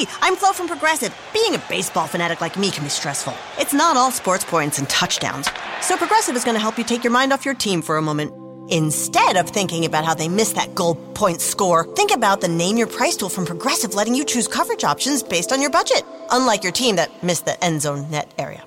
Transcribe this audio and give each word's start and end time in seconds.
Hi, 0.00 0.06
I'm 0.20 0.36
Flo 0.36 0.52
from 0.52 0.68
Progressive. 0.68 1.12
Being 1.34 1.56
a 1.56 1.58
baseball 1.68 2.06
fanatic 2.06 2.40
like 2.40 2.56
me 2.56 2.70
can 2.70 2.84
be 2.84 2.88
stressful. 2.88 3.34
It's 3.58 3.74
not 3.74 3.96
all 3.96 4.12
sports 4.12 4.44
points 4.44 4.78
and 4.78 4.88
touchdowns. 4.88 5.50
So 5.80 5.96
Progressive 5.96 6.36
is 6.36 6.44
going 6.44 6.54
to 6.54 6.60
help 6.60 6.78
you 6.78 6.84
take 6.84 7.02
your 7.02 7.12
mind 7.12 7.32
off 7.32 7.44
your 7.44 7.54
team 7.54 7.82
for 7.82 7.96
a 7.96 8.02
moment. 8.02 8.32
Instead 8.72 9.36
of 9.36 9.50
thinking 9.50 9.84
about 9.86 10.04
how 10.04 10.14
they 10.14 10.28
missed 10.28 10.54
that 10.54 10.72
goal 10.76 10.94
point 10.94 11.40
score, 11.40 11.84
think 11.96 12.12
about 12.12 12.40
the 12.40 12.46
Name 12.46 12.76
Your 12.76 12.86
Price 12.86 13.16
tool 13.16 13.28
from 13.28 13.44
Progressive 13.44 13.96
letting 13.96 14.14
you 14.14 14.24
choose 14.24 14.46
coverage 14.46 14.84
options 14.84 15.24
based 15.24 15.50
on 15.52 15.60
your 15.60 15.70
budget, 15.70 16.04
unlike 16.30 16.62
your 16.62 16.70
team 16.70 16.94
that 16.94 17.24
missed 17.24 17.44
the 17.44 17.64
end 17.64 17.82
zone 17.82 18.08
net 18.08 18.32
area. 18.38 18.62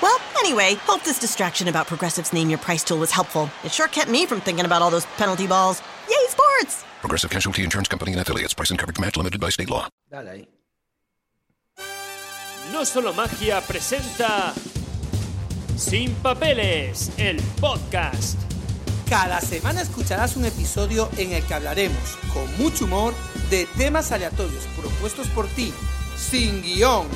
Well, 0.00 0.18
anyway, 0.38 0.76
hope 0.76 1.02
this 1.02 1.18
distraction 1.18 1.68
about 1.68 1.88
Progressive's 1.88 2.32
Name 2.32 2.48
Your 2.48 2.58
Price 2.58 2.84
tool 2.84 2.96
was 2.96 3.10
helpful. 3.10 3.50
It 3.64 3.72
sure 3.72 3.88
kept 3.88 4.08
me 4.08 4.24
from 4.24 4.40
thinking 4.40 4.64
about 4.64 4.80
all 4.80 4.90
those 4.90 5.04
penalty 5.18 5.46
balls. 5.46 5.82
Yay, 6.08 6.16
sports! 6.28 6.43
Progressive 7.00 7.30
Casualty 7.30 7.62
Insurance 7.62 7.88
Company 7.88 8.12
and 8.12 8.20
affiliates. 8.20 8.54
Price 8.54 8.70
and 8.70 8.78
coverage 8.78 8.98
match 8.98 9.16
limited 9.16 9.40
by 9.40 9.50
state 9.50 9.70
law. 9.70 9.88
Dale 10.10 10.30
ahí. 10.30 10.48
No 12.72 12.84
Solo 12.84 13.12
Magia 13.12 13.60
presenta 13.60 14.52
Sin 15.76 16.14
Papeles, 16.14 17.10
el 17.18 17.36
podcast. 17.60 18.38
Cada 19.08 19.40
semana 19.40 19.82
escucharás 19.82 20.36
un 20.36 20.46
episodio 20.46 21.10
en 21.18 21.32
el 21.32 21.42
que 21.44 21.54
hablaremos, 21.54 22.16
con 22.32 22.56
mucho 22.56 22.86
humor, 22.86 23.14
de 23.50 23.66
temas 23.76 24.12
aleatorios 24.12 24.64
propuestos 24.80 25.28
por 25.28 25.46
ti, 25.48 25.72
sin 26.16 26.62
guion. 26.62 27.06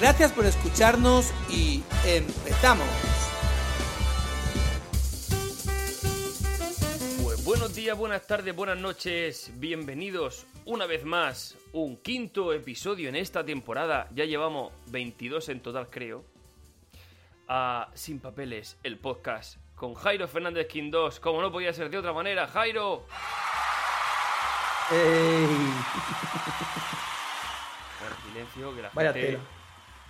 Gracias 0.00 0.32
por 0.32 0.46
escucharnos 0.46 1.26
y 1.48 1.82
empezamos. 2.04 2.88
Buenos 7.52 7.74
días, 7.74 7.96
buenas 7.98 8.26
tardes, 8.26 8.56
buenas 8.56 8.78
noches, 8.78 9.50
bienvenidos 9.56 10.46
una 10.64 10.86
vez 10.86 11.04
más, 11.04 11.58
un 11.74 11.96
quinto 11.98 12.52
episodio 12.54 13.10
en 13.10 13.16
esta 13.16 13.44
temporada, 13.44 14.08
ya 14.14 14.24
llevamos 14.24 14.72
22 14.86 15.50
en 15.50 15.60
total 15.60 15.88
creo, 15.90 16.24
a 17.48 17.90
Sin 17.92 18.20
Papeles, 18.20 18.78
el 18.82 18.98
podcast, 18.98 19.58
con 19.74 19.92
Jairo 19.94 20.26
Fernández 20.28 20.66
Quindós, 20.66 21.20
como 21.20 21.42
no 21.42 21.52
podía 21.52 21.74
ser 21.74 21.90
de 21.90 21.98
otra 21.98 22.14
manera, 22.14 22.46
Jairo. 22.48 23.04
Ey. 24.90 25.46
Bueno, 28.00 28.16
silencio, 28.28 28.74
que 28.74 28.82
la 28.82 28.90
Vaya 28.94 29.12
gente, 29.12 29.26
tela. 29.32 29.42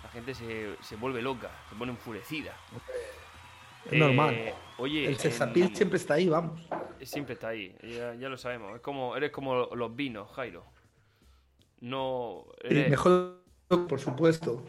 la 0.03 0.09
gente 0.09 0.33
se, 0.33 0.75
se 0.81 0.95
vuelve 0.95 1.21
loca, 1.21 1.51
se 1.69 1.75
pone 1.75 1.91
enfurecida. 1.91 2.53
Es 3.91 3.99
normal. 3.99 4.33
Eh, 4.33 4.53
Oye, 4.77 5.05
El 5.05 5.13
en- 5.13 5.19
sexapil 5.19 5.75
siempre 5.75 5.97
está 5.97 6.13
ahí, 6.13 6.29
vamos. 6.29 6.61
Siempre 7.05 7.33
está 7.33 7.49
ahí, 7.49 7.75
ya, 7.81 8.13
ya 8.15 8.29
lo 8.29 8.37
sabemos. 8.37 8.75
Es 8.75 8.81
como, 8.81 9.15
eres 9.15 9.31
como 9.31 9.65
los 9.75 9.95
vinos, 9.95 10.29
Jairo. 10.31 10.65
No. 11.81 12.45
Eres- 12.63 12.89
mejor, 12.89 13.43
por 13.67 13.99
supuesto. 13.99 14.63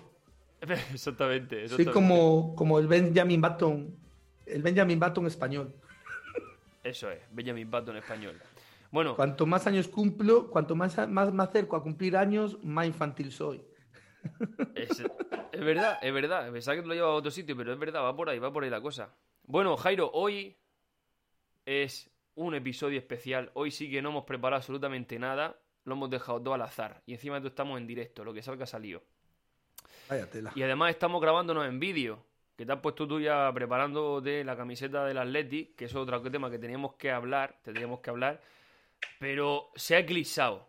Exactamente, 0.93 1.69
Soy 1.69 1.87
como, 1.87 2.55
como 2.57 2.79
el 2.79 2.87
Benjamin 2.87 3.41
Button, 3.41 3.95
el 4.47 4.63
Benjamin 4.63 4.99
Button 4.99 5.27
español. 5.27 5.75
Eso 6.83 7.11
es, 7.11 7.21
Benjamin 7.31 7.71
Button 7.71 7.97
español. 7.97 8.41
Bueno, 8.91 9.17
Cuanto 9.17 9.45
más 9.45 9.67
años 9.67 9.89
cumplo, 9.89 10.49
cuanto 10.51 10.77
más, 10.77 11.09
más 11.09 11.33
me 11.33 11.43
acerco 11.43 11.77
a 11.77 11.83
cumplir 11.83 12.17
años, 12.17 12.63
más 12.63 12.87
infantil 12.87 13.33
soy. 13.33 13.61
es, 14.75 15.03
es 15.53 15.65
verdad, 15.65 15.99
es 16.01 16.15
verdad. 16.15 16.51
Pensaba 16.53 16.77
que 16.77 16.83
te 16.83 16.89
lo 16.89 16.95
llevaba 16.95 17.15
a 17.15 17.17
otro 17.17 17.31
sitio, 17.31 17.57
pero 17.57 17.73
es 17.73 17.79
verdad, 17.79 18.03
va 18.03 18.15
por 18.15 18.29
ahí, 18.29 18.39
va 18.39 18.53
por 18.53 18.63
ahí 18.65 18.71
la 18.71 18.81
cosa. 18.81 19.13
Bueno, 19.43 19.77
Jairo, 19.77 20.11
hoy 20.15 20.57
es 21.67 22.11
un 22.37 22.55
episodio 22.55 22.99
especial. 22.99 23.51
Hoy 23.55 23.71
sí 23.71 23.91
que 23.91 24.03
no 24.03 24.11
hemos 24.11 24.25
preparado 24.25 24.57
absolutamente 24.59 25.19
nada. 25.19 25.57
Lo 25.85 25.95
hemos 25.95 26.11
dejado 26.11 26.41
todo 26.41 26.55
al 26.55 26.63
azar. 26.63 27.03
Y 27.07 27.13
encima 27.13 27.37
de 27.37 27.41
todo 27.43 27.49
estamos 27.49 27.79
en 27.79 27.87
directo, 27.87 28.25
lo 28.25 28.33
que 28.33 28.43
salga 28.43 28.65
ha 28.65 28.67
salido. 28.67 29.03
Vaya 30.09 30.29
tela. 30.31 30.53
Y 30.55 30.63
además 30.63 30.91
estamos 30.91 31.21
grabándonos 31.21 31.67
en 31.67 31.79
vídeo. 31.79 32.25
Que 32.57 32.65
te 32.65 32.73
has 32.73 32.79
puesto 32.81 33.07
tú 33.09 33.21
ya 33.21 33.51
preparando 33.53 34.21
de 34.21 34.45
la 34.45 34.57
camiseta 34.57 35.05
del 35.05 35.19
Atleti, 35.19 35.75
que 35.77 35.87
eso 35.87 35.99
es 36.03 36.09
otro 36.09 36.23
tema 36.31 36.51
que 36.51 36.59
teníamos 36.59 36.95
que 36.95 37.11
hablar, 37.11 37.59
tendríamos 37.63 37.99
que 38.01 38.11
hablar. 38.11 38.41
Pero 39.19 39.71
se 39.75 39.97
ha 39.97 39.99
eclipsado. 39.99 40.69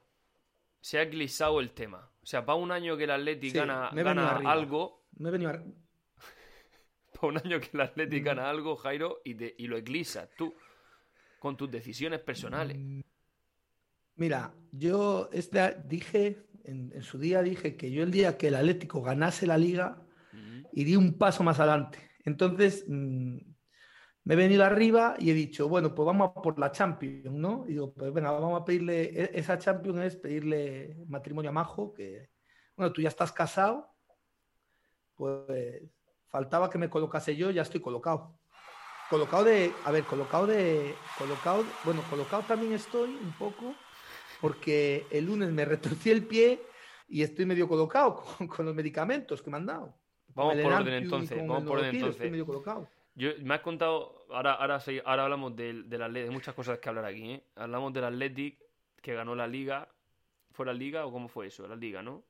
Se 0.81 0.97
ha 0.97 1.03
eclipsado 1.03 1.59
el 1.59 1.71
tema. 1.71 2.09
O 2.23 2.25
sea, 2.25 2.43
para 2.45 2.55
un 2.57 2.71
año 2.71 2.97
que 2.97 3.03
el 3.03 3.11
Atleti 3.11 3.51
Sí, 3.51 3.57
gana, 3.57 3.89
gana 3.93 4.37
algo, 4.51 5.03
Me 5.17 5.29
he 5.29 5.31
venido 5.31 5.51
a- 5.51 5.53
para 7.13 7.27
un 7.27 7.37
año 7.37 7.59
que 7.59 7.69
el 7.73 7.81
Atleti 7.81 8.19
Mm. 8.19 8.23
gana 8.23 8.49
algo, 8.49 8.75
Jairo, 8.75 9.21
y, 9.23 9.35
te- 9.35 9.55
y 9.57 9.67
lo 9.67 9.77
eclipsas 9.77 10.29
tú. 10.37 10.53
Con 11.45 11.57
tus 11.57 11.69
decisiones 11.69 12.21
personales. 12.21 12.75
Mm. 12.75 13.01
Mira, 14.15 14.51
yo 14.71 15.29
este, 15.31 15.77
dije, 15.85 16.47
en, 16.63 16.91
en 16.91 17.03
su 17.03 17.19
día 17.19 17.43
dije 17.43 17.77
que 17.77 17.91
yo 17.91 18.01
el 18.01 18.09
día 18.09 18.35
que 18.35 18.47
el 18.47 18.55
Atlético 18.55 19.03
ganase 19.03 19.45
la 19.45 19.55
liga, 19.55 20.01
iría 20.73 20.97
un 20.97 21.19
paso 21.19 21.43
más 21.43 21.59
adelante. 21.59 21.99
Entonces, 22.23 22.85
mm, 22.87 23.37
me 24.23 24.33
he 24.33 24.35
venido 24.35 24.63
arriba 24.63 25.17
y 25.19 25.29
he 25.29 25.35
dicho, 25.35 25.69
bueno, 25.69 25.93
pues 25.93 26.07
vamos 26.07 26.31
a 26.35 26.41
por 26.41 26.57
la 26.57 26.71
Champions, 26.71 27.31
¿no? 27.31 27.65
Y 27.67 27.73
digo, 27.73 27.93
pues 27.93 28.11
venga, 28.11 28.31
vamos 28.31 28.59
a 28.59 28.65
pedirle, 28.65 29.03
e- 29.03 29.29
esa 29.35 29.59
Champions 29.59 29.99
es 29.99 30.15
pedirle 30.15 30.97
matrimonio 31.07 31.51
a 31.51 31.53
Majo, 31.53 31.93
que, 31.93 32.31
bueno, 32.75 32.91
tú 32.91 33.03
ya 33.03 33.09
estás 33.09 33.31
casado, 33.31 33.93
pues 35.13 35.83
faltaba 36.25 36.71
que 36.71 36.79
me 36.79 36.89
colocase 36.89 37.35
yo, 37.35 37.51
ya 37.51 37.61
estoy 37.61 37.81
colocado. 37.81 38.35
Colocado 39.09 39.43
de, 39.43 39.71
a 39.85 39.91
ver, 39.91 40.03
colocado 40.03 40.47
de, 40.47 40.95
colocado, 41.17 41.63
bueno, 41.83 42.01
colocado 42.09 42.43
también 42.43 42.73
estoy 42.73 43.09
un 43.21 43.33
poco, 43.33 43.75
porque 44.41 45.05
el 45.11 45.25
lunes 45.25 45.51
me 45.51 45.63
retorcí 45.63 46.09
el 46.09 46.25
pie 46.25 46.59
y 47.07 47.21
estoy 47.21 47.45
medio 47.45 47.67
colocado 47.67 48.15
con, 48.37 48.47
con 48.47 48.65
los 48.65 48.73
medicamentos 48.73 49.41
que 49.41 49.49
me 49.51 49.57
han 49.57 49.65
dado. 49.67 49.93
Vamos 50.33 50.55
por 50.55 50.73
orden 50.73 50.93
entonces, 50.95 51.37
vamos 51.37 51.63
por 51.65 51.77
orden 51.77 51.95
entonces. 51.95 52.15
Estoy 52.15 52.31
medio 52.31 52.45
colocado. 52.45 52.89
Yo, 53.13 53.29
me 53.43 53.53
has 53.53 53.61
contado, 53.61 54.25
ahora, 54.29 54.53
ahora, 54.55 54.79
sí- 54.79 55.01
ahora 55.05 55.23
hablamos 55.23 55.55
del, 55.55 55.87
del 55.89 56.01
Atleti, 56.01 56.25
de 56.27 56.31
muchas 56.31 56.53
cosas 56.55 56.79
que 56.79 56.89
hablar 56.89 57.05
aquí, 57.05 57.31
¿eh? 57.31 57.43
Hablamos 57.55 57.93
del 57.93 58.03
Athletic 58.05 58.57
que 59.01 59.13
ganó 59.13 59.35
la 59.35 59.47
Liga. 59.47 59.87
¿Fue 60.51 60.65
la 60.65 60.73
Liga 60.73 61.05
o 61.05 61.11
cómo 61.11 61.29
fue 61.29 61.47
eso? 61.47 61.65
La 61.67 61.75
Liga, 61.75 62.01
¿no? 62.01 62.23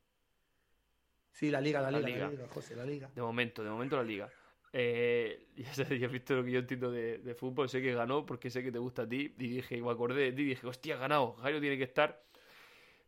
Sí, 1.31 1.49
la 1.49 1.59
liga, 1.59 1.81
la 1.81 1.89
La 1.91 1.99
liga, 1.99 2.25
la 2.25 2.29
liga, 2.31 2.47
José, 2.53 2.75
la 2.75 2.85
liga. 2.85 3.09
De 3.15 3.21
momento, 3.21 3.63
de 3.63 3.69
momento 3.69 3.95
la 3.97 4.03
Liga. 4.03 4.29
Eh, 4.77 5.47
ya, 5.55 5.73
sabes, 5.73 5.97
ya 5.99 6.07
has 6.07 6.11
visto 6.11 6.35
lo 6.35 6.43
que 6.43 6.51
yo 6.51 6.59
entiendo 6.59 6.91
de, 6.91 7.19
de 7.19 7.33
fútbol, 7.33 7.69
sé 7.69 7.81
que 7.81 7.93
ganó 7.93 8.25
porque 8.25 8.49
sé 8.49 8.61
que 8.61 8.71
te 8.73 8.77
gusta 8.79 9.03
a 9.03 9.07
ti. 9.07 9.33
Y 9.37 9.47
dije, 9.47 9.81
me 9.81 9.89
acordé 9.91 10.23
de 10.23 10.31
ti 10.33 10.41
y 10.41 10.45
dije, 10.47 10.67
hostia, 10.67 10.95
ha 10.95 10.99
ganado, 10.99 11.33
Jairo 11.35 11.61
tiene 11.61 11.77
que 11.77 11.85
estar. 11.85 12.21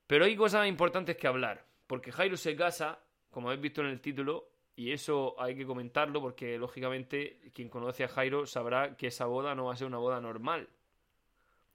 Pero 0.07 0.23
hay 0.23 0.35
cosas 0.37 0.65
importantes 0.67 1.17
que 1.17 1.27
hablar, 1.27 1.65
porque 1.85 2.13
Jairo 2.13 2.37
se 2.37 2.55
casa, 2.55 2.99
como 3.29 3.49
habéis 3.49 3.61
visto 3.61 3.81
en 3.81 3.87
el 3.87 3.99
título, 3.99 4.49
y 4.77 4.91
eso 4.91 5.35
hay 5.41 5.55
que 5.57 5.65
comentarlo 5.65 6.21
porque 6.21 6.57
lógicamente 6.57 7.39
quien 7.53 7.67
conoce 7.67 8.03
a 8.05 8.07
Jairo 8.07 8.45
sabrá 8.45 8.95
que 8.95 9.07
esa 9.07 9.25
boda 9.25 9.53
no 9.55 9.65
va 9.65 9.73
a 9.73 9.75
ser 9.75 9.87
una 9.87 9.97
boda 9.97 10.21
normal. 10.21 10.69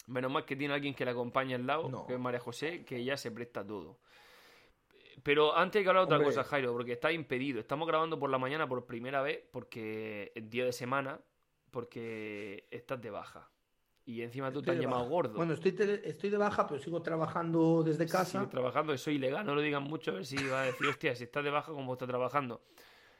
Menos 0.07 0.33
mal 0.33 0.45
que 0.45 0.57
tiene 0.57 0.73
alguien 0.75 0.95
que 0.95 1.05
le 1.05 1.11
acompaña 1.11 1.57
al 1.57 1.67
lado, 1.67 1.89
No. 1.91 2.07
que 2.07 2.15
es 2.15 2.19
María 2.21 2.41
José, 2.41 2.85
que 2.85 2.97
ella 2.97 3.17
se 3.17 3.31
presta 3.31 3.67
todo. 3.67 3.99
Pero 5.23 5.57
antes 5.57 5.81
hay 5.81 5.85
que 5.85 5.89
hablar 5.91 6.03
de 6.03 6.07
otra 6.07 6.17
Hombre. 6.19 6.35
cosa, 6.35 6.45
Jairo, 6.45 6.73
porque 6.73 6.93
está 6.93 7.13
impedido. 7.13 7.61
Estamos 7.61 7.87
grabando 7.89 8.19
por 8.19 8.31
la 8.31 8.39
mañana 8.39 8.69
por 8.69 8.87
primera 8.87 9.23
vez, 9.23 9.41
porque 9.53 10.33
es 10.35 10.49
día 10.51 10.65
de 10.65 10.73
semana, 10.73 11.21
porque 11.71 12.67
estás 12.71 13.01
de 13.01 13.11
baja. 13.11 13.49
Y 14.05 14.23
encima 14.23 14.51
tú 14.53 14.63
te 14.63 14.71
Estoy 14.71 14.73
has 14.73 14.79
de 14.79 14.83
llamado 14.85 15.03
baja. 15.03 15.11
gordo. 15.11 15.35
Bueno, 15.35 15.53
estoy, 15.55 15.73
te- 15.73 16.09
estoy 16.09 16.31
de 16.31 16.37
baja, 16.37 16.67
pero 16.67 16.81
sigo 16.81 17.03
trabajando 17.03 17.83
desde 17.85 18.07
casa. 18.07 18.41
Sigue 18.41 18.47
trabajando, 18.51 18.93
eso 18.93 19.11
es 19.11 19.17
ilegal, 19.17 19.47
no 19.47 19.55
lo 19.55 19.61
digan 19.61 19.85
mucho, 19.85 20.11
a 20.11 20.15
ver 20.15 20.27
si 20.27 20.37
va 20.37 20.63
a 20.63 20.65
decir, 20.67 20.89
hostia, 20.89 21.15
si 21.15 21.25
estás 21.25 21.45
de 21.45 21.51
baja, 21.51 21.73
¿cómo 21.73 21.93
está 21.93 22.07
trabajando? 22.07 22.63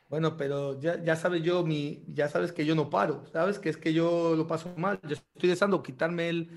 Bueno, 0.09 0.37
pero 0.37 0.79
ya, 0.81 1.03
ya 1.03 1.17
sabes 1.17 1.43
yo, 1.43 1.65
mi, 1.65 2.05
ya 2.09 2.29
sabes 2.29 2.53
que 2.53 2.67
yo 2.67 2.75
no 2.75 2.91
paro, 2.91 3.25
¿sabes? 3.33 3.59
Que 3.59 3.71
es 3.71 3.77
que 3.79 3.95
yo 3.95 4.35
lo 4.37 4.47
paso 4.47 4.75
mal. 4.77 5.01
Yo 5.05 5.15
estoy 5.15 5.49
deseando 5.49 5.83
quitarme 5.83 6.29
el, 6.29 6.51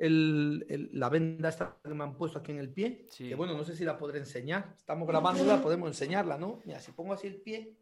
el- 0.00 0.66
el- 0.68 0.90
la 0.94 1.08
venda 1.08 1.48
esta 1.50 1.76
que 1.84 1.94
me 1.94 2.02
han 2.04 2.14
puesto 2.16 2.38
aquí 2.38 2.50
en 2.52 2.58
el 2.58 2.70
pie. 2.72 3.06
Sí. 3.10 3.28
Que 3.28 3.34
bueno, 3.34 3.54
no 3.56 3.62
sé 3.64 3.76
si 3.76 3.84
la 3.84 3.96
podré 3.98 4.18
enseñar. 4.18 4.74
Estamos 4.76 5.06
grabándola, 5.06 5.60
podemos 5.62 5.88
enseñarla, 5.88 6.36
¿no? 6.38 6.60
Mira, 6.64 6.80
si 6.80 6.90
pongo 6.92 7.12
así 7.12 7.26
el 7.26 7.36
pie. 7.40 7.76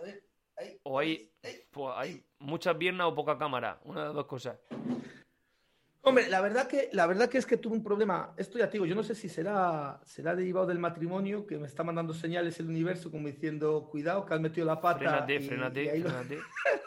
a 0.00 0.02
ver, 0.04 0.24
ahí, 0.56 0.80
O 0.82 0.98
hay, 0.98 1.30
ahí. 1.42 1.60
pues, 1.70 1.92
hay 1.96 2.24
muchas 2.40 2.74
piernas 2.76 3.06
o 3.06 3.14
poca 3.14 3.38
cámara, 3.38 3.78
una 3.84 4.00
de 4.00 4.06
las 4.06 4.14
dos 4.14 4.26
cosas. 4.26 4.58
Hombre, 6.06 6.28
la 6.28 6.40
verdad 6.42 6.66
que, 6.68 6.90
la 6.92 7.06
verdad 7.06 7.30
que 7.30 7.38
es 7.38 7.46
que 7.46 7.56
tuve 7.56 7.74
un 7.76 7.82
problema. 7.82 8.34
Esto 8.36 8.58
ya 8.58 8.66
te 8.66 8.72
digo, 8.72 8.84
yo 8.84 8.94
no 8.94 9.02
sé 9.02 9.14
si 9.14 9.28
será, 9.28 10.00
será 10.04 10.34
derivado 10.36 10.66
del 10.66 10.78
matrimonio, 10.78 11.46
que 11.46 11.56
me 11.56 11.66
está 11.66 11.82
mandando 11.82 12.12
señales 12.12 12.58
el 12.60 12.66
universo 12.68 13.10
como 13.10 13.26
diciendo, 13.28 13.88
cuidado, 13.90 14.26
que 14.26 14.34
has 14.34 14.40
metido 14.40 14.66
la 14.66 14.80
pata. 14.82 14.98
Frénate, 14.98 15.34
y- 15.36 15.40
frénate, 15.46 15.84
y 15.84 15.88
ahí 15.88 16.02
lo-. 16.02 16.10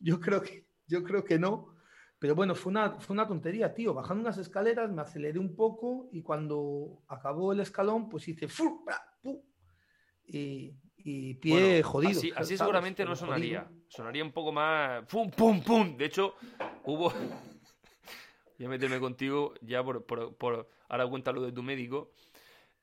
Yo 0.00 0.18
creo 0.18 0.40
que, 0.42 0.64
yo 0.86 1.02
creo 1.04 1.24
que 1.24 1.38
no. 1.38 1.74
Pero 2.22 2.36
bueno, 2.36 2.54
fue 2.54 2.70
una, 2.70 2.92
fue 3.00 3.14
una 3.14 3.26
tontería, 3.26 3.74
tío. 3.74 3.92
Bajando 3.94 4.20
unas 4.22 4.38
escaleras 4.38 4.88
me 4.92 5.02
aceleré 5.02 5.40
un 5.40 5.56
poco 5.56 6.08
y 6.12 6.22
cuando 6.22 7.02
acabó 7.08 7.52
el 7.52 7.58
escalón, 7.58 8.08
pues 8.08 8.28
hice 8.28 8.46
¡fu! 8.46 8.84
¡pra! 8.84 9.02
¡pu! 9.20 9.44
y, 10.28 10.72
y 10.98 11.34
pie 11.34 11.52
Bueno, 11.80 11.88
jodido. 11.88 12.10
Así, 12.20 12.32
así 12.36 12.56
seguramente 12.56 13.04
no 13.04 13.16
sonaría. 13.16 13.62
jodido. 13.64 13.82
Sonaría 13.88 14.22
un 14.22 14.30
poco 14.30 14.52
más. 14.52 15.04
¡Pum, 15.06 15.32
pum, 15.32 15.60
pum! 15.64 15.96
De 15.96 16.04
hecho, 16.04 16.34
hubo. 16.84 17.12
Voy 18.56 18.66
a 18.66 18.68
meterme 18.68 19.00
contigo 19.00 19.54
ya 19.60 19.82
por, 19.82 20.06
por, 20.06 20.36
por- 20.36 20.68
Ahora 20.90 21.08
cuéntalo 21.08 21.42
de 21.42 21.50
tu 21.50 21.64
médico. 21.64 22.12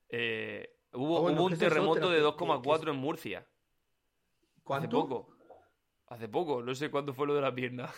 Eh, 0.10 0.76
Hubo, 0.92 1.20
Ah, 1.20 1.22
bueno, 1.22 1.38
hubo 1.40 1.46
un 1.48 1.58
terremoto 1.58 2.10
de 2.10 2.18
que- 2.18 2.24
2,4 2.26 2.84
que- 2.84 2.90
en 2.90 2.96
Murcia. 2.98 3.40
Hace 3.40 3.48
¿Cuánto? 4.66 4.90
poco. 5.08 5.30
Hace 6.08 6.28
poco. 6.28 6.62
No 6.62 6.76
sé 6.76 6.92
cuándo 6.92 7.14
fue 7.14 7.26
lo 7.26 7.36
de 7.36 7.42
la 7.42 7.56
pierna. 7.56 7.90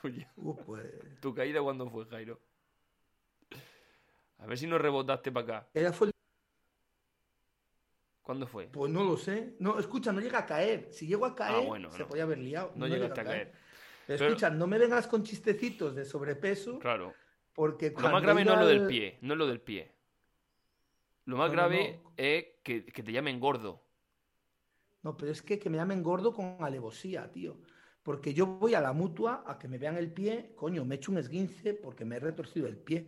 Tuya. 0.00 0.30
Uh, 0.36 0.56
pues, 0.64 0.86
¿Tu 1.20 1.34
caída 1.34 1.60
cuándo 1.62 1.88
fue, 1.90 2.06
Jairo? 2.06 2.40
A 4.38 4.46
ver 4.46 4.56
si 4.58 4.66
nos 4.66 4.80
rebotaste 4.80 5.30
para 5.30 5.44
acá. 5.58 5.68
ella 5.74 5.92
fue, 5.92 6.10
¿Cuándo 8.22 8.46
fue? 8.46 8.68
pues 8.68 8.90
no 8.90 9.04
lo 9.04 9.16
sé. 9.16 9.56
No, 9.58 9.78
escucha, 9.78 10.12
no 10.12 10.20
llega 10.20 10.38
a 10.38 10.46
caer. 10.46 10.88
Si 10.92 11.06
llego 11.06 11.26
a 11.26 11.34
caer, 11.34 11.64
Ah, 11.64 11.66
bueno, 11.66 11.90
se 11.92 11.98
no. 12.00 12.08
podía 12.08 12.22
haber 12.22 12.38
liado. 12.38 12.72
No, 12.76 12.86
llega 12.86 13.00
llegaste 13.00 13.20
a 13.20 13.24
caer. 13.24 13.52
Pero 14.06 14.18
Pero- 14.18 14.26
escucha, 14.30 14.50
no 14.50 14.66
me 14.66 14.78
vengas 14.78 15.06
con 15.06 15.22
chistecitos 15.22 15.94
de 15.94 16.04
sobrepeso, 16.04 16.78
Claro. 16.78 17.14
porque 17.54 17.90
Lo 17.90 18.08
más 18.10 18.22
grave 18.22 18.44
no 18.44 18.54
es 18.54 18.58
lo 18.60 18.66
del 18.66 18.86
pie. 18.86 19.18
No 19.20 19.34
es 19.34 19.38
lo 19.38 19.46
del 19.46 19.60
pie. 19.60 19.92
Lo 21.26 21.36
más 21.36 21.50
No, 21.50 21.56
no, 21.56 21.62
grave 21.68 22.00
no. 22.02 22.12
es 22.16 22.44
que, 22.62 22.84
que 22.86 23.02
te 23.02 23.12
llamen 23.12 23.38
gordo. 23.40 23.84
No, 25.02 25.16
pero 25.16 25.32
es 25.32 25.42
que, 25.42 25.58
que 25.58 25.68
me 25.70 25.76
llamen 25.76 26.02
gordo 26.02 26.32
con 26.32 26.56
alevosía, 26.60 27.30
tío. 27.30 27.58
Porque 28.10 28.34
yo 28.34 28.44
voy 28.44 28.74
a 28.74 28.80
la 28.80 28.92
mutua 28.92 29.44
a 29.46 29.56
que 29.56 29.68
me 29.68 29.78
vean 29.78 29.96
el 29.96 30.12
pie, 30.12 30.52
coño, 30.56 30.84
me 30.84 30.96
he 30.96 30.98
hecho 30.98 31.12
un 31.12 31.18
esguince 31.18 31.74
porque 31.74 32.04
me 32.04 32.16
he 32.16 32.18
retorcido 32.18 32.66
el 32.66 32.76
pie. 32.76 33.06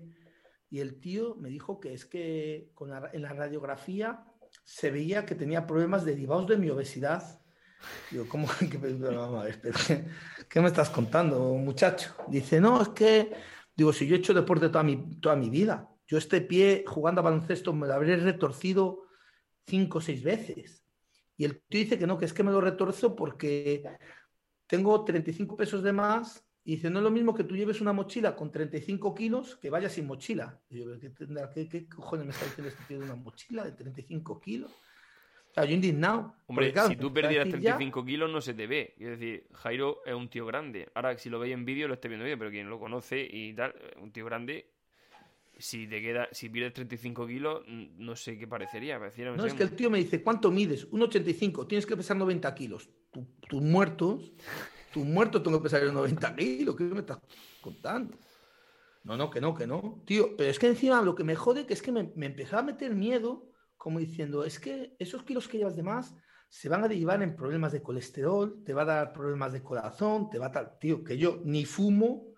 Y 0.71 0.79
el 0.79 1.01
tío 1.01 1.35
me 1.41 1.49
dijo 1.49 1.81
que 1.81 1.93
es 1.93 2.07
que 2.07 2.71
con 2.73 2.91
la- 2.91 3.11
en 3.13 3.23
la 3.23 3.33
radiografía 3.33 4.25
se 4.63 4.93
veía 4.93 5.27
que 5.27 5.35
tenía 5.35 5.67
problemas 5.67 6.05
derivados 6.05 6.47
de 6.47 6.57
mi 6.57 6.71
obesidad. 6.71 7.41
Digo, 8.13 8.27
¿cómo 8.29 8.47
que 8.71 8.79
pero 8.79 9.19
vamos 9.19 9.41
a 9.41 9.47
ver, 9.47 9.61
pero 9.61 9.77
¿qué, 9.89 10.05
qué 10.49 10.61
me 10.61 10.69
estás 10.69 10.89
contando, 10.89 11.53
muchacho? 11.55 12.15
Dice, 12.29 12.61
no, 12.61 12.81
es 12.81 12.91
que, 12.91 13.33
digo, 13.75 13.93
si 13.93 14.07
yo 14.07 14.15
he 14.15 14.19
hecho 14.19 14.33
deporte 14.35 14.69
toda 14.69 14.85
mi, 14.85 15.19
toda 15.19 15.35
mi 15.35 15.51
vida, 15.51 15.91
yo 16.07 16.17
este 16.17 16.43
pie 16.43 16.85
jugando 16.87 17.23
a 17.23 17.25
baloncesto 17.25 17.73
me 17.73 17.89
lo 17.89 17.95
habré 17.95 18.19
retorcido 18.19 19.03
cinco 19.67 19.99
o 19.99 20.01
seis 20.01 20.23
veces. 20.23 20.85
Y 21.37 21.45
el 21.45 21.61
tío 21.69 21.81
dice 21.81 21.99
que 21.99 22.07
no, 22.07 22.19
que 22.19 22.27
es 22.27 22.33
que 22.33 22.45
me 22.45 22.53
lo 22.53 22.61
retorzo 22.61 23.17
porque 23.17 23.83
tengo 24.73 25.05
35 25.05 25.55
pesos 25.55 25.83
de 25.83 25.93
más. 25.93 26.43
Y 26.65 26.77
dice, 26.77 26.89
no 26.89 27.01
es 27.01 27.03
lo 27.03 27.11
mismo 27.11 27.35
que 27.35 27.45
tú 27.45 27.55
lleves 27.57 27.81
una 27.83 27.93
mochila 27.93 28.35
con 28.35 28.51
35 28.51 29.15
kilos 29.15 29.57
que 29.57 29.69
vayas 29.69 29.93
sin 29.93 30.07
mochila. 30.07 30.61
Y 30.71 30.79
yo, 30.79 30.99
¿qué, 30.99 31.13
qué, 31.55 31.69
qué 31.69 31.89
cojones 31.89 32.25
me 32.25 32.33
está 32.33 32.47
diciendo 32.47 32.69
este 32.71 32.85
tío 32.85 32.99
de 33.01 33.05
una 33.05 33.17
mochila 33.17 33.65
de 33.65 33.73
35 33.73 34.41
kilos? 34.41 34.71
O 34.71 35.53
sea, 35.55 35.67
yo 35.67 35.75
indignado. 35.75 36.35
Hombre, 36.47 36.73
claro, 36.73 36.89
si 36.89 36.97
tú 36.97 37.13
perdieras 37.13 37.47
decir 37.49 37.61
ya- 37.61 37.77
35 37.77 38.05
kilos 38.07 38.31
no 38.31 38.41
se 38.41 38.55
te 38.55 38.67
ve. 38.67 38.95
Es 38.99 39.19
decir, 39.19 39.47
Jairo 39.53 39.99
es 40.07 40.15
un 40.15 40.29
tío 40.31 40.47
grande. 40.47 40.89
Ahora, 40.95 41.19
si 41.19 41.29
lo 41.29 41.39
veis 41.39 41.53
en 41.53 41.67
vídeo, 41.67 41.87
lo 41.89 41.95
estáis 41.95 42.09
viendo 42.11 42.25
bien, 42.25 42.39
pero 42.39 42.51
quien 42.51 42.71
lo 42.71 42.79
conoce 42.79 43.21
y 43.31 43.53
tal, 43.53 43.75
un 44.01 44.11
tío 44.13 44.25
grande, 44.25 44.71
si 45.59 45.87
te 45.87 46.01
queda, 46.01 46.29
si 46.33 46.49
pierdes 46.49 46.73
35 46.73 47.27
kilos, 47.27 47.63
no 47.67 48.17
sé 48.17 48.39
qué 48.39 48.47
parecería. 48.47 48.99
No, 48.99 49.11
sé, 49.11 49.49
es 49.49 49.55
que 49.55 49.65
el 49.65 49.73
tío 49.77 49.91
me 49.91 49.99
dice, 49.99 50.23
¿cuánto 50.23 50.51
mides? 50.51 50.89
1,85, 50.91 51.67
tienes 51.67 51.85
que 51.85 51.97
pesar 51.97 52.17
90 52.17 52.55
kilos. 52.55 52.89
Tus 53.13 53.63
muertos, 53.63 54.33
tus 54.93 55.05
muertos 55.05 55.43
tengo 55.43 55.59
que 55.59 55.65
pesar 55.65 55.85
90 55.85 56.37
kilos. 56.37 56.77
¿Qué 56.77 56.85
me 56.85 57.01
estás 57.01 57.19
contando? 57.61 58.17
No, 59.05 59.17
no, 59.17 59.31
que 59.31 59.41
no, 59.41 59.55
que 59.55 59.67
no. 59.67 60.03
Tío, 60.07 60.37
pero 60.37 60.51
es 60.51 60.59
que 60.59 60.69
encima 60.69 61.03
lo 61.03 61.15
que 61.15 61.25
me 61.25 61.35
jode 61.35 61.67
que 61.67 61.75
es 61.75 61.83
que 61.83 61.93
me, 61.93 62.13
me 62.15 62.27
empezaba 62.27 62.63
a 62.63 62.65
meter 62.65 62.95
miedo, 62.95 63.51
como 63.77 63.99
diciendo, 63.99 64.45
es 64.45 64.59
que 64.59 64.95
esos 64.99 65.25
kilos 65.25 65.49
que 65.49 65.59
llevas 65.59 65.77
de 65.77 65.83
más 65.83 66.15
se 66.49 66.69
van 66.69 66.85
a 66.85 66.89
derivar 66.89 67.23
en 67.23 67.35
problemas 67.35 67.73
de 67.73 67.83
colesterol, 67.83 68.63
te 68.65 68.75
va 68.75 68.83
a 68.83 68.85
dar 68.85 69.13
problemas 69.13 69.53
de 69.53 69.63
corazón, 69.63 70.29
te 70.31 70.39
va 70.39 70.47
a 70.47 70.51
dar, 70.51 70.79
tío, 70.79 71.03
que 71.03 71.17
yo 71.17 71.41
ni 71.45 71.65
fumo, 71.65 72.33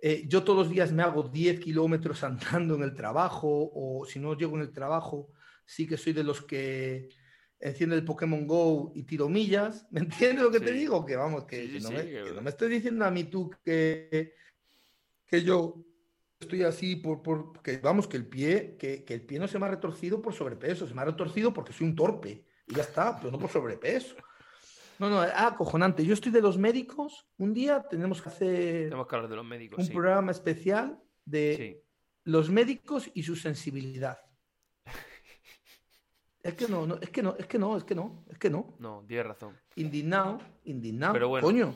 eh, 0.00 0.24
yo 0.26 0.42
todos 0.42 0.60
los 0.60 0.70
días 0.70 0.92
me 0.92 1.02
hago 1.02 1.22
10 1.22 1.60
kilómetros 1.60 2.24
andando 2.24 2.74
en 2.74 2.82
el 2.82 2.94
trabajo, 2.94 3.70
o 3.74 4.04
si 4.06 4.18
no 4.18 4.34
llego 4.34 4.56
en 4.56 4.62
el 4.62 4.72
trabajo, 4.72 5.30
sí 5.66 5.86
que 5.86 5.96
soy 5.96 6.12
de 6.12 6.24
los 6.24 6.42
que 6.42 7.08
enciende 7.64 7.96
el 7.96 8.04
Pokémon 8.04 8.46
Go 8.46 8.92
y 8.94 9.02
tiro 9.04 9.28
millas. 9.28 9.86
¿Me 9.90 10.00
entiendes 10.00 10.44
lo 10.44 10.50
que 10.50 10.60
te 10.60 10.72
digo? 10.72 11.04
Que 11.04 11.16
vamos, 11.16 11.44
que, 11.44 11.66
Sí, 11.66 11.72
que 11.72 11.78
sí, 11.80 11.84
no, 11.84 11.88
sí, 11.90 11.94
me, 11.96 12.04
que- 12.04 12.24
que 12.24 12.32
no 12.32 12.42
me 12.42 12.50
estés 12.50 12.70
diciendo 12.70 13.04
a 13.04 13.10
mí 13.10 13.24
tú 13.24 13.50
que, 13.64 14.34
que 15.26 15.42
yo 15.42 15.82
estoy 16.38 16.62
así 16.62 16.96
por, 16.96 17.22
por 17.22 17.62
que 17.62 17.78
vamos, 17.78 18.06
que 18.06 18.18
el 18.18 18.26
pie, 18.26 18.76
que, 18.78 19.02
que 19.04 19.14
el 19.14 19.22
pie 19.22 19.38
no 19.38 19.48
se 19.48 19.58
me 19.58 19.66
ha 19.66 19.70
retorcido 19.70 20.20
por 20.20 20.34
sobrepeso, 20.34 20.86
se 20.86 20.92
me 20.94 21.00
ha 21.02 21.06
retorcido 21.06 21.52
porque 21.54 21.72
soy 21.72 21.86
un 21.86 21.96
torpe. 21.96 22.44
Y 22.66 22.74
ya 22.74 22.82
está, 22.82 23.18
pero 23.18 23.30
no 23.30 23.38
por 23.38 23.50
sobrepeso. 23.50 24.14
No, 24.98 25.10
no, 25.10 25.20
acojonante. 25.20 26.04
Yo 26.04 26.14
estoy 26.14 26.30
de 26.32 26.40
los 26.40 26.56
médicos. 26.56 27.26
Un 27.38 27.52
día 27.52 27.82
tenemos 27.88 28.22
que 28.22 28.28
hacer 28.28 28.84
Tenemos 28.84 29.06
que 29.08 29.16
hablar 29.16 29.30
de 29.30 29.36
los 29.36 29.44
médicos, 29.44 29.78
un 29.88 29.92
programa 29.92 30.30
especial 30.30 31.00
de 31.24 31.82
los 32.24 32.48
médicos 32.50 33.10
y 33.12 33.22
su 33.22 33.36
sensibilidad. 33.36 34.18
Es 36.44 36.54
que 36.54 36.68
no, 36.68 36.86
no, 36.86 36.98
es 37.00 37.08
que 37.08 37.22
no, 37.22 37.34
es 37.38 37.46
que 37.46 37.58
no, 37.58 37.76
es 37.76 37.84
que 37.84 37.94
no, 37.94 38.24
es 38.30 38.38
que 38.38 38.50
no. 38.50 38.76
No, 38.78 39.02
tienes 39.08 39.26
razón. 39.26 39.56
Indignado, 39.76 40.38
indignado. 40.64 41.14
Pero 41.14 41.28
bueno, 41.28 41.46
coño. 41.46 41.74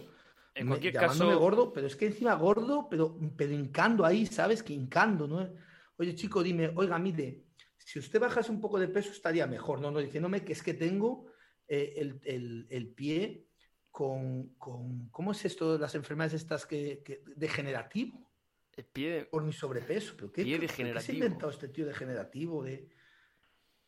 En 0.55 0.67
me- 0.67 0.71
cualquier 0.73 0.93
llamándome 0.93 1.31
caso, 1.33 1.41
gordo, 1.41 1.73
pero 1.73 1.87
es 1.87 1.97
que 1.97 2.07
encima 2.07 2.35
gordo, 2.35 2.87
pero, 2.91 3.19
pero 3.37 3.53
hincando 3.53 4.05
ahí, 4.05 4.27
¿sabes? 4.27 4.63
Que 4.63 4.75
hincando, 4.75 5.27
¿no? 5.27 5.49
Oye, 5.97 6.15
chico, 6.15 6.43
dime, 6.43 6.71
oiga, 6.77 6.99
mire, 6.99 7.45
si 7.79 7.99
usted 7.99 8.21
bajase 8.21 8.51
un 8.53 8.61
poco 8.61 8.79
de 8.79 8.89
peso 8.89 9.11
estaría 9.11 9.47
mejor, 9.47 9.81
no, 9.81 9.91
no, 9.91 10.01
diciéndome 10.01 10.45
que 10.45 10.53
es 10.53 10.63
que 10.63 10.75
tengo 10.75 11.27
eh, 11.67 11.95
el, 11.97 12.21
el- 12.25 12.67
el 12.71 12.89
pie 12.89 13.47
con, 13.91 14.51
con, 14.59 15.09
¿cómo 15.09 15.33
es 15.33 15.45
esto 15.47 15.73
de 15.73 15.79
las 15.79 15.95
enfermedades 15.95 16.35
estas 16.35 16.67
que, 16.67 17.03
que 17.03 17.23
degenerativo? 17.37 18.29
el 18.77 18.85
pie... 18.85 19.25
por 19.25 19.43
mi 19.43 19.53
sobrepeso. 19.53 20.15
¿Pero 20.17 20.31
qué, 20.31 20.45
Pie 20.45 20.57
pero 20.59 20.61
qué 20.61 20.69
se 20.69 20.83
ha 20.83 20.85
degenerativo. 20.85 21.15
inventado 21.25 21.51
este 21.51 21.69
tío 21.69 21.87
degenerativo 21.87 22.63
de... 22.63 22.89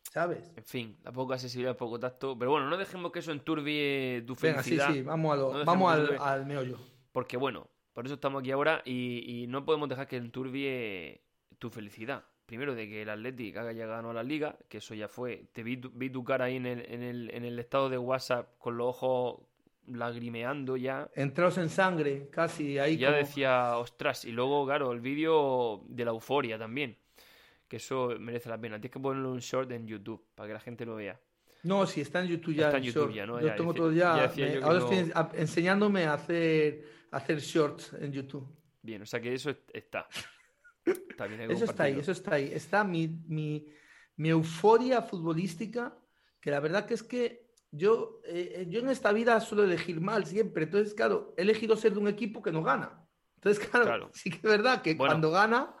¿Sabes? 0.09 0.51
En 0.57 0.63
fin, 0.65 0.97
la 1.03 1.11
poca 1.11 1.35
accesibilidad, 1.35 1.77
poco 1.77 1.99
tacto. 1.99 2.37
Pero 2.37 2.51
bueno, 2.51 2.69
no 2.69 2.77
dejemos 2.77 3.11
que 3.11 3.19
eso 3.19 3.31
enturbie 3.31 4.23
tu 4.27 4.35
Venga, 4.35 4.61
sí, 4.61 4.71
felicidad. 4.71 4.93
sí, 4.93 5.01
vamos, 5.03 5.33
a 5.33 5.35
lo- 5.37 5.53
No 5.59 5.65
vamos 5.65 5.93
al, 6.19 6.45
meollo. 6.45 6.77
Porque 7.11 7.37
bueno, 7.37 7.67
por 7.93 8.05
eso 8.05 8.15
estamos 8.15 8.41
aquí 8.41 8.51
ahora 8.51 8.81
y, 8.85 9.43
y 9.43 9.47
no 9.47 9.63
podemos 9.65 9.87
dejar 9.87 10.07
que 10.07 10.17
enturbie 10.17 11.21
tu 11.59 11.69
felicidad. 11.69 12.25
Primero 12.45 12.75
de 12.75 12.89
que 12.89 13.03
el 13.03 13.09
Athletic 13.09 13.55
haya 13.55 13.85
ganado 13.85 14.09
a 14.09 14.13
la 14.13 14.23
liga, 14.23 14.57
que 14.67 14.79
eso 14.79 14.93
ya 14.93 15.07
fue. 15.07 15.45
Te 15.53 15.63
vi 15.63 15.77
tu, 15.77 15.89
vi 15.91 16.09
tu 16.09 16.25
cara 16.25 16.45
ahí 16.45 16.57
en 16.57 16.65
el, 16.65 16.85
en, 16.91 17.01
el, 17.03 17.31
en 17.33 17.45
el 17.45 17.57
estado 17.59 17.87
de 17.89 17.97
WhatsApp 17.97 18.57
con 18.57 18.75
los 18.75 18.87
ojos 18.89 19.39
lagrimeando 19.87 20.75
ya. 20.77 21.09
Entrados 21.15 21.57
en 21.57 21.69
sangre, 21.69 22.29
casi 22.29 22.77
ahí 22.79 22.97
Ya 22.97 23.07
como- 23.07 23.17
decía, 23.19 23.77
ostras, 23.77 24.25
y 24.25 24.31
luego, 24.31 24.65
claro, 24.65 24.91
el 24.91 24.99
vídeo 24.99 25.83
de 25.87 26.05
la 26.05 26.11
euforia 26.11 26.57
también. 26.59 26.97
Que 27.71 27.77
eso 27.77 28.09
merece 28.19 28.49
la 28.49 28.59
pena. 28.59 28.75
Tienes 28.81 28.91
que 28.91 28.99
ponerlo 28.99 29.31
un 29.31 29.39
short 29.39 29.71
en 29.71 29.87
YouTube 29.87 30.27
para 30.35 30.47
que 30.47 30.53
la 30.55 30.59
gente 30.59 30.85
lo 30.85 30.95
vea. 30.95 31.17
No, 31.63 31.87
si 31.87 32.01
está 32.01 32.19
en 32.21 32.27
YouTube 32.27 32.53
ya. 32.53 32.65
Está 32.65 32.79
en 32.79 32.83
YouTube 32.83 33.03
short. 33.03 33.15
ya, 33.15 33.25
¿no? 33.25 33.39
Yo 33.39 33.47
Ya 33.47 33.55
tengo 33.55 33.73
todo 33.73 33.93
ya. 33.93 34.29
ya 34.35 34.45
me- 34.45 34.57
ahora 34.57 34.79
no- 34.79 34.91
estoy 34.91 35.39
enseñándome 35.39 36.03
a 36.03 36.15
hacer, 36.15 36.83
a 37.11 37.15
hacer 37.17 37.39
shorts 37.39 37.93
en 37.93 38.11
YouTube. 38.11 38.45
Bien, 38.81 39.01
o 39.01 39.05
sea 39.05 39.21
que 39.21 39.33
eso 39.33 39.49
est- 39.51 39.69
está. 39.73 40.05
Bien, 41.29 41.39
hay 41.41 41.47
que 41.47 41.53
Eso 41.53 41.63
está 41.63 41.83
ahí, 41.83 41.97
eso 41.97 42.11
está 42.11 42.35
ahí. 42.35 42.51
Está 42.53 42.83
mi, 42.83 43.07
mi, 43.27 43.65
mi 44.17 44.29
euforia 44.29 45.01
futbolística, 45.01 45.97
que 46.41 46.51
la 46.51 46.59
verdad 46.59 46.85
que 46.85 46.95
es 46.95 47.03
que 47.03 47.53
yo, 47.71 48.19
eh, 48.25 48.51
eh, 48.53 48.65
yo 48.67 48.81
en 48.81 48.89
esta 48.89 49.13
vida 49.13 49.39
suelo 49.39 49.63
elegir 49.63 50.01
mal 50.01 50.25
siempre. 50.25 50.63
Entonces, 50.65 50.93
claro, 50.93 51.33
he 51.37 51.43
elegido 51.43 51.77
ser 51.77 51.93
de 51.93 51.99
un 51.99 52.09
equipo 52.09 52.41
que 52.41 52.51
no 52.51 52.63
gana. 52.63 53.07
Entonces, 53.35 53.65
claro, 53.69 53.85
Claro. 53.85 54.09
sí 54.13 54.29
que 54.29 54.35
es 54.37 54.43
verdad 54.43 54.81
que 54.81 54.95
Bueno. 54.95 55.11
cuando 55.13 55.31
gana, 55.31 55.73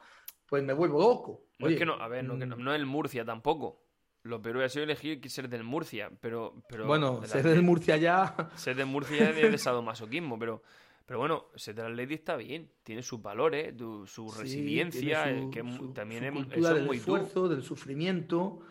pues 0.47 0.63
me 0.63 0.73
vuelvo 0.73 0.99
loco. 1.01 1.47
No 1.61 1.67
es 1.67 1.71
Oye, 1.71 1.77
que 1.77 1.85
no, 1.85 1.93
a 1.93 2.07
ver, 2.07 2.23
no, 2.25 2.37
que 2.37 2.45
no, 2.45 2.57
mm, 2.57 2.63
no 2.63 2.73
es 2.73 2.79
el 2.79 2.85
Murcia 2.85 3.23
tampoco. 3.23 3.81
Lo 4.23 4.41
peor 4.41 4.61
ha 4.63 4.69
sido 4.69 4.83
elegir 4.83 5.19
que 5.21 5.29
ser 5.29 5.47
del 5.49 5.63
Murcia, 5.63 6.11
pero... 6.19 6.61
pero 6.67 6.85
Bueno, 6.85 7.23
ser 7.25 7.43
del 7.43 7.61
Murcia 7.63 7.97
ya. 7.97 8.51
Ser 8.55 8.75
del 8.75 8.85
Murcia 8.87 9.29
es 9.29 9.35
de, 9.35 9.49
de 9.49 9.57
sadomasoquismo, 9.57 10.37
pero... 10.37 10.61
Pero 11.05 11.19
bueno, 11.19 11.47
ser 11.55 11.75
del 11.75 11.87
Atleti 11.87 12.13
está 12.13 12.35
bien. 12.37 12.69
Tiene 12.83 13.01
sus 13.01 13.21
valores, 13.21 13.75
tu- 13.75 14.05
su 14.07 14.29
Sí, 14.29 14.41
resiliencia, 14.41 15.29
eh, 15.29 15.41
su- 15.41 15.49
que 15.51 15.59
su- 15.71 15.91
también 15.93 16.31
su 16.33 16.39
es, 16.41 16.47
eso 16.57 16.69
es 16.69 16.75
del 16.75 16.85
muy 16.85 16.99
tú. 16.99 17.15
esfuerzo, 17.17 17.49
del 17.49 17.63
sufrimiento, 17.63 18.61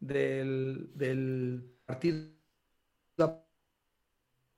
del, 0.00 0.90
del 0.94 1.64
partido. 1.86 2.28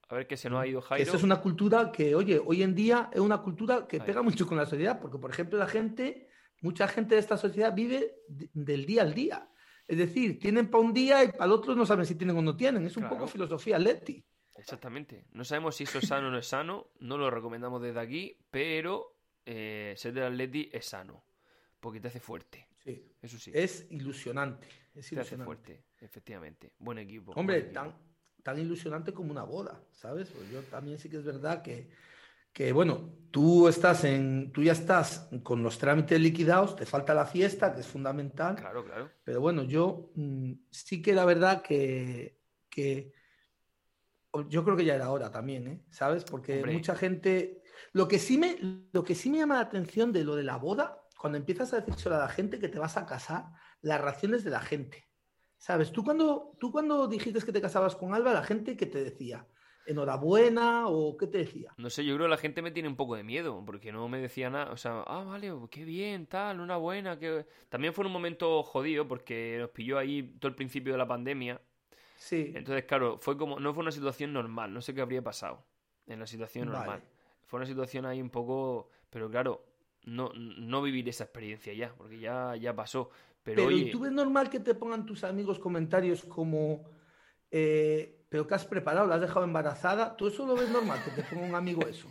A 0.09 0.15
ver 0.15 0.27
que 0.27 0.35
se 0.35 0.49
nos 0.49 0.59
ha 0.61 0.67
ido 0.67 0.81
Que 0.81 0.87
Jairo. 0.87 1.03
esa 1.07 1.15
es 1.17 1.23
una 1.23 1.39
cultura 1.39 1.91
que, 1.91 2.15
oye, 2.15 2.41
hoy 2.43 2.63
en 2.63 2.75
día 2.75 3.09
es 3.13 3.21
una 3.21 3.37
cultura 3.41 3.87
que 3.87 3.97
Ahí. 3.97 4.03
pega 4.05 4.21
mucho 4.21 4.45
con 4.45 4.57
la 4.57 4.65
sociedad, 4.65 4.99
porque, 4.99 5.17
por 5.17 5.29
ejemplo, 5.31 5.57
la 5.57 5.67
gente, 5.67 6.27
mucha 6.61 6.87
gente 6.87 7.15
de 7.15 7.21
esta 7.21 7.37
sociedad 7.37 7.73
vive 7.73 8.15
de- 8.27 8.49
del 8.53 8.85
día 8.85 9.01
al 9.01 9.13
día. 9.13 9.47
Es 9.87 9.97
decir, 9.97 10.39
tienen 10.39 10.69
para 10.69 10.83
un 10.83 10.93
día 10.93 11.23
y 11.23 11.31
para 11.31 11.45
el 11.45 11.51
otro 11.51 11.75
no 11.75 11.85
saben 11.85 12.05
si 12.05 12.15
tienen 12.15 12.37
o 12.37 12.41
no 12.41 12.55
tienen. 12.55 12.85
Es 12.85 12.95
un 12.95 13.03
Claro. 13.03 13.17
poco 13.17 13.27
filosofía 13.27 13.77
Leti. 13.77 14.23
Exactamente. 14.55 15.25
No 15.31 15.43
sabemos 15.43 15.75
si 15.75 15.83
eso 15.83 15.99
es 15.99 16.07
sano 16.07 16.27
o 16.27 16.31
no 16.31 16.37
es 16.37 16.47
sano. 16.47 16.91
No 16.99 17.17
lo 17.17 17.29
recomendamos 17.29 17.81
desde 17.81 17.99
aquí, 17.99 18.37
pero 18.51 19.17
eh, 19.45 19.93
ser 19.97 20.13
del 20.13 20.25
Atleti 20.25 20.69
es 20.71 20.85
sano. 20.85 21.25
Porque 21.79 21.99
te 21.99 22.09
hace 22.09 22.19
fuerte. 22.19 22.67
Sí. 22.77 23.11
Eso 23.21 23.39
sí. 23.39 23.51
Es 23.53 23.87
ilusionante. 23.89 24.67
Es 24.93 25.09
te 25.09 25.19
hace 25.19 25.35
fuerte, 25.37 25.83
efectivamente. 25.99 26.73
Buen 26.77 26.99
equipo. 26.99 27.31
Hombre, 27.33 27.55
buen 27.61 27.65
equipo. 27.71 27.81
tan, 27.81 27.95
tan 28.43 28.59
ilusionante 28.59 29.13
como 29.13 29.31
una 29.31 29.43
boda, 29.43 29.83
¿sabes? 29.91 30.29
Pues 30.29 30.49
yo 30.51 30.61
también 30.63 30.99
sí 30.99 31.09
que 31.09 31.17
es 31.17 31.23
verdad 31.23 31.61
que, 31.63 31.89
que 32.53 32.73
bueno, 32.73 33.13
tú 33.31 33.67
estás 33.67 34.03
en, 34.03 34.51
tú 34.51 34.61
ya 34.63 34.73
estás 34.73 35.29
con 35.43 35.63
los 35.63 35.77
trámites 35.77 36.19
liquidados, 36.19 36.75
te 36.75 36.85
falta 36.85 37.13
la 37.13 37.25
fiesta, 37.25 37.73
que 37.73 37.81
es 37.81 37.87
fundamental. 37.87 38.55
Claro, 38.55 38.85
claro. 38.85 39.09
Pero 39.23 39.41
bueno, 39.41 39.63
yo 39.63 40.11
mm, 40.15 40.53
sí 40.69 41.01
que 41.01 41.13
la 41.13 41.25
verdad 41.25 41.61
que, 41.61 42.39
que 42.69 43.13
yo 44.49 44.63
creo 44.63 44.77
que 44.77 44.85
ya 44.85 44.95
era 44.95 45.11
hora 45.11 45.31
también, 45.31 45.67
¿eh? 45.67 45.85
¿Sabes? 45.89 46.23
Porque 46.23 46.57
Hombre. 46.57 46.73
mucha 46.73 46.95
gente. 46.95 47.63
Lo 47.93 48.07
que 48.07 48.19
sí 48.19 48.37
me, 48.37 48.57
lo 48.91 49.03
que 49.03 49.15
sí 49.15 49.29
me 49.29 49.39
llama 49.39 49.55
la 49.55 49.61
atención 49.61 50.11
de 50.11 50.23
lo 50.23 50.35
de 50.35 50.43
la 50.43 50.57
boda, 50.57 51.01
cuando 51.17 51.37
empiezas 51.37 51.73
a 51.73 51.81
decir 51.81 52.11
a 52.11 52.19
la 52.19 52.29
gente 52.29 52.59
que 52.59 52.69
te 52.69 52.79
vas 52.79 52.97
a 52.97 53.05
casar, 53.05 53.45
las 53.81 53.99
reacciones 53.99 54.43
de 54.43 54.51
la 54.51 54.61
gente. 54.61 55.07
¿Sabes? 55.57 55.91
Tú 55.91 56.03
cuando, 56.03 56.57
tú 56.59 56.71
cuando 56.71 57.07
dijiste 57.07 57.39
que 57.41 57.51
te 57.51 57.61
casabas 57.61 57.95
con 57.95 58.13
Alba, 58.13 58.33
la 58.33 58.43
gente 58.43 58.75
que 58.75 58.87
te 58.87 59.03
decía, 59.03 59.45
enhorabuena 59.85 60.87
o 60.87 61.17
qué 61.17 61.27
te 61.27 61.39
decía. 61.39 61.73
No 61.77 61.89
sé, 61.89 62.05
yo 62.05 62.15
creo 62.15 62.27
que 62.27 62.31
la 62.31 62.37
gente 62.37 62.61
me 62.61 62.71
tiene 62.71 62.89
un 62.89 62.95
poco 62.95 63.15
de 63.15 63.23
miedo, 63.23 63.63
porque 63.65 63.91
no 63.91 64.07
me 64.07 64.19
decía 64.19 64.49
nada. 64.49 64.71
O 64.71 64.77
sea, 64.77 65.03
ah, 65.07 65.23
vale, 65.23 65.51
qué 65.69 65.85
bien, 65.85 66.27
tal, 66.27 66.59
una 66.59 66.77
buena. 66.77 67.17
Que... 67.17 67.45
También 67.69 67.93
fue 67.93 68.05
un 68.05 68.11
momento 68.11 68.63
jodido, 68.63 69.07
porque 69.07 69.57
nos 69.59 69.69
pilló 69.69 69.97
ahí 69.97 70.23
todo 70.39 70.49
el 70.49 70.55
principio 70.55 70.93
de 70.93 70.97
la 70.97 71.07
pandemia. 71.07 71.61
Sí. 72.17 72.51
Entonces, 72.55 72.85
claro, 72.85 73.17
fue 73.19 73.37
como, 73.37 73.59
no 73.59 73.73
fue 73.73 73.81
una 73.81 73.91
situación 73.91 74.31
normal, 74.31 74.73
no 74.73 74.81
sé 74.81 74.93
qué 74.93 75.01
habría 75.01 75.23
pasado 75.23 75.65
en 76.05 76.19
la 76.19 76.27
situación 76.27 76.67
Vale. 76.67 76.77
normal. 76.77 77.03
Fue 77.45 77.57
una 77.57 77.65
situación 77.65 78.05
ahí 78.05 78.21
un 78.21 78.29
poco, 78.29 78.89
pero 79.09 79.29
claro, 79.29 79.65
no, 80.03 80.31
no 80.35 80.81
vivir 80.81 81.07
esa 81.09 81.23
experiencia 81.23 81.73
ya, 81.73 81.93
porque 81.95 82.19
ya, 82.19 82.55
ya 82.55 82.75
pasó. 82.75 83.09
Pero, 83.43 83.55
Pero, 83.55 83.67
oye, 83.69 83.87
¿y 83.87 83.91
tú 83.91 84.01
ves 84.01 84.11
normal 84.11 84.49
que 84.49 84.59
te 84.59 84.75
pongan 84.75 85.05
tus 85.05 85.23
amigos 85.23 85.57
comentarios 85.57 86.23
como, 86.23 86.83
eh, 87.49 88.20
pero 88.31 88.47
que 88.47 88.55
has 88.55 88.63
preparado, 88.63 89.07
la 89.07 89.15
has 89.15 89.21
dejado 89.21 89.43
embarazada? 89.43 90.15
¿Tú 90.15 90.27
eso 90.27 90.45
lo 90.45 90.55
ves 90.55 90.69
normal, 90.69 91.01
que 91.03 91.11
te 91.11 91.21
ponga 91.27 91.45
un 91.47 91.53
amigo 91.55 91.85
eso? 91.85 92.07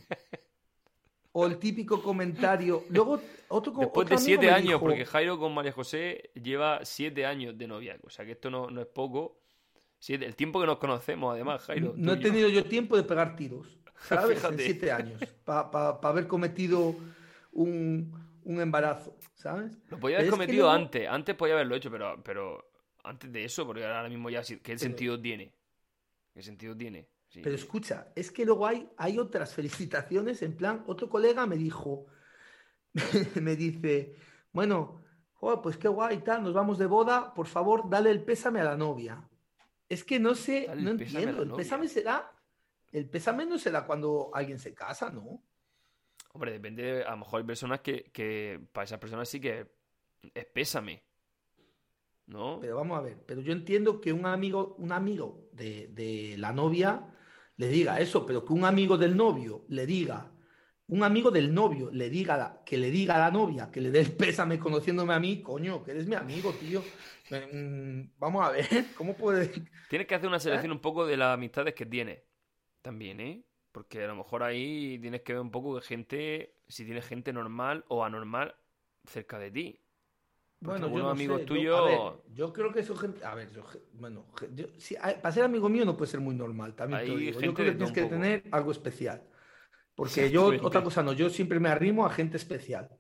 O 1.32 1.46
el 1.46 1.56
típico 1.58 2.02
comentario. 2.02 2.84
Luego, 2.90 3.20
otro 3.48 3.72
después 3.72 4.04
otro 4.06 4.16
de 4.16 4.22
siete 4.22 4.50
años, 4.50 4.66
dijo- 4.68 4.80
porque 4.80 5.06
Jairo 5.06 5.38
con 5.38 5.54
María 5.54 5.72
José 5.72 6.30
lleva 6.34 6.84
siete 6.84 7.24
años 7.24 7.56
de 7.56 7.66
noviazgo, 7.68 8.08
o 8.08 8.10
sea 8.10 8.26
que 8.26 8.32
esto 8.32 8.50
no, 8.50 8.68
no 8.68 8.80
es 8.82 8.86
poco. 8.88 9.40
Siete- 9.98 10.26
el 10.26 10.36
tiempo 10.36 10.60
que 10.60 10.66
nos 10.66 10.76
conocemos, 10.78 11.32
además, 11.32 11.62
Jairo. 11.62 11.94
No 11.96 12.12
he 12.12 12.16
yo. 12.16 12.22
tenido 12.22 12.48
yo 12.48 12.64
tiempo 12.64 12.96
de 12.96 13.04
pegar 13.04 13.34
tiros, 13.36 13.78
¿sabes? 14.08 14.42
En 14.44 14.58
siete 14.58 14.92
años, 14.92 15.22
para 15.44 15.98
haber 16.02 16.26
cometido 16.26 16.96
un, 17.52 18.12
un 18.44 18.60
embarazo, 18.60 19.16
¿sabes? 19.34 19.78
Lo 19.88 19.98
podía 20.00 20.18
haber 20.18 20.30
cometido 20.30 20.64
luego- 20.66 20.72
antes, 20.84 21.08
antes 21.08 21.34
podía 21.36 21.54
haberlo 21.54 21.76
hecho, 21.76 21.90
pero, 21.90 22.20
pero 22.22 22.70
antes 23.04 23.32
de 23.32 23.44
eso, 23.44 23.64
porque 23.64 23.84
ahora 23.86 24.08
mismo 24.08 24.28
ya, 24.30 24.42
¿qué 24.42 24.56
Pero- 24.62 24.78
sentido 24.78 25.20
tiene? 25.20 25.52
¿Qué 26.40 26.44
sentido 26.44 26.74
tiene? 26.74 27.06
Sí. 27.28 27.42
Pero 27.42 27.54
escucha, 27.54 28.12
es 28.16 28.30
que 28.30 28.46
luego 28.46 28.66
hay, 28.66 28.88
hay 28.96 29.18
otras 29.18 29.52
felicitaciones, 29.54 30.40
en 30.40 30.56
plan, 30.56 30.84
otro 30.86 31.10
colega 31.10 31.46
me 31.46 31.56
dijo, 31.56 32.06
me 33.42 33.56
dice, 33.56 34.14
bueno, 34.50 35.02
pues 35.62 35.76
qué 35.76 35.88
guay, 35.88 36.22
tal, 36.22 36.42
nos 36.42 36.54
vamos 36.54 36.78
de 36.78 36.86
boda, 36.86 37.34
por 37.34 37.46
favor, 37.46 37.90
dale 37.90 38.10
el 38.10 38.24
pésame 38.24 38.60
a 38.60 38.64
la 38.64 38.74
novia. 38.74 39.28
Es 39.86 40.02
que 40.02 40.18
no 40.18 40.34
sé, 40.34 40.64
Dale 40.66 40.80
no 40.80 40.90
entiendo, 40.92 41.42
el 41.42 41.52
pésame 41.52 41.88
será, 41.88 42.32
el 42.90 43.06
pésame 43.10 43.44
no 43.44 43.58
será 43.58 43.84
cuando 43.84 44.30
alguien 44.32 44.58
se 44.58 44.72
casa, 44.72 45.10
¿no? 45.10 45.42
Hombre, 46.32 46.52
depende, 46.52 46.82
de- 46.82 47.04
a 47.04 47.10
lo 47.10 47.18
mejor 47.18 47.40
hay 47.40 47.46
personas 47.46 47.80
que, 47.80 48.04
que 48.12 48.66
para 48.72 48.84
esas 48.86 48.98
personas 48.98 49.28
sí 49.28 49.40
que 49.40 49.70
es 50.32 50.46
pésame. 50.46 51.04
¿No? 52.30 52.60
Pero 52.60 52.76
vamos 52.76 52.98
a 52.98 53.02
ver, 53.02 53.24
pero 53.26 53.40
yo 53.40 53.52
entiendo 53.52 54.00
que 54.00 54.12
un 54.12 54.26
amigo, 54.26 54.76
un 54.78 54.92
amigo 54.92 55.48
de, 55.52 55.88
de 55.88 56.36
la 56.38 56.52
novia 56.52 57.06
le 57.56 57.68
diga 57.68 58.00
eso, 58.00 58.24
pero 58.26 58.44
que 58.44 58.52
un 58.52 58.64
amigo 58.64 58.96
del 58.98 59.16
novio 59.16 59.64
le 59.68 59.86
diga, 59.86 60.30
un 60.88 61.02
amigo 61.02 61.30
del 61.30 61.52
novio 61.52 61.90
le 61.92 62.08
diga, 62.10 62.36
la- 62.36 62.62
que 62.64 62.76
le 62.78 62.90
diga 62.90 63.16
a 63.16 63.18
la 63.18 63.30
novia, 63.30 63.70
que 63.70 63.80
le 63.80 63.90
dé 63.90 64.00
el 64.00 64.12
pésame 64.16 64.58
conociéndome 64.58 65.14
a 65.14 65.20
mí, 65.20 65.42
coño, 65.42 65.82
que 65.82 65.90
eres 65.92 66.06
mi 66.06 66.14
amigo, 66.14 66.52
tío. 66.52 66.82
Mm, 67.30 68.10
Vamos 68.18 68.44
a 68.46 68.50
ver, 68.50 68.66
¿cómo 68.96 69.14
puede? 69.16 69.50
Tienes 69.88 70.06
que 70.06 70.14
hacer 70.14 70.26
¿Eh? 70.26 70.28
una 70.28 70.40
selección 70.40 70.72
un 70.72 70.80
poco 70.80 71.06
de 71.06 71.16
las 71.16 71.34
amistades 71.34 71.74
que 71.74 71.86
tienes. 71.86 72.22
También, 72.82 73.20
¿eh? 73.20 73.44
Porque 73.72 74.02
a 74.04 74.08
lo 74.08 74.16
mejor 74.16 74.42
ahí 74.42 74.98
tienes 75.00 75.22
que 75.22 75.32
ver 75.34 75.42
un 75.42 75.50
poco 75.50 75.76
de 75.76 75.82
gente, 75.82 76.54
si 76.68 76.84
tienes 76.84 77.06
gente 77.06 77.32
normal 77.32 77.84
o 77.88 78.04
anormal 78.04 78.56
cerca 79.04 79.38
de 79.38 79.50
ti. 79.50 79.80
Bueno, 80.60 80.88
yo 80.90 80.98
no 80.98 81.10
amigos 81.10 81.38
sé, 81.40 81.46
yo- 81.46 81.54
tuyos... 81.54 81.80
a 81.80 81.84
ver, 81.84 81.98
yo 82.34 82.52
creo 82.52 82.70
que 82.72 82.80
eso 82.80 82.94
gente, 82.94 83.24
a 83.24 83.34
ver, 83.34 83.50
yo, 83.50 83.64
bueno, 83.94 84.26
yo- 84.54 84.66
si- 84.78 84.94
a- 84.96 85.20
para 85.20 85.32
ser 85.32 85.44
amigo 85.44 85.68
mío 85.70 85.84
no 85.86 85.96
puede 85.96 86.10
ser 86.10 86.20
muy 86.20 86.34
normal, 86.34 86.74
también 86.74 87.00
te 87.06 87.16
digo. 87.16 87.40
Yo 87.40 87.54
creo 87.54 87.66
que 87.66 87.72
tienes 87.72 87.92
que 87.92 88.02
poco. 88.02 88.12
tener 88.14 88.44
algo 88.50 88.70
especial. 88.70 89.22
Porque 89.94 90.30
yo, 90.30 90.40
Exactamente. 90.52 90.66
otra 90.66 90.82
cosa 90.82 91.02
no, 91.02 91.12
yo 91.14 91.30
siempre 91.30 91.60
me 91.60 91.68
arrimo 91.70 92.04
a 92.06 92.10
gente 92.10 92.36
especial. 92.36 92.90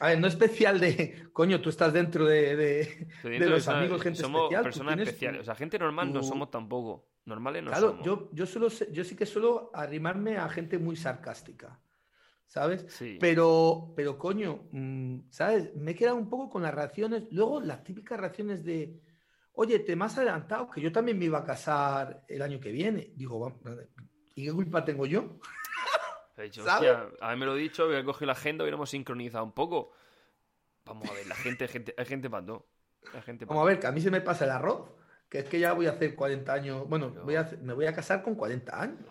A 0.00 0.08
ver, 0.08 0.20
no 0.20 0.26
especial 0.26 0.80
de, 0.80 1.28
coño, 1.34 1.60
tú 1.60 1.68
estás 1.68 1.92
dentro 1.92 2.24
de, 2.24 2.56
de- 2.56 2.80
Estoy 2.80 3.06
de 3.24 3.30
dentro 3.30 3.50
los 3.50 3.68
amigos, 3.68 4.02
gente 4.02 4.20
somos 4.20 4.42
especial. 4.44 4.62
personas 4.64 4.98
especiales. 5.00 5.38
tu- 5.38 5.42
O 5.42 5.44
sea, 5.44 5.54
gente 5.54 5.78
normal 5.78 6.12
no 6.12 6.20
tu- 6.20 6.26
somos 6.26 6.50
tampoco. 6.50 7.08
Normales 7.26 7.62
no 7.62 7.70
Claro, 7.70 7.90
somos. 7.90 8.04
yo, 8.06 8.30
yo, 8.32 8.46
yo 8.90 9.04
sí 9.04 9.14
que 9.16 9.26
suelo 9.26 9.70
arrimarme 9.74 10.38
a 10.38 10.48
gente 10.48 10.78
muy 10.78 10.96
sarcástica, 10.96 11.78
¿sabes? 12.52 12.84
Sí. 12.88 13.16
Pero, 13.18 13.94
pero 13.96 14.18
coño, 14.18 14.68
mm, 14.72 15.20
¿sabes? 15.30 15.74
Me 15.74 15.92
he 15.92 15.94
quedado 15.94 16.16
un 16.16 16.28
poco 16.28 16.50
con 16.50 16.62
las 16.62 16.74
reacciones. 16.74 17.24
Luego, 17.30 17.62
las 17.62 17.82
típicas 17.82 18.20
reacciones 18.20 18.62
de, 18.62 19.00
oye, 19.54 19.78
te 19.78 19.96
me 19.96 20.04
has 20.04 20.18
adelantado, 20.18 20.68
que 20.68 20.82
yo 20.82 20.92
también 20.92 21.18
me 21.18 21.24
iba 21.24 21.38
a 21.38 21.44
casar 21.44 22.26
el 22.28 22.42
año 22.42 22.60
que 22.60 22.70
viene. 22.70 23.10
Digo, 23.16 23.58
¿y 24.34 24.44
qué 24.44 24.52
culpa 24.52 24.84
tengo 24.84 25.06
yo? 25.06 25.38
He 26.36 26.42
dicho, 26.42 26.62
hostia, 26.62 27.08
haberme 27.22 27.54
dicho, 27.54 27.86
voy 27.86 27.96
a 27.96 28.04
coger 28.04 28.26
la 28.26 28.32
agenda, 28.32 28.64
hubiéramos 28.64 28.90
sincronizado 28.90 29.44
un 29.44 29.52
poco. 29.52 29.92
Vamos 30.84 31.08
a 31.08 31.14
ver, 31.14 31.26
la 31.26 31.36
gente, 31.36 31.66
gente, 31.68 31.94
hay 31.96 32.04
gente 32.04 32.28
para 32.28 32.44
todo. 32.44 32.66
Hay 33.14 33.22
gente 33.22 33.46
pa' 33.46 33.54
Vamos 33.54 33.66
a 33.66 33.70
ver, 33.70 33.80
que 33.80 33.86
a 33.86 33.92
mí 33.92 34.02
se 34.02 34.10
me 34.10 34.20
pasa 34.20 34.44
el 34.44 34.50
arroz, 34.50 34.90
que 35.30 35.38
es 35.38 35.44
que 35.46 35.58
ya 35.58 35.72
voy 35.72 35.86
a 35.86 35.92
hacer 35.92 36.14
40 36.14 36.52
años. 36.52 36.86
Bueno, 36.86 37.14
voy 37.24 37.36
a 37.36 37.50
me 37.62 37.72
voy 37.72 37.86
a 37.86 37.94
casar 37.94 38.22
con 38.22 38.34
40 38.34 38.78
años. 38.78 39.06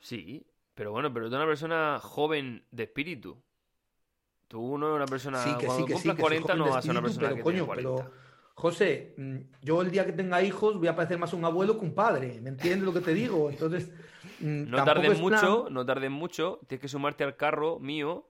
Sí, 0.00 0.46
pero 0.74 0.90
bueno, 0.92 1.12
pero 1.12 1.28
tú 1.28 1.34
eres 1.34 1.42
una 1.42 1.50
persona 1.50 2.00
joven 2.02 2.64
de 2.70 2.82
espíritu. 2.84 3.36
Tú 4.48 4.76
no 4.78 4.86
eres 4.88 4.96
una 4.96 5.06
persona. 5.06 5.42
Sí, 5.42 5.54
que 5.54 5.60
sí, 5.60 5.66
cuando 5.66 5.86
que 5.86 5.96
sí, 5.96 6.02
que 6.02 6.08
soy 6.14 6.16
40 6.20 6.42
joven 6.46 6.58
no 6.58 6.64
vas 6.66 6.76
a 6.76 6.82
ser 6.82 6.90
una 6.90 7.02
persona 7.02 7.26
pero 7.28 7.36
que 7.36 7.42
coño, 7.42 7.54
tiene 7.54 7.66
40. 7.66 7.96
pero 7.96 8.10
José, 8.56 9.14
mm, 9.16 9.36
yo 9.62 9.82
el 9.82 9.90
día 9.90 10.06
que 10.06 10.12
tenga 10.12 10.40
hijos 10.42 10.78
voy 10.78 10.86
a 10.86 10.94
parecer 10.94 11.18
más 11.18 11.32
un 11.32 11.44
abuelo 11.44 11.76
que 11.78 11.84
un 11.84 11.94
padre, 11.94 12.40
¿me 12.40 12.50
entiendes 12.50 12.82
lo 12.84 12.92
que 12.92 13.00
te 13.00 13.12
digo? 13.12 13.50
Entonces, 13.50 13.90
mm, 14.40 14.70
No 14.70 14.84
tardes 14.84 15.10
plan- 15.10 15.20
mucho, 15.20 15.66
no 15.70 15.84
tardes 15.84 16.10
mucho, 16.10 16.60
tienes 16.68 16.80
que 16.82 16.88
sumarte 16.88 17.24
al 17.24 17.36
carro 17.36 17.78
mío. 17.80 18.28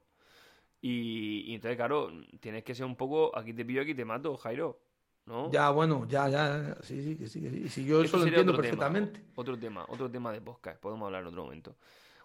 Y, 0.81 1.45
y 1.51 1.55
entonces, 1.55 1.77
claro, 1.77 2.11
tienes 2.41 2.63
que 2.65 2.75
ser 2.75 2.85
un 2.87 2.97
poco. 2.97 3.37
Aquí 3.37 3.53
te 3.55 3.65
pillo, 3.65 3.83
aquí 3.83 3.95
te 3.95 4.05
mato, 4.05 4.37
Jairo. 4.37 4.81
¿No? 5.27 5.51
Ya, 5.51 5.71
bueno, 5.71 6.07
ya, 6.07 6.29
ya, 6.29 6.77
sí, 6.83 7.03
sí, 7.03 7.17
que 7.17 7.27
sí, 7.27 7.49
sí. 7.49 7.69
Sí, 7.71 7.85
yo 7.87 8.03
Eso 8.03 8.19
lo 8.19 8.25
entiendo 8.27 8.53
otro 8.53 8.63
tema, 8.63 8.77
perfectamente. 8.91 9.25
otro 9.37 9.59
tema, 9.59 9.87
otro 9.89 10.11
tema 10.11 10.31
de 10.33 10.43
podcast. 10.43 10.79
Podemos 10.81 11.07
hablar 11.07 11.23
en 11.23 11.29
otro 11.29 11.45
momento. 11.45 11.77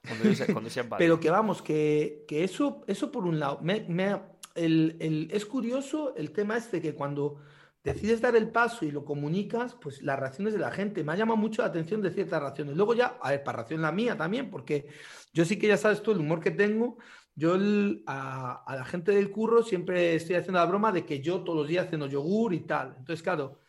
Cuando, 0.06 0.26
yo 0.26 0.32
cuando. 0.52 0.70
Pero 0.98 1.20
que 1.20 1.30
vamos, 1.30 1.62
que, 1.62 2.26
que 2.28 2.44
eso, 2.44 2.84
eso 2.88 3.12
por 3.12 3.26
un 3.26 3.40
lado, 3.40 3.60
me, 3.62 3.82
me- 3.88 4.22
el, 4.56 4.98
el- 5.00 5.30
es 5.32 5.46
curioso 5.46 6.16
el 6.16 6.32
tema 6.32 6.58
este 6.58 6.82
que 6.82 6.94
cuando 6.96 7.38
decides 7.84 8.20
dar 8.22 8.36
el 8.36 8.52
paso 8.52 8.86
y 8.86 8.92
lo 8.92 9.06
comunicas, 9.06 9.76
pues 9.76 10.02
las 10.02 10.20
reacciones 10.20 10.54
de 10.54 10.60
la 10.60 10.72
gente, 10.72 11.04
me 11.04 11.14
ha 11.14 11.16
llamado 11.16 11.38
mucho 11.38 11.62
la 11.62 11.70
atención 11.70 12.02
de 12.02 12.12
ciertas 12.12 12.42
reacciones. 12.42 12.76
Luego 12.76 12.94
ya, 12.94 13.18
a 13.22 13.32
ver, 13.32 13.44
para 13.44 13.58
reacción 13.60 13.82
la 13.82 13.92
mía 13.92 14.18
también, 14.18 14.50
porque 14.50 14.88
yo 15.34 15.46
sí 15.46 15.58
que 15.58 15.68
ya 15.68 15.78
sabes 15.78 16.02
tú 16.04 16.12
el 16.12 16.20
humor 16.20 16.40
que 16.42 16.52
tengo, 16.52 16.98
yo 17.36 17.56
el- 17.56 18.04
a, 18.06 18.64
a 18.66 18.76
la 18.76 18.86
gente 18.86 19.12
del 19.14 19.32
curro 19.32 19.64
siempre 19.64 20.16
estoy 20.16 20.36
haciendo 20.36 20.60
la 20.60 20.66
broma 20.66 20.92
de 20.92 21.06
que 21.06 21.22
yo 21.22 21.42
todos 21.44 21.60
los 21.60 21.68
días 21.68 21.90
ceno 21.90 22.08
yogur 22.08 22.54
y 22.54 22.62
tal. 22.62 22.96
Entonces, 22.98 23.24
claro, 23.24 23.60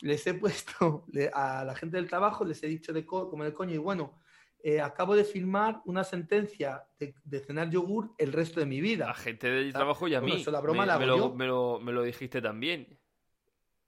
les 0.00 0.26
he 0.26 0.34
puesto 0.40 1.06
le- 1.12 1.30
a 1.32 1.64
la 1.64 1.74
gente 1.74 1.96
del 1.96 2.08
trabajo, 2.08 2.44
les 2.44 2.62
he 2.62 2.68
dicho 2.68 2.92
de 2.92 3.06
co- 3.06 3.30
como 3.30 3.44
de 3.44 3.52
coño, 3.54 3.74
y 3.74 3.78
bueno, 3.78 4.20
eh, 4.66 4.80
acabo 4.80 5.14
de 5.14 5.24
firmar 5.24 5.82
una 5.84 6.04
sentencia 6.04 6.84
de, 6.98 7.14
de 7.22 7.40
cenar 7.40 7.68
yogur 7.68 8.14
el 8.16 8.32
resto 8.32 8.60
de 8.60 8.66
mi 8.66 8.80
vida. 8.80 9.10
A 9.10 9.14
gente 9.14 9.50
del 9.50 9.72
trabajo 9.74 10.08
y 10.08 10.14
a 10.14 10.20
Bueno, 10.20 10.36
mí. 10.36 10.40
eso 10.40 10.50
la 10.50 10.60
broma 10.60 10.80
me, 10.84 10.86
la 10.86 10.98
me 10.98 11.04
lo, 11.06 11.16
yo. 11.18 11.34
me, 11.34 11.46
lo, 11.46 11.78
me 11.80 11.92
lo 11.92 12.02
dijiste 12.02 12.40
también. 12.40 12.98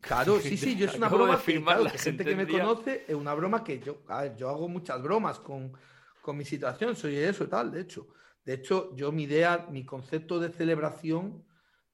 Claro, 0.03 0.39
sí, 0.39 0.59
sí, 0.59 0.77
yo 0.77 0.85
es 0.91 0.95
una 0.95 1.07
Acabo 1.07 1.23
de 1.25 1.33
broma 1.33 1.39
que, 1.39 1.53
firmar 1.53 1.75
claro, 1.77 1.85
la 1.85 1.91
que 1.93 1.99
gente 1.99 2.25
que 2.27 2.37
me 2.37 2.47
conoce 2.47 3.05
es 3.09 3.15
una 3.15 3.33
broma 3.33 3.65
que 3.65 3.81
yo, 3.81 4.03
a 4.09 4.23
ver, 4.25 4.37
yo 4.37 4.51
hago 4.51 4.69
muchas 4.69 5.03
bromas 5.03 5.41
con, 5.41 5.73
con 6.21 6.37
mi 6.37 6.45
situación, 6.45 6.95
soy 6.95 7.17
eso 7.17 7.45
y 7.45 7.47
tal, 7.49 7.73
de 7.73 7.81
hecho. 7.81 8.09
De 8.45 8.53
hecho, 8.53 8.95
yo 8.95 9.11
mi 9.13 9.23
idea, 9.23 9.67
mi 9.71 9.83
concepto 9.85 10.39
de 10.39 10.51
celebración 10.51 11.43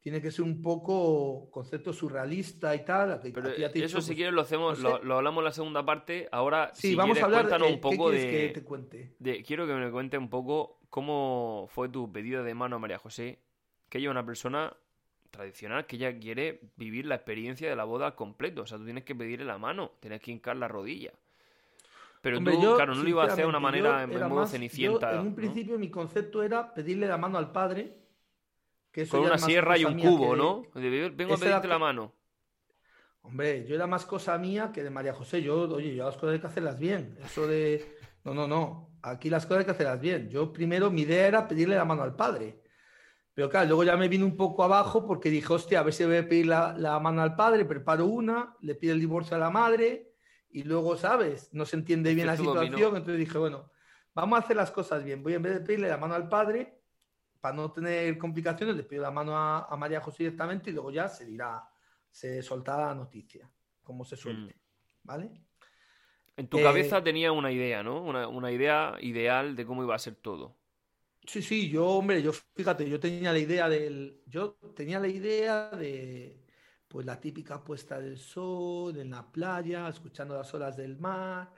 tiene 0.02 0.21
que 0.21 0.30
ser 0.32 0.44
un 0.44 0.61
poco 0.61 1.49
concepto 1.50 1.92
surrealista 1.92 2.75
y 2.75 2.85
tal. 2.85 3.21
Pero 3.23 3.56
ya 3.56 3.68
eso, 3.68 3.75
dicho, 3.75 4.00
si 4.00 4.09
pues, 4.09 4.16
quieres, 4.16 4.35
lo 4.35 4.40
hacemos, 4.42 4.78
no 4.80 4.88
sé. 4.90 4.94
lo, 4.99 5.04
lo 5.04 5.16
hablamos 5.18 5.40
en 5.42 5.44
la 5.44 5.52
segunda 5.52 5.85
parte. 5.85 6.28
Ahora, 6.32 6.71
Sí, 6.75 6.88
si 6.88 6.94
vamos 6.97 7.14
quieres, 7.14 7.23
a 7.23 7.26
hablar 7.26 7.42
cuéntanos 7.42 7.71
un 7.73 7.80
poco 7.80 8.11
¿qué 8.11 8.16
quieres 8.18 8.32
de, 8.32 8.47
que 8.49 8.49
te 8.61 8.64
cuente? 8.64 9.14
de- 9.21 9.42
Quiero 9.44 9.66
que 9.66 9.75
me 9.75 9.90
cuentes 9.92 10.18
un 10.18 10.28
poco 10.28 10.80
cómo 10.90 11.68
fue 11.71 11.88
tu 11.88 12.11
pedido 12.12 12.42
de 12.42 12.52
mano 12.52 12.76
a 12.76 12.78
María 12.80 12.99
José. 12.99 13.38
Que 13.88 13.99
ella 13.99 14.09
es 14.09 14.11
una 14.11 14.26
persona 14.26 14.75
tradicional 15.30 15.87
que 15.87 15.97
ella 15.97 16.18
quiere 16.18 16.61
vivir 16.76 17.06
la 17.06 17.14
experiencia 17.14 17.71
de 17.71 17.76
la 17.76 17.85
boda 17.85 18.06
al 18.06 18.14
completo. 18.16 18.62
O 18.62 18.66
sea, 18.66 18.78
tú 18.78 18.85
tienes 18.85 19.04
que 19.04 19.14
pedirle 19.14 19.44
la 19.47 19.56
mano, 19.59 19.92
tienes 20.00 20.21
que 20.21 20.32
hincar 20.32 20.56
la 20.56 20.66
rodilla. 20.66 21.12
Pero 22.23 22.38
Hombre, 22.38 22.54
tú, 22.54 22.62
yo, 22.62 22.76
claro, 22.76 22.94
no 22.94 23.02
lo 23.02 23.09
iba 23.09 23.23
a 23.23 23.26
hacer 23.26 23.44
de 23.44 23.49
una 23.49 23.59
manera 23.61 24.02
en, 24.04 24.11
modo 24.11 24.28
más- 24.42 24.50
cenicienta. 24.50 25.11
yo, 25.12 25.21
en 25.21 25.26
un 25.26 25.30
¿no? 25.30 25.37
principio, 25.37 25.78
mi 25.78 25.90
concepto 25.90 26.42
era 26.42 26.73
pedirle 26.75 27.06
la 27.06 27.18
mano 27.18 27.38
al 27.38 27.50
padre. 27.52 28.01
Que 28.92 29.08
Con 29.08 29.20
una 29.20 29.38
sierra 29.38 29.78
y 29.78 29.84
un 29.84 29.99
cubo, 29.99 30.32
que- 30.32 30.37
¿no? 30.37 30.62
Vengo 30.75 31.32
a 31.32 31.37
Esa 31.37 31.44
pedirte 31.46 31.68
la 31.68 31.78
mano. 31.78 32.14
Hombre, 33.22 33.64
yo 33.66 33.75
era 33.75 33.87
más 33.87 34.04
cosa 34.04 34.37
mía 34.37 34.70
que 34.72 34.82
de 34.82 34.90
María 34.90 35.14
José. 35.14 35.42
Yo, 35.42 35.62
oye, 35.62 35.94
yo 35.94 36.04
las 36.04 36.16
cosas 36.16 36.34
hay 36.34 36.40
que 36.40 36.46
hacerlas 36.46 36.78
bien. 36.78 37.16
Eso 37.25 37.46
de. 37.46 37.96
No, 38.25 38.34
no, 38.34 38.46
no. 38.46 38.90
Aquí 39.02 39.30
las 39.30 39.46
cosas 39.46 39.61
hay 39.61 39.64
que 39.64 39.70
hacerlas 39.70 40.00
bien. 40.00 40.28
Yo 40.28 40.52
primero, 40.52 40.90
mi 40.90 41.02
idea 41.02 41.26
era 41.26 41.49
pedirle 41.49 41.76
la 41.76 41.84
mano 41.84 42.02
al 42.02 42.14
padre. 42.16 42.61
Pero 43.34 43.49
claro, 43.49 43.66
luego 43.68 43.84
ya 43.84 43.96
me 43.96 44.08
vine 44.08 44.25
un 44.25 44.37
poco 44.37 44.62
abajo 44.62 45.06
porque 45.06 45.30
dije, 45.30 45.50
hostia, 45.52 45.80
a 45.80 45.82
ver 45.82 45.94
si 45.94 46.04
voy 46.04 46.16
a 46.16 46.28
pedir 46.28 46.46
la, 46.46 46.75
la 46.76 47.00
mano 47.00 47.22
al 47.22 47.34
padre, 47.34 47.64
preparo 47.64 48.04
una, 48.06 48.54
le 48.61 48.75
pido 48.75 48.92
el 48.92 49.00
divorcio 49.00 49.37
a 49.37 49.40
la 49.40 49.49
madre 49.49 50.12
y 50.50 50.64
luego, 50.64 50.99
¿sabes? 50.99 51.49
No 51.52 51.64
se 51.64 51.76
entiende 51.76 52.14
bien 52.14 52.26
la 52.26 52.37
situación. 52.37 52.96
Entonces 52.96 53.16
dije, 53.18 53.38
bueno, 53.38 53.70
vamos 54.14 54.38
a 54.38 54.42
hacer 54.42 54.56
las 54.56 54.70
cosas 54.70 55.02
bien. 55.02 55.22
Voy 55.22 55.32
en 55.32 55.42
vez 55.42 55.54
de 55.54 55.61
pedirle 55.61 55.88
la 55.88 55.96
mano 55.96 56.14
al 56.14 56.28
padre, 56.28 56.81
para 57.42 57.56
no 57.56 57.72
tener 57.72 58.18
complicaciones, 58.18 58.76
le 58.76 58.84
pido 58.84 59.02
la 59.02 59.12
mano 59.12 59.37
a, 59.37 59.66
a 59.66 59.76
María 59.76 60.00
José 60.02 60.25
directamente 60.25 60.70
y 60.70 60.75
luego 60.75 60.92
ya 60.92 61.08
se 61.11 61.26
dirá, 61.26 61.68
se 62.11 62.42
soltará 62.42 62.87
la 62.88 62.96
noticia, 62.96 63.50
como 63.82 64.04
se 64.06 64.16
suelte. 64.16 64.61
¿Vale? 65.04 65.32
En 66.37 66.46
tu 66.49 66.61
Eh, 66.61 66.62
cabeza 66.62 67.02
tenía 67.02 67.32
una 67.32 67.50
idea, 67.52 67.82
¿no? 67.82 68.02
Una, 68.02 68.28
una 68.28 68.52
idea 68.52 68.96
ideal 69.00 69.56
de 69.56 69.64
cómo 69.66 69.82
iba 69.82 69.94
a 69.94 69.99
ser 69.99 70.16
todo. 70.16 70.58
Sí, 71.25 71.40
sí, 71.42 71.70
yo, 71.70 71.87
hombre, 71.87 72.20
yo 72.22 72.32
fíjate, 72.32 72.88
yo 72.88 72.99
tenía 72.99 73.32
la 73.32 73.38
idea 73.38 73.68
del, 73.68 74.22
yo 74.26 74.54
tenía 74.75 74.99
la 74.99 75.06
idea 75.08 75.70
de, 75.70 76.44
pues 76.88 77.06
la 77.06 77.20
típica 77.20 77.62
puesta 77.62 78.00
del 78.00 78.18
sol 78.18 78.96
en 78.99 79.11
la 79.11 79.30
playa, 79.30 79.88
escuchando 79.88 80.34
las 80.37 80.52
olas 80.54 80.76
del 80.76 80.99
mar 80.99 81.52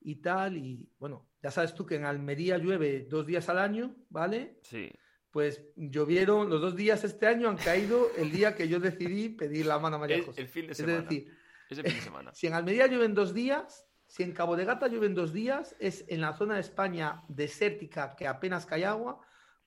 y 0.00 0.16
tal, 0.16 0.56
y 0.56 0.90
bueno, 0.98 1.30
ya 1.42 1.50
sabes 1.50 1.74
tú 1.74 1.84
que 1.86 1.96
en 1.96 2.04
Almería 2.06 2.56
llueve 2.58 3.04
dos 3.04 3.26
días 3.26 3.48
al 3.50 3.58
año, 3.58 3.96
¿vale? 4.08 4.62
Sí. 4.62 4.90
Pues 5.32 5.64
llovieron 5.76 6.50
los 6.50 6.60
dos 6.60 6.76
días 6.76 7.02
este 7.04 7.26
año, 7.26 7.48
han 7.48 7.56
caído 7.56 8.10
el 8.18 8.30
día 8.30 8.54
que 8.54 8.68
yo 8.68 8.78
decidí 8.78 9.30
pedir 9.30 9.64
la 9.64 9.78
mano 9.78 9.96
a 9.96 9.98
María 9.98 10.22
José. 10.22 10.42
el 10.42 10.48
fin 10.48 10.66
de 10.66 10.72
Es 10.72 10.76
semana. 10.78 11.00
decir, 11.00 11.34
Ese 11.70 11.82
fin 11.82 11.94
de 11.94 12.00
semana. 12.02 12.30
si 12.34 12.46
en 12.46 12.52
Almería 12.52 12.86
llueven 12.86 13.14
dos 13.14 13.32
días, 13.32 13.86
si 14.06 14.22
en 14.22 14.32
Cabo 14.32 14.56
de 14.56 14.66
Gata 14.66 14.88
llueven 14.88 15.14
dos 15.14 15.32
días, 15.32 15.74
es 15.78 16.04
en 16.08 16.20
la 16.20 16.34
zona 16.34 16.56
de 16.56 16.60
España 16.60 17.22
desértica 17.28 18.14
que 18.14 18.28
apenas 18.28 18.66
cae 18.66 18.84
agua, 18.84 19.20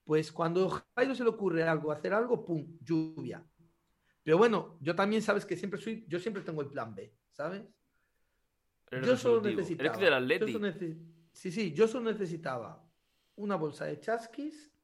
pues 0.03 0.31
cuando 0.31 0.67
a 0.67 0.86
Jairo 0.95 1.15
se 1.15 1.24
le 1.24 1.31
ocurre 1.31 1.63
algo, 1.63 1.91
hacer 1.91 2.13
algo, 2.13 2.45
¡pum! 2.45 2.77
lluvia. 2.79 3.43
Pero 4.22 4.38
bueno, 4.38 4.77
yo 4.81 4.95
también 4.95 5.24
sabes 5.24 5.48
que 5.48 5.57
siempre 5.57 5.79
soy, 5.79 6.05
yo 6.07 6.19
siempre 6.19 6.43
tengo 6.43 6.62
el 6.62 6.67
plan 6.67 6.93
B, 6.93 7.12
¿sabes? 7.31 7.63
Eres 8.91 9.07
yo 9.07 9.17
solo 9.17 9.41
necesitaba. 9.41 9.89
Eres 9.89 10.00
del 10.29 10.39
yo 10.39 10.48
solo 10.48 10.72
sí, 11.34 11.51
sí, 11.51 11.74
yo 11.74 11.88
solo 11.88 12.12
necesitaba 12.12 12.88
una 13.36 13.55
bolsa 13.55 13.86
de 13.86 14.00
chasquis 14.00 14.75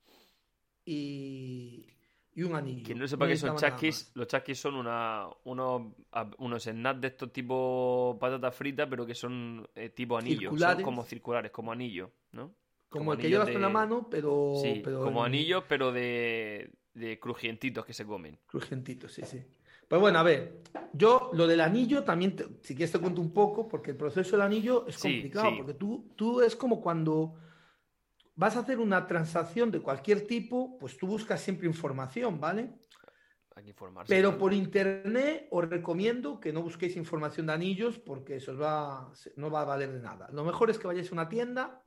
y, 0.85 1.85
y 2.33 2.43
un 2.43 2.55
anillo. 2.55 2.83
Quien 2.85 2.99
no 2.99 3.07
sepa 3.07 3.27
qué 3.27 3.35
son 3.37 3.49
necesitaba 3.49 3.61
nada 3.61 3.71
chasquis, 3.71 4.11
los 4.15 4.27
chasquis 4.27 4.59
son 4.59 4.75
una, 4.75 5.27
unos, 5.45 5.93
unos 6.39 6.63
snacks 6.63 7.01
de 7.01 7.07
estos 7.09 7.31
tipo 7.31 8.17
patatas 8.19 8.55
fritas, 8.55 8.87
pero 8.89 9.05
que 9.05 9.15
son 9.15 9.67
eh, 9.75 9.89
tipo 9.89 10.17
anillos. 10.17 10.59
Son 10.59 10.81
como 10.81 11.03
circulares, 11.03 11.51
como 11.51 11.71
anillos, 11.71 12.09
¿no? 12.31 12.53
Como 12.89 13.13
el 13.13 13.19
que 13.19 13.29
llevas 13.29 13.49
con 13.49 13.61
la 13.61 13.67
de- 13.67 13.73
mano, 13.73 14.07
pero, 14.09 14.51
Sí, 14.61 14.81
pero 14.83 15.01
como 15.01 15.23
anillos, 15.23 15.63
pero 15.67 15.91
de, 15.93 16.71
de 16.93 17.19
crujientitos 17.19 17.85
que 17.85 17.93
se 17.93 18.05
comen. 18.05 18.37
Crujientito, 18.47 19.07
sí, 19.07 19.21
sí. 19.25 19.41
Pues 19.87 20.01
bueno, 20.01 20.19
a 20.19 20.23
ver, 20.23 20.61
yo 20.93 21.31
lo 21.33 21.47
del 21.47 21.61
anillo 21.61 22.03
también, 22.03 22.35
te- 22.35 22.47
si 22.61 22.75
quieres 22.75 22.91
te 22.91 22.99
cuento 22.99 23.21
un 23.21 23.31
poco, 23.33 23.67
porque 23.67 23.91
el 23.91 23.97
proceso 23.97 24.31
del 24.31 24.41
anillo 24.41 24.85
es 24.87 24.97
Sí, 24.97 25.13
complicado, 25.13 25.51
sí. 25.51 25.57
porque 25.57 25.73
tú, 25.73 26.05
tú 26.17 26.41
es 26.41 26.55
como 26.55 26.81
cuando 26.81 27.35
vas 28.41 28.55
a 28.57 28.61
hacer 28.61 28.79
una 28.79 29.05
transacción 29.05 29.69
de 29.69 29.81
cualquier 29.81 30.25
tipo, 30.25 30.77
pues 30.79 30.97
tú 30.97 31.05
buscas 31.05 31.39
siempre 31.39 31.67
información, 31.67 32.39
¿vale? 32.39 32.73
Hay 33.55 33.63
que 33.65 33.69
informarse. 33.69 34.11
Pero 34.13 34.35
por 34.37 34.51
internet 34.51 35.47
os 35.51 35.69
recomiendo 35.69 36.39
que 36.39 36.51
no 36.51 36.63
busquéis 36.63 36.95
información 36.95 37.45
de 37.47 37.53
anillos 37.53 37.99
porque 37.99 38.37
eso 38.37 38.53
os 38.53 38.59
va, 38.61 39.11
se- 39.13 39.31
no 39.35 39.51
va 39.51 39.61
a 39.61 39.65
valer 39.65 39.91
de 39.91 39.99
nada. 40.01 40.27
Lo 40.31 40.43
mejor 40.43 40.71
es 40.71 40.79
que 40.79 40.87
vayáis 40.87 41.11
a 41.11 41.13
una 41.13 41.29
tienda 41.29 41.83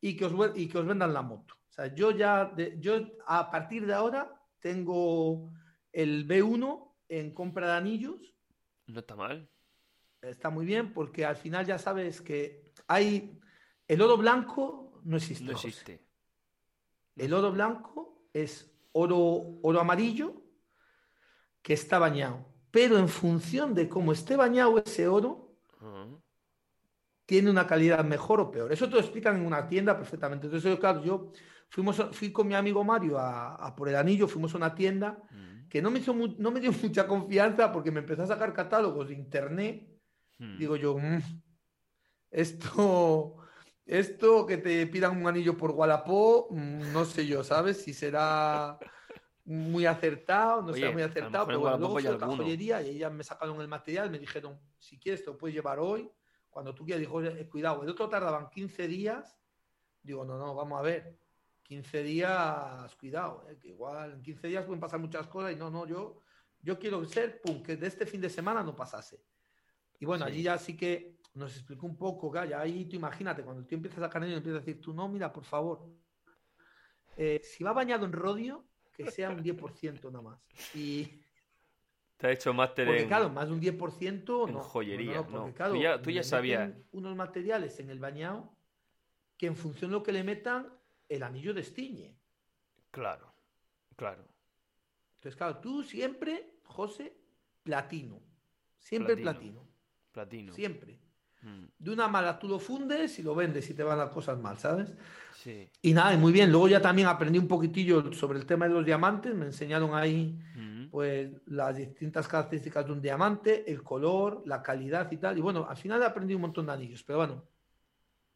y 0.00 0.14
que 0.16 0.26
os, 0.26 0.32
vue- 0.34 0.52
y 0.54 0.68
que 0.68 0.76
os 0.78 0.86
vendan 0.86 1.14
la 1.14 1.22
moto. 1.22 1.54
O 1.54 1.72
sea, 1.72 1.94
yo 1.94 2.10
ya, 2.10 2.44
de- 2.44 2.76
yo 2.78 3.00
a 3.26 3.50
partir 3.50 3.86
de 3.86 3.94
ahora 3.94 4.38
tengo 4.60 5.50
el 5.90 6.26
B1 6.28 6.96
en 7.08 7.32
compra 7.32 7.68
de 7.68 7.72
anillos. 7.78 8.20
No 8.88 9.00
está 9.00 9.16
mal. 9.16 9.48
Está 10.20 10.50
muy 10.50 10.66
bien 10.66 10.92
porque 10.92 11.24
al 11.24 11.36
final 11.36 11.64
ya 11.64 11.78
sabes 11.78 12.20
que 12.20 12.72
hay 12.88 13.38
el 13.88 14.02
oro 14.02 14.16
blanco 14.18 14.85
no 15.06 15.16
existe. 15.16 15.44
No 15.44 15.52
José. 15.52 15.68
existe. 15.68 16.06
El 17.16 17.32
oro 17.32 17.50
blanco 17.52 18.28
es 18.32 18.70
oro, 18.92 19.58
oro 19.62 19.80
amarillo 19.80 20.42
que 21.62 21.72
está 21.74 21.98
bañado. 21.98 22.44
Pero 22.70 22.98
en 22.98 23.08
función 23.08 23.74
de 23.74 23.88
cómo 23.88 24.12
esté 24.12 24.36
bañado 24.36 24.78
ese 24.78 25.08
oro, 25.08 25.56
tiene 27.24 27.50
una 27.50 27.66
calidad 27.66 28.04
mejor 28.04 28.40
o 28.40 28.50
peor. 28.50 28.72
Eso 28.72 28.86
te 28.88 28.94
lo 28.94 29.00
explican 29.00 29.36
en 29.36 29.46
una 29.46 29.66
tienda 29.68 29.96
perfectamente. 29.96 30.46
Entonces, 30.46 30.78
claro, 30.78 31.02
yo 31.02 31.32
fuimos, 31.70 32.00
fui 32.12 32.30
con 32.32 32.46
mi 32.46 32.54
amigo 32.54 32.84
Mario 32.84 33.18
a, 33.18 33.54
a 33.56 33.74
por 33.74 33.88
el 33.88 33.96
anillo, 33.96 34.28
fuimos 34.28 34.54
a 34.54 34.58
una 34.58 34.74
tienda 34.74 35.22
Mm. 35.32 35.68
que 35.68 35.82
no 35.82 35.90
me, 35.90 35.98
hizo 35.98 36.14
mu- 36.14 36.36
no 36.38 36.50
me 36.52 36.60
dio 36.60 36.70
mucha 36.82 37.06
confianza 37.08 37.72
porque 37.72 37.90
me 37.90 38.00
empezó 38.00 38.22
a 38.22 38.26
sacar 38.26 38.52
catálogos 38.52 39.08
de 39.08 39.14
internet. 39.14 39.88
Mm. 40.38 40.58
Digo 40.58 40.76
yo, 40.76 40.96
"Mm, 40.98 41.18
esto, 42.30 43.36
esto 43.86 44.44
que 44.46 44.58
te 44.58 44.86
pidan 44.88 45.16
un 45.16 45.28
anillo 45.28 45.56
por 45.56 45.70
Wallapop, 45.70 46.50
mm, 46.50 46.92
no 46.92 47.04
sé 47.04 47.26
yo, 47.26 47.44
¿sabes? 47.44 47.82
Si 47.82 47.94
será 47.94 48.78
muy 49.44 49.86
acertado, 49.86 50.60
no 50.62 50.72
Oye, 50.72 50.80
será 50.80 50.92
muy 50.92 51.02
acertado, 51.02 51.46
pero 51.46 51.60
bueno, 51.60 51.78
luego 51.78 51.98
a 51.98 52.00
la 52.00 52.26
joyería 52.26 52.82
y 52.82 52.90
ellas 52.90 53.12
me 53.12 53.22
sacaron 53.22 53.60
el 53.60 53.68
material, 53.68 54.10
me 54.10 54.18
dijeron, 54.18 54.60
si 54.78 54.98
quieres 54.98 55.24
te 55.24 55.30
lo 55.30 55.38
puedes 55.38 55.54
llevar 55.54 55.78
hoy, 55.78 56.10
cuando 56.50 56.74
tú 56.74 56.84
quieras, 56.84 57.00
dijo, 57.00 57.14
"Oye, 57.14 57.48
cuidado, 57.48 57.82
el 57.84 57.88
otro 57.90 58.08
tardaban 58.08 58.50
15 58.50 58.88
días, 58.88 59.38
digo, 60.02 60.24
no, 60.24 60.36
no, 60.36 60.54
vamos 60.54 60.80
a 60.80 60.82
ver, 60.82 61.20
15 61.62 62.02
días, 62.02 62.94
cuidado, 62.96 63.46
eh, 63.48 63.56
que 63.58 63.68
igual 63.68 64.14
en 64.14 64.22
15 64.22 64.48
días 64.48 64.64
pueden 64.64 64.80
pasar 64.80 64.98
muchas 64.98 65.28
cosas 65.28 65.52
y 65.52 65.56
no, 65.56 65.70
no, 65.70 65.86
yo, 65.86 66.22
yo 66.60 66.78
quiero 66.78 67.04
ser, 67.04 67.40
pum, 67.40 67.62
que 67.62 67.76
de 67.76 67.86
este 67.86 68.06
fin 68.06 68.20
de 68.20 68.30
semana 68.30 68.62
no 68.64 68.74
pasase. 68.74 69.22
Y 69.98 70.04
bueno, 70.06 70.24
Sí. 70.24 70.32
allí 70.32 70.42
ya 70.42 70.58
sí 70.58 70.76
que 70.76 71.15
nos 71.36 71.54
explicó 71.54 71.86
un 71.86 71.96
poco, 71.96 72.32
ya 72.44 72.60
ahí 72.60 72.84
tú 72.86 72.96
imagínate, 72.96 73.42
cuando 73.42 73.64
tú 73.64 73.74
empiezas 73.74 73.98
a 73.98 74.02
sacar 74.06 74.22
anillo, 74.22 74.38
empiezas 74.38 74.62
a 74.62 74.64
decir, 74.64 74.80
tú 74.80 74.92
no, 74.92 75.08
mira, 75.08 75.32
por 75.32 75.44
favor, 75.44 75.86
eh, 77.16 77.40
si 77.42 77.62
va 77.64 77.72
bañado 77.72 78.04
en 78.06 78.12
rodio, 78.12 78.64
que 78.92 79.10
sea 79.10 79.30
un 79.30 79.42
10% 79.42 80.10
nada 80.10 80.22
más. 80.22 80.40
Y 80.74 81.22
Te 82.16 82.28
ha 82.28 82.32
hecho 82.32 82.54
máster 82.54 82.86
porque 82.86 83.02
en... 83.02 83.08
claro, 83.08 83.28
más 83.28 83.46
de 83.48 83.52
un 83.54 83.60
10% 83.60 84.48
en 84.48 84.54
no. 84.54 84.60
joyería, 84.60 85.22
porque, 85.22 85.32
no. 85.50 85.54
claro, 85.54 85.74
Tú 85.74 85.80
ya- 85.80 86.00
tú 86.02 86.10
ya 86.10 86.22
sabías. 86.22 86.72
unos 86.92 87.14
materiales 87.14 87.78
en 87.80 87.90
el 87.90 87.98
bañado 87.98 88.56
que 89.36 89.46
en 89.46 89.56
función 89.56 89.90
de 89.90 89.98
lo 89.98 90.02
que 90.02 90.12
le 90.12 90.24
metan, 90.24 90.72
el 91.10 91.22
anillo 91.22 91.52
destiñe. 91.52 92.16
Claro, 92.90 93.34
claro. 93.96 94.26
Entonces, 95.16 95.36
claro, 95.36 95.58
tú 95.58 95.82
siempre, 95.82 96.54
José, 96.64 97.14
platino. 97.62 98.22
Siempre 98.78 99.16
Platino. 99.16 99.32
platino. 99.60 99.68
Platino. 100.12 100.52
Siempre. 100.54 100.98
De 101.78 101.90
una 101.90 102.08
mala 102.08 102.38
tú 102.38 102.48
lo 102.48 102.58
fundes 102.58 103.18
y 103.18 103.22
lo 103.22 103.34
vendes 103.34 103.68
y 103.70 103.74
te 103.74 103.82
van 103.82 103.98
las 103.98 104.10
cosas 104.10 104.38
mal, 104.38 104.58
¿sabes? 104.58 104.92
Sí. 105.34 105.68
Y 105.82 105.92
nada, 105.92 106.12
y 106.14 106.16
muy 106.16 106.32
bien. 106.32 106.50
Luego 106.50 106.68
ya 106.68 106.80
también 106.80 107.06
aprendí 107.06 107.38
un 107.38 107.46
poquitillo 107.46 108.12
sobre 108.12 108.38
el 108.38 108.46
tema 108.46 108.66
de 108.66 108.74
los 108.74 108.84
diamantes. 108.84 109.34
Me 109.34 109.46
enseñaron 109.46 109.94
ahí 109.94 110.38
pues 110.90 111.30
las 111.46 111.76
distintas 111.76 112.26
características 112.26 112.86
de 112.86 112.92
un 112.92 113.00
diamante, 113.00 113.70
el 113.70 113.82
color, 113.82 114.42
la 114.46 114.62
calidad 114.62 115.10
y 115.12 115.18
tal. 115.18 115.38
Y 115.38 115.40
bueno, 115.40 115.66
al 115.68 115.76
final 115.76 116.02
aprendí 116.02 116.34
un 116.34 116.40
montón 116.40 116.66
de 116.66 116.72
anillos. 116.72 117.04
Pero 117.04 117.18
bueno, 117.18 117.44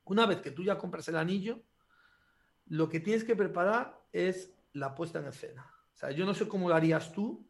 una 0.05 0.27
vez 0.27 0.41
que 0.41 0.51
tú 0.51 0.63
ya 0.63 0.79
compras 0.79 1.09
el 1.09 1.17
anillo, 1.17 1.63
lo 2.67 2.89
que 2.89 3.01
tienes 3.01 3.25
que 3.25 3.35
preparar 3.35 4.01
es 4.13 4.53
la 4.73 4.95
puesta 4.95 5.19
en 5.19 5.27
escena. 5.27 5.69
O 5.93 5.97
sea, 5.97 6.13
yo 6.13 6.25
no 6.25 6.35
sé 6.35 6.47
cómo 6.47 6.69
lo 6.69 6.75
harías 6.75 7.13
tú. 7.13 7.50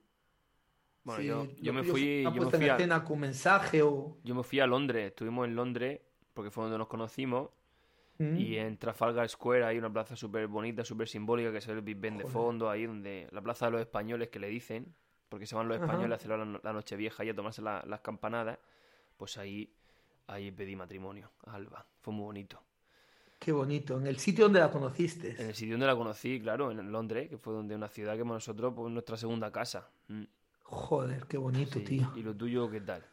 Bueno, 1.04 1.22
yo, 1.22 1.46
yo 1.60 1.72
me 1.72 1.82
fui, 1.82 2.20
una 2.20 2.30
yo 2.30 2.34
me 2.34 2.40
puesta 2.42 2.58
fui 2.58 2.68
a, 2.68 2.74
escena 2.76 3.04
con 3.04 3.20
mensaje 3.20 3.82
o... 3.82 4.18
yo 4.22 4.34
me 4.34 4.42
fui 4.42 4.60
a 4.60 4.66
Londres. 4.66 5.08
Estuvimos 5.08 5.46
en 5.48 5.54
Londres 5.56 6.00
porque 6.34 6.50
fue 6.50 6.64
donde 6.64 6.78
nos 6.78 6.88
conocimos. 6.88 7.50
Mm. 8.18 8.36
Y 8.36 8.56
en 8.58 8.76
Trafalgar 8.76 9.28
Square 9.28 9.64
hay 9.64 9.78
una 9.78 9.90
plaza 9.90 10.14
súper 10.14 10.46
bonita, 10.46 10.84
súper 10.84 11.08
simbólica, 11.08 11.50
que 11.50 11.58
es 11.58 11.68
el 11.68 11.80
Big 11.80 11.96
Ben 11.98 12.18
de 12.18 12.26
fondo, 12.26 12.68
ahí 12.68 12.84
donde 12.86 13.28
la 13.30 13.40
plaza 13.40 13.66
de 13.66 13.72
los 13.72 13.80
españoles 13.80 14.28
que 14.28 14.38
le 14.38 14.48
dicen, 14.48 14.94
porque 15.30 15.46
se 15.46 15.54
van 15.54 15.68
los 15.68 15.78
Ajá. 15.78 15.86
españoles 15.86 16.18
a 16.18 16.20
celebrar 16.20 16.46
la, 16.46 16.60
la 16.62 16.72
noche 16.74 16.96
vieja 16.96 17.24
y 17.24 17.30
a 17.30 17.34
tomarse 17.34 17.62
la- 17.62 17.82
las 17.86 18.00
campanadas, 18.00 18.58
pues 19.16 19.38
ahí, 19.38 19.72
ahí 20.26 20.50
pedí 20.50 20.76
matrimonio 20.76 21.30
a 21.46 21.54
Alba. 21.54 21.86
Fue 22.00 22.12
muy 22.12 22.24
bonito. 22.24 22.62
Qué 23.38 23.52
bonito. 23.52 23.98
En 23.98 24.06
el 24.06 24.18
sitio 24.18 24.44
donde 24.44 24.60
la 24.60 24.70
conociste. 24.70 25.34
En 25.40 25.48
el 25.48 25.54
sitio 25.54 25.72
donde 25.74 25.86
la 25.86 25.96
conocí, 25.96 26.38
claro, 26.42 26.70
en 26.70 26.92
Londres, 26.92 27.30
que 27.30 27.38
fue 27.38 27.54
donde 27.54 27.74
una 27.74 27.88
ciudad 27.88 28.18
que 28.18 28.24
nosotros, 28.24 28.74
pues 28.76 28.92
nuestra 28.92 29.16
segunda 29.16 29.50
casa. 29.50 29.88
Mm, 30.08 30.24
Joder, 30.70 31.26
qué 31.26 31.36
bonito, 31.36 31.80
sí. 31.80 31.84
tío. 31.84 32.12
¿Y 32.14 32.22
lo 32.22 32.34
tuyo 32.36 32.70
qué 32.70 32.80
tal? 32.80 33.04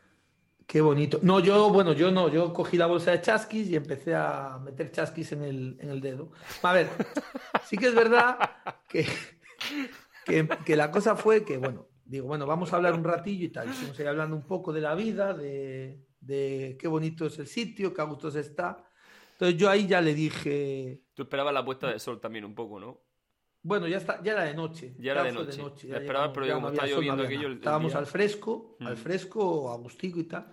Qué 0.68 0.82
bonito. 0.82 1.20
No, 1.24 1.40
yo, 1.40 1.70
bueno, 1.72 1.94
yo 1.94 2.12
no, 2.12 2.30
yo 2.30 2.54
cogí 2.54 2.78
la 2.78 2.86
bolsa 2.88 3.12
de 3.12 3.22
chasquis 3.22 3.70
y 3.70 3.76
empecé 3.76 4.14
a 4.14 4.60
meter 4.64 4.92
chasquis 4.92 5.32
en 5.32 5.42
el, 5.44 5.78
en 5.80 5.90
el 5.90 6.02
dedo. 6.02 6.32
A 6.62 6.74
ver, 6.74 6.90
sí 7.66 7.78
que 7.78 7.88
es 7.88 7.96
verdad 7.96 8.38
que, 8.88 9.08
que, 10.26 10.48
que 10.66 10.76
la 10.76 10.92
cosa 10.92 11.16
fue 11.16 11.44
que, 11.44 11.58
bueno, 11.58 11.88
digo, 12.06 12.28
bueno, 12.28 12.46
vamos 12.46 12.72
a 12.72 12.76
hablar 12.76 12.94
un 12.94 13.04
ratillo 13.04 13.46
y 13.46 13.50
tal. 13.50 13.70
Estamos 13.70 13.98
ahí 14.00 14.06
hablando 14.06 14.36
un 14.36 14.46
poco 14.46 14.72
de 14.72 14.82
la 14.82 14.94
vida, 14.94 15.34
de, 15.34 16.06
de 16.20 16.78
qué 16.80 16.88
bonito 16.88 17.26
es 17.26 17.40
el 17.40 17.48
sitio, 17.48 17.94
qué 17.94 18.02
a 18.02 18.06
gusto 18.06 18.30
se 18.30 18.42
está. 18.42 18.86
Entonces 19.32 19.58
yo 19.58 19.70
ahí 19.70 19.88
ya 19.88 20.02
le 20.02 20.14
dije, 20.14 21.02
Tú 21.14 21.24
esperabas 21.24 21.54
la 21.54 21.66
puesta 21.66 21.88
de 21.88 21.98
sol 21.98 22.20
también 22.20 22.46
un 22.46 22.54
poco, 22.54 22.80
¿no? 22.80 23.02
Bueno, 23.64 23.88
ya 23.88 23.98
está, 23.98 24.22
ya 24.24 24.32
era 24.34 24.44
de 24.44 24.54
noche. 24.54 24.96
Ya 25.00 25.12
era 25.12 25.24
de 25.24 25.32
noche. 25.34 25.88
ya 25.88 25.96
La 25.96 26.00
esperabas, 26.00 26.30
ya 26.30 26.34
pero 26.34 26.46
ya 26.46 26.54
como 26.54 26.68
no 26.68 26.74
está 26.74 26.84
había 26.84 26.96
sol, 26.96 27.04
lloviendo 27.04 27.24
aquello, 27.24 27.52
Estábamos 27.54 27.92
día- 27.92 28.00
al 28.00 28.06
fresco, 28.06 28.78
al 28.80 28.94
Mm. 28.94 28.98
fresco, 28.98 29.72
agustico 29.72 30.20
y 30.20 30.24
tal. 30.24 30.46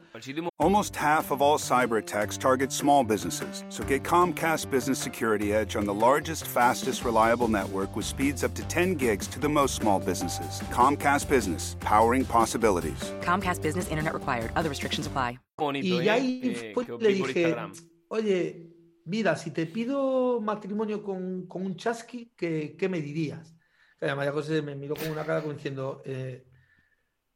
Almost 0.58 0.96
half 0.96 1.30
of 1.30 1.40
all 1.42 1.58
cyber 1.58 1.98
attacks 1.98 2.38
target 2.38 2.70
small 2.70 3.04
businesses, 3.04 3.64
so 3.68 3.84
get 3.86 4.02
Comcast 4.02 4.70
Business 4.70 4.98
Security 4.98 5.52
Edge 5.52 5.76
on 5.76 5.84
the 5.86 5.92
largest, 5.94 6.46
fastest, 6.46 7.04
reliable 7.04 7.48
network 7.48 7.94
with 7.96 8.04
speeds 8.06 8.42
up 8.42 8.52
to 8.54 8.62
10 8.68 8.96
gigs 8.96 9.28
to 9.28 9.38
the 9.38 9.48
most 9.48 9.74
small 9.76 9.98
businesses. 10.00 10.60
Comcast 10.72 11.28
Business, 11.28 11.76
powering 11.80 12.24
possibilities. 12.24 13.12
Comcast 13.22 13.62
Business 13.62 13.88
Internet 13.90 14.14
required. 14.14 14.50
Other 14.56 14.68
restrictions 14.70 15.06
apply. 15.06 15.38
bonito, 15.56 15.86
Y 16.02 16.08
¿eh? 16.08 16.10
ahí 16.10 16.74
os 16.76 17.00
le 17.00 17.08
dije, 17.14 17.42
Instagram. 17.42 17.72
oye, 18.08 18.73
mira, 19.04 19.36
si 19.36 19.50
te 19.50 19.66
pido 19.66 20.40
matrimonio 20.40 21.02
con, 21.02 21.46
con 21.46 21.64
un 21.64 21.76
chasqui, 21.76 22.32
¿qué, 22.36 22.76
qué 22.78 22.88
me 22.88 23.00
dirías? 23.00 23.54
Que 23.98 24.14
María 24.14 24.32
José 24.32 24.62
me 24.62 24.74
miró 24.74 24.94
con 24.96 25.10
una 25.10 25.24
cara 25.24 25.40
como 25.40 25.54
diciendo, 25.54 26.02
eh, 26.04 26.46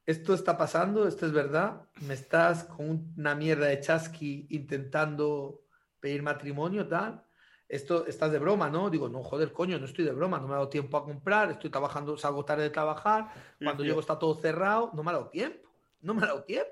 esto 0.04 0.34
está 0.34 0.56
pasando, 0.56 1.06
esto 1.06 1.26
es 1.26 1.32
verdad, 1.32 1.86
me 2.00 2.14
estás 2.14 2.64
con 2.64 3.12
una 3.16 3.34
mierda 3.34 3.66
de 3.66 3.80
chasqui 3.80 4.46
intentando 4.50 5.64
pedir 6.00 6.22
matrimonio, 6.22 6.88
tal. 6.88 7.24
Esto 7.68 8.06
estás 8.06 8.32
de 8.32 8.38
broma, 8.38 8.70
¿no? 8.70 8.88
Digo, 8.88 9.10
no, 9.10 9.22
joder, 9.22 9.52
coño, 9.52 9.78
no 9.78 9.84
estoy 9.84 10.06
de 10.06 10.12
broma, 10.12 10.38
no 10.38 10.46
me 10.46 10.54
ha 10.54 10.56
dado 10.56 10.70
tiempo 10.70 10.96
a 10.96 11.04
comprar, 11.04 11.50
estoy 11.50 11.68
trabajando, 11.68 12.16
salgo 12.16 12.42
tarde 12.42 12.62
de 12.62 12.70
trabajar, 12.70 13.30
cuando 13.62 13.84
llego 13.84 14.00
está 14.00 14.18
todo 14.18 14.34
cerrado, 14.36 14.90
no 14.94 15.02
me 15.02 15.10
ha 15.10 15.14
dado 15.14 15.28
tiempo, 15.28 15.68
no 16.00 16.14
me 16.14 16.22
ha 16.22 16.28
dado 16.28 16.44
tiempo. 16.44 16.70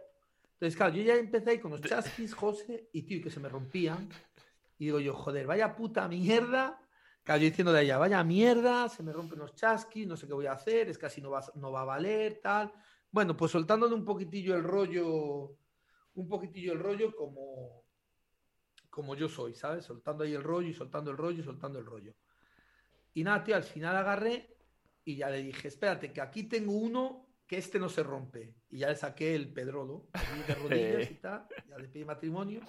Entonces, 0.55 0.75
claro, 0.75 0.95
yo 0.95 1.03
ya 1.03 1.17
empecé 1.17 1.51
ahí 1.51 1.59
con 1.59 1.73
los 1.73 1.83
chasquis, 1.83 2.33
José, 2.33 2.89
y 2.95 3.03
tío, 3.03 3.23
que 3.23 3.31
se 3.31 3.41
me 3.41 3.51
rompían. 3.51 4.09
Y 4.79 4.87
digo 4.87 5.01
yo, 5.01 5.15
joder, 5.15 5.47
vaya 5.47 5.75
puta 5.75 6.09
mierda. 6.09 6.81
Claro, 7.23 7.41
yo 7.41 7.49
diciendo 7.49 7.73
de 7.73 7.83
ella, 7.83 7.99
vaya 7.99 8.23
mierda, 8.23 8.89
se 8.89 9.03
me 9.03 9.13
rompen 9.13 9.41
los 9.41 9.55
chasquis, 9.55 10.07
no 10.07 10.17
sé 10.17 10.27
qué 10.27 10.33
voy 10.33 10.47
a 10.47 10.53
hacer, 10.53 10.89
es 10.89 11.03
así 11.03 11.21
no 11.21 11.31
va, 11.31 11.45
no 11.55 11.73
va 11.73 11.81
a 11.81 11.85
valer, 11.85 12.41
tal. 12.41 12.73
Bueno, 13.11 13.37
pues 13.37 13.51
soltándole 13.51 13.95
un 13.95 14.05
poquitillo 14.05 14.55
el 14.55 14.63
rollo, 14.63 15.57
un 16.15 16.29
poquitillo 16.29 16.73
el 16.73 16.79
rollo 16.79 17.15
como, 17.17 17.85
como 18.91 19.15
yo 19.17 19.29
soy, 19.29 19.55
¿sabes? 19.55 19.85
Soltando 19.85 20.23
ahí 20.23 20.35
el 20.35 20.43
rollo 20.43 20.69
y 20.69 20.75
soltando 20.75 21.11
el 21.11 21.17
rollo 21.17 21.41
y 21.41 21.45
soltando 21.45 21.79
el 21.79 21.87
rollo. 21.87 22.15
Y 23.15 23.25
nada, 23.25 23.43
tío, 23.43 23.57
al 23.57 23.65
final 23.65 23.97
agarré 23.97 24.57
y 25.05 25.17
ya 25.17 25.31
le 25.31 25.43
dije, 25.43 25.69
espérate, 25.69 26.13
que 26.13 26.21
aquí 26.21 26.45
tengo 26.45 26.73
uno 26.73 27.27
que 27.47 27.59
este 27.59 27.79
no 27.79 27.89
se 27.89 28.03
rompe. 28.03 28.55
Y 28.71 28.79
ya 28.79 28.89
le 28.89 28.97
saqué 28.97 29.35
el 29.35 29.53
pedrolo, 29.53 30.09
de 30.47 30.55
rodillas 31.01 31.11
y 31.11 31.15
tal, 31.15 31.47
ya 31.69 31.79
le 31.79 31.89
pedí 31.89 32.05
matrimonio. 32.05 32.61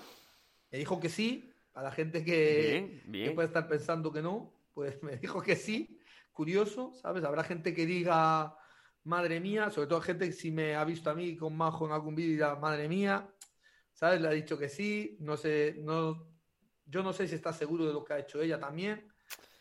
Me 0.72 0.78
dijo 0.78 1.00
que 1.00 1.10
sí, 1.10 1.52
a 1.78 1.84
la 1.84 1.92
gente 1.92 2.26
que, 2.26 2.62
Bien, 2.82 3.02
bien. 3.06 3.30
que 3.30 3.36
puede 3.36 3.48
estar 3.48 3.68
pensando 3.68 4.12
que 4.12 4.22
no, 4.22 4.52
pues 4.74 5.02
me 5.04 5.16
dijo 5.18 5.42
que 5.42 5.56
sí. 5.56 6.00
Curioso, 6.34 6.94
¿sabes? 6.94 7.24
Habrá 7.24 7.44
gente 7.44 7.74
que 7.74 7.86
diga, 7.86 8.56
madre 9.04 9.40
mía, 9.40 9.70
sobre 9.72 9.88
todo 9.88 10.02
gente 10.02 10.26
que 10.28 10.34
si 10.34 10.52
me 10.52 10.76
ha 10.76 10.84
visto 10.86 11.10
a 11.10 11.16
mí 11.16 11.36
con 11.36 11.56
Majo 11.56 11.86
en 11.86 11.92
algún 11.94 12.14
vídeo 12.16 12.32
dirá, 12.34 12.56
madre 12.56 12.88
mía, 12.88 13.28
¿sabes? 13.94 14.22
Le 14.22 14.28
ha 14.28 14.32
dicho 14.32 14.58
que 14.58 14.70
sí, 14.70 15.18
no 15.20 15.36
sé, 15.38 15.76
no, 15.80 16.28
yo 16.86 17.02
no 17.04 17.12
sé 17.14 17.28
si 17.28 17.36
está 17.36 17.54
seguro 17.54 17.86
de 17.88 17.94
lo 17.94 18.04
que 18.04 18.14
ha 18.14 18.20
hecho 18.20 18.42
ella 18.42 18.60
también. 18.60 19.08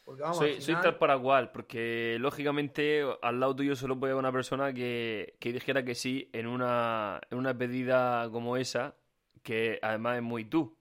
Porque 0.04 0.22
vamos, 0.22 0.38
Soy, 0.38 0.50
al 0.50 0.54
soy 0.56 0.64
final- 0.66 0.82
tal 0.82 0.98
para 0.98 1.18
cual, 1.18 1.50
porque 1.52 2.16
lógicamente 2.20 3.02
al 3.22 3.40
lado 3.40 3.56
tuyo 3.56 3.74
solo 3.74 3.98
puede 3.98 4.12
haber 4.12 4.20
una 4.22 4.32
persona 4.32 4.72
que, 4.72 5.36
que 5.40 5.52
dijera 5.52 5.84
que 5.84 5.94
sí 5.94 6.30
en 6.32 6.46
una, 6.46 7.20
en 7.30 7.38
una 7.38 7.56
pedida 7.56 8.28
como 8.30 8.56
esa, 8.56 8.96
que 9.42 9.78
además 9.82 10.16
es 10.16 10.22
muy 10.22 10.44
tú. 10.44 10.76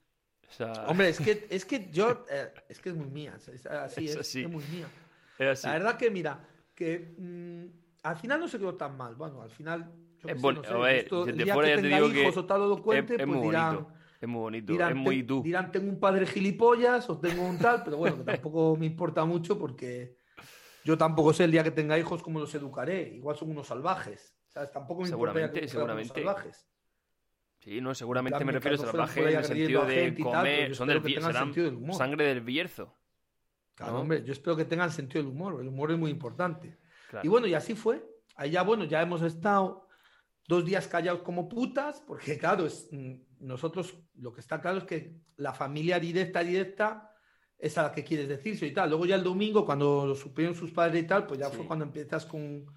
O 0.49 0.53
sea, 0.53 0.85
Hombre, 0.87 1.09
es 1.09 1.19
que, 1.19 1.47
es 1.49 1.65
que 1.65 1.89
yo, 1.91 2.25
eh, 2.29 2.53
es 2.69 2.79
que 2.79 2.89
es 2.89 2.95
muy 2.95 3.07
mía, 3.07 3.33
es- 3.37 3.65
así 3.65 4.05
Es 4.05 4.11
es, 4.11 4.17
así. 4.17 4.41
es 4.43 4.49
muy 4.49 4.63
mía. 4.71 4.87
es 5.39 5.47
así. 5.49 5.67
La 5.67 5.73
verdad 5.73 5.97
que, 5.97 6.09
mira, 6.11 6.39
que 6.73 7.15
mm, 7.17 7.65
al 8.03 8.15
final 8.17 8.39
no 8.39 8.47
se 8.47 8.57
quedó 8.59 8.75
tan 8.75 8.95
mal. 8.97 9.15
Bueno, 9.15 9.41
al 9.41 9.49
final, 9.49 9.91
yo 10.19 10.29
Es 10.29 10.33
qué 10.35 10.39
sé, 10.39 10.45
boni- 10.47 10.55
no 10.57 10.63
sé, 10.63 10.69
fuera 10.69 11.69
que 11.69 11.75
ya 11.75 11.81
te 11.81 11.87
digo 11.87 12.09
que 12.11 12.21
hijos 12.21 12.37
o 12.37 12.45
tal 12.45 12.61
o 12.61 12.81
cuente, 12.81 13.15
es, 13.15 13.19
es 13.21 13.25
pues 13.25 13.37
muy 13.37 13.47
dirán, 13.47 13.75
bonito. 13.75 13.95
Es 14.21 14.29
muy 14.29 14.39
bonito, 14.41 14.71
dirán, 14.73 14.89
es 14.91 14.95
muy 14.95 15.17
"Ten- 15.17 15.27
tú. 15.27 15.43
dirán, 15.43 15.71
tengo 15.71 15.89
un 15.89 15.99
padre 15.99 16.25
gilipollas 16.25 17.09
o 17.09 17.19
tengo 17.19 17.43
un 17.43 17.57
tal, 17.59 17.83
pero 17.83 17.97
bueno, 17.97 18.17
que 18.17 18.23
tampoco 18.23 18.75
me 18.79 18.85
importa 18.85 19.25
mucho 19.25 19.59
porque 19.59 20.17
yo 20.83 20.97
tampoco 20.97 21.33
sé 21.33 21.43
el 21.43 21.51
día 21.51 21.63
que 21.63 21.71
tenga 21.71 21.97
hijos 21.99 22.23
cómo 22.23 22.39
los 22.39 22.53
educaré. 22.55 23.09
Igual 23.09 23.35
son 23.35 23.51
unos 23.51 23.67
salvajes. 23.67 24.33
¿sabes? 24.47 24.71
Tampoco 24.71 25.01
me 25.01 25.09
importa 25.09 25.39
ya 25.41 25.51
que 25.51 25.67
Seguramente, 25.67 25.67
sean 25.67 25.83
unos 25.83 26.07
seguramente. 26.07 26.13
salvajes. 26.13 26.67
Sí, 27.65 27.81
no, 27.81 27.95
seguramente 27.95 28.37
En 28.39 28.45
me 28.45 28.51
refiero 28.53 28.75
a 28.75 28.85
salvaje 28.85 29.21
en 29.27 29.37
el 29.39 29.43
sentido 29.43 29.85
de 29.87 30.11
tal, 30.11 30.23
comer, 30.23 30.69
yo 30.69 30.75
son 30.75 30.87
del 30.87 31.01
que 31.01 31.15
serán 31.15 31.33
sentido 31.33 31.65
del 31.65 31.75
humor. 31.75 31.95
sangre 31.95 32.25
del 32.27 32.41
Bierzo. 32.41 32.93
Claro, 33.73 33.93
¿no? 33.93 33.99
hombre, 34.01 34.23
yo 34.23 34.33
espero 34.33 34.55
que 34.55 34.65
tengan 34.65 34.91
sentido 34.91 35.23
del 35.23 35.33
humor. 35.33 35.59
El 35.59 35.67
humor 35.67 35.91
es 35.91 35.97
muy 35.97 36.11
importante. 36.11 36.77
Claro. 37.09 37.25
Y 37.25 37.27
bueno, 37.27 37.47
y 37.47 37.55
así 37.55 37.73
fue. 37.73 38.07
Ahí 38.35 38.51
ya, 38.51 38.61
bueno, 38.61 38.83
ya 38.83 39.01
hemos 39.01 39.23
estado 39.23 39.87
dos 40.47 40.63
días 40.63 40.87
callados 40.87 41.23
como 41.23 41.49
putas, 41.49 42.03
porque 42.05 42.37
claro, 42.37 42.67
es, 42.67 42.87
mm, 42.91 43.13
nosotros 43.39 43.97
lo 44.13 44.31
que 44.31 44.41
está 44.41 44.61
claro 44.61 44.77
es 44.77 44.83
que 44.83 45.15
la 45.37 45.51
familia 45.53 45.99
directa, 45.99 46.41
directa, 46.43 47.11
es 47.57 47.75
a 47.79 47.83
la 47.83 47.91
que 47.91 48.03
quieres 48.03 48.27
decirse 48.27 48.67
y 48.67 48.73
tal. 48.73 48.89
Luego 48.89 49.07
ya 49.07 49.15
el 49.15 49.23
domingo, 49.23 49.65
cuando 49.65 50.05
lo 50.05 50.13
supieron 50.13 50.53
sus 50.53 50.71
padres 50.71 51.03
y 51.03 51.07
tal, 51.07 51.25
pues 51.25 51.39
ya 51.39 51.49
Sí. 51.49 51.55
fue 51.57 51.65
cuando 51.65 51.83
empiezas 51.85 52.27
con, 52.27 52.67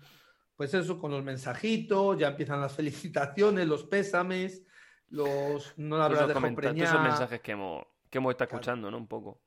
pues 0.57 0.73
eso, 0.73 0.99
con 0.99 1.11
los 1.11 1.23
mensajitos, 1.23 2.19
ya 2.19 2.29
empiezan 2.29 2.59
las 2.61 2.75
felicitaciones, 2.77 3.67
los 3.69 3.85
pésames, 3.85 4.65
los 5.11 5.75
no 5.79 5.97
la 5.99 6.07
Todos 6.07 6.21
habrás 6.21 6.31
esos, 6.91 7.01
mensajes 7.03 7.41
que 7.41 7.53
hemos, 7.53 7.85
que 8.11 8.19
hemos 8.19 8.31
estado 8.33 8.49
Claro. 8.49 8.61
escuchando, 8.61 8.91
¿no? 8.91 8.99
Un 8.99 9.07
poco. 9.07 9.39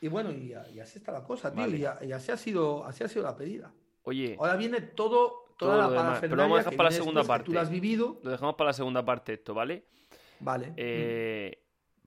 Y 0.00 0.08
bueno, 0.08 0.30
y, 0.32 0.52
y 0.74 0.80
así 0.80 0.98
está 0.98 1.12
la 1.12 1.22
cosa, 1.22 1.52
tío. 1.54 1.66
Y, 1.68 1.82
y 1.82 2.12
así 2.12 2.32
ha 2.32 2.36
sido, 2.36 2.84
así 2.84 3.04
ha 3.04 3.08
sido 3.08 3.24
la 3.24 3.36
pedida. 3.36 3.72
Oye, 4.04 4.36
Ahora 4.38 4.56
viene 4.56 4.80
todo, 4.80 5.54
toda 5.56 5.76
lo 5.76 5.82
la 5.82 5.88
demás, 5.90 6.04
pero 6.20 6.36
parafernalia 6.36 6.42
vamos 6.42 6.54
a 6.56 6.58
dejar 6.58 6.70
que 6.72 6.76
para 6.76 6.88
la 6.90 6.96
segunda 6.96 7.20
que 7.20 7.24
Tú 7.24 7.28
parte. 7.28 7.52
la 7.52 7.60
has 7.60 7.70
vivido, 7.70 8.18
lo 8.22 8.30
dejamos 8.30 8.54
para 8.56 8.68
la 8.70 8.74
segunda 8.74 9.04
parte 9.04 9.32
esto, 9.34 9.54
¿vale? 9.54 9.84
vale. 10.40 10.72
Eh, 10.76 11.58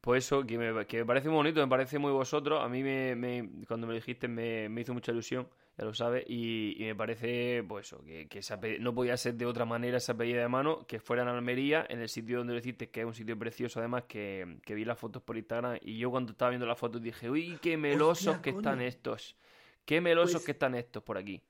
pues 0.02 0.26
eso, 0.26 0.46
que 0.46 0.58
me, 0.58 0.86
que 0.86 0.98
me 0.98 1.06
parece 1.06 1.30
muy 1.30 1.38
bonito, 1.38 1.62
me 1.62 1.68
parece 1.68 1.98
muy 2.00 2.12
vosotros. 2.12 2.62
A 2.64 2.68
mí 2.68 2.84
me, 2.84 3.16
me- 3.16 3.50
cuando 3.68 3.88
me 3.88 3.94
lo 3.94 4.00
dijiste 4.00 4.28
me, 4.28 4.68
me 4.70 4.82
hizo 4.82 4.94
mucha 4.94 5.12
ilusión, 5.12 5.48
ya 5.78 5.84
lo 5.86 5.94
sabes, 5.94 6.24
y, 6.28 6.76
y 6.82 6.86
me 6.86 6.96
parece, 6.96 7.64
pues 7.68 7.88
eso, 7.88 8.02
que, 8.04 8.28
que 8.28 8.40
esa 8.40 8.60
pe- 8.60 8.80
no 8.80 8.94
podía 8.96 9.18
ser 9.18 9.36
de 9.36 9.46
otra 9.46 9.66
manera 9.66 9.98
esa 9.98 10.16
pedida 10.16 10.42
de 10.42 10.48
mano, 10.48 10.86
que 10.88 11.00
fuera 11.00 11.24
en 11.24 11.28
Almería, 11.30 11.86
en 11.90 12.00
el 12.02 12.10
sitio 12.10 12.38
donde 12.38 12.54
lo 12.54 12.60
hiciste, 12.60 12.90
que 12.90 13.02
es 13.02 13.06
un 13.06 13.14
sitio 13.14 13.38
precioso 13.38 13.80
además, 13.80 14.04
que, 14.08 14.60
que 14.64 14.74
vi 14.74 14.86
las 14.86 14.98
fotos 14.98 15.22
por 15.22 15.36
Instagram, 15.38 15.78
y 15.82 15.98
yo 15.98 16.10
cuando 16.12 16.32
estaba 16.32 16.50
viendo 16.50 16.66
las 16.66 16.80
fotos 16.80 17.02
dije, 17.02 17.30
uy, 17.30 17.58
qué 17.62 17.76
melosos 17.78 18.28
Hostia, 18.28 18.42
que 18.42 18.52
coño. 18.52 18.62
están 18.62 18.82
estos, 18.82 19.36
qué 19.84 20.00
melosos 20.02 20.34
Pues- 20.36 20.46
que 20.46 20.52
están 20.52 20.76
estos 20.76 21.04
por 21.04 21.18
aquí. 21.18 21.42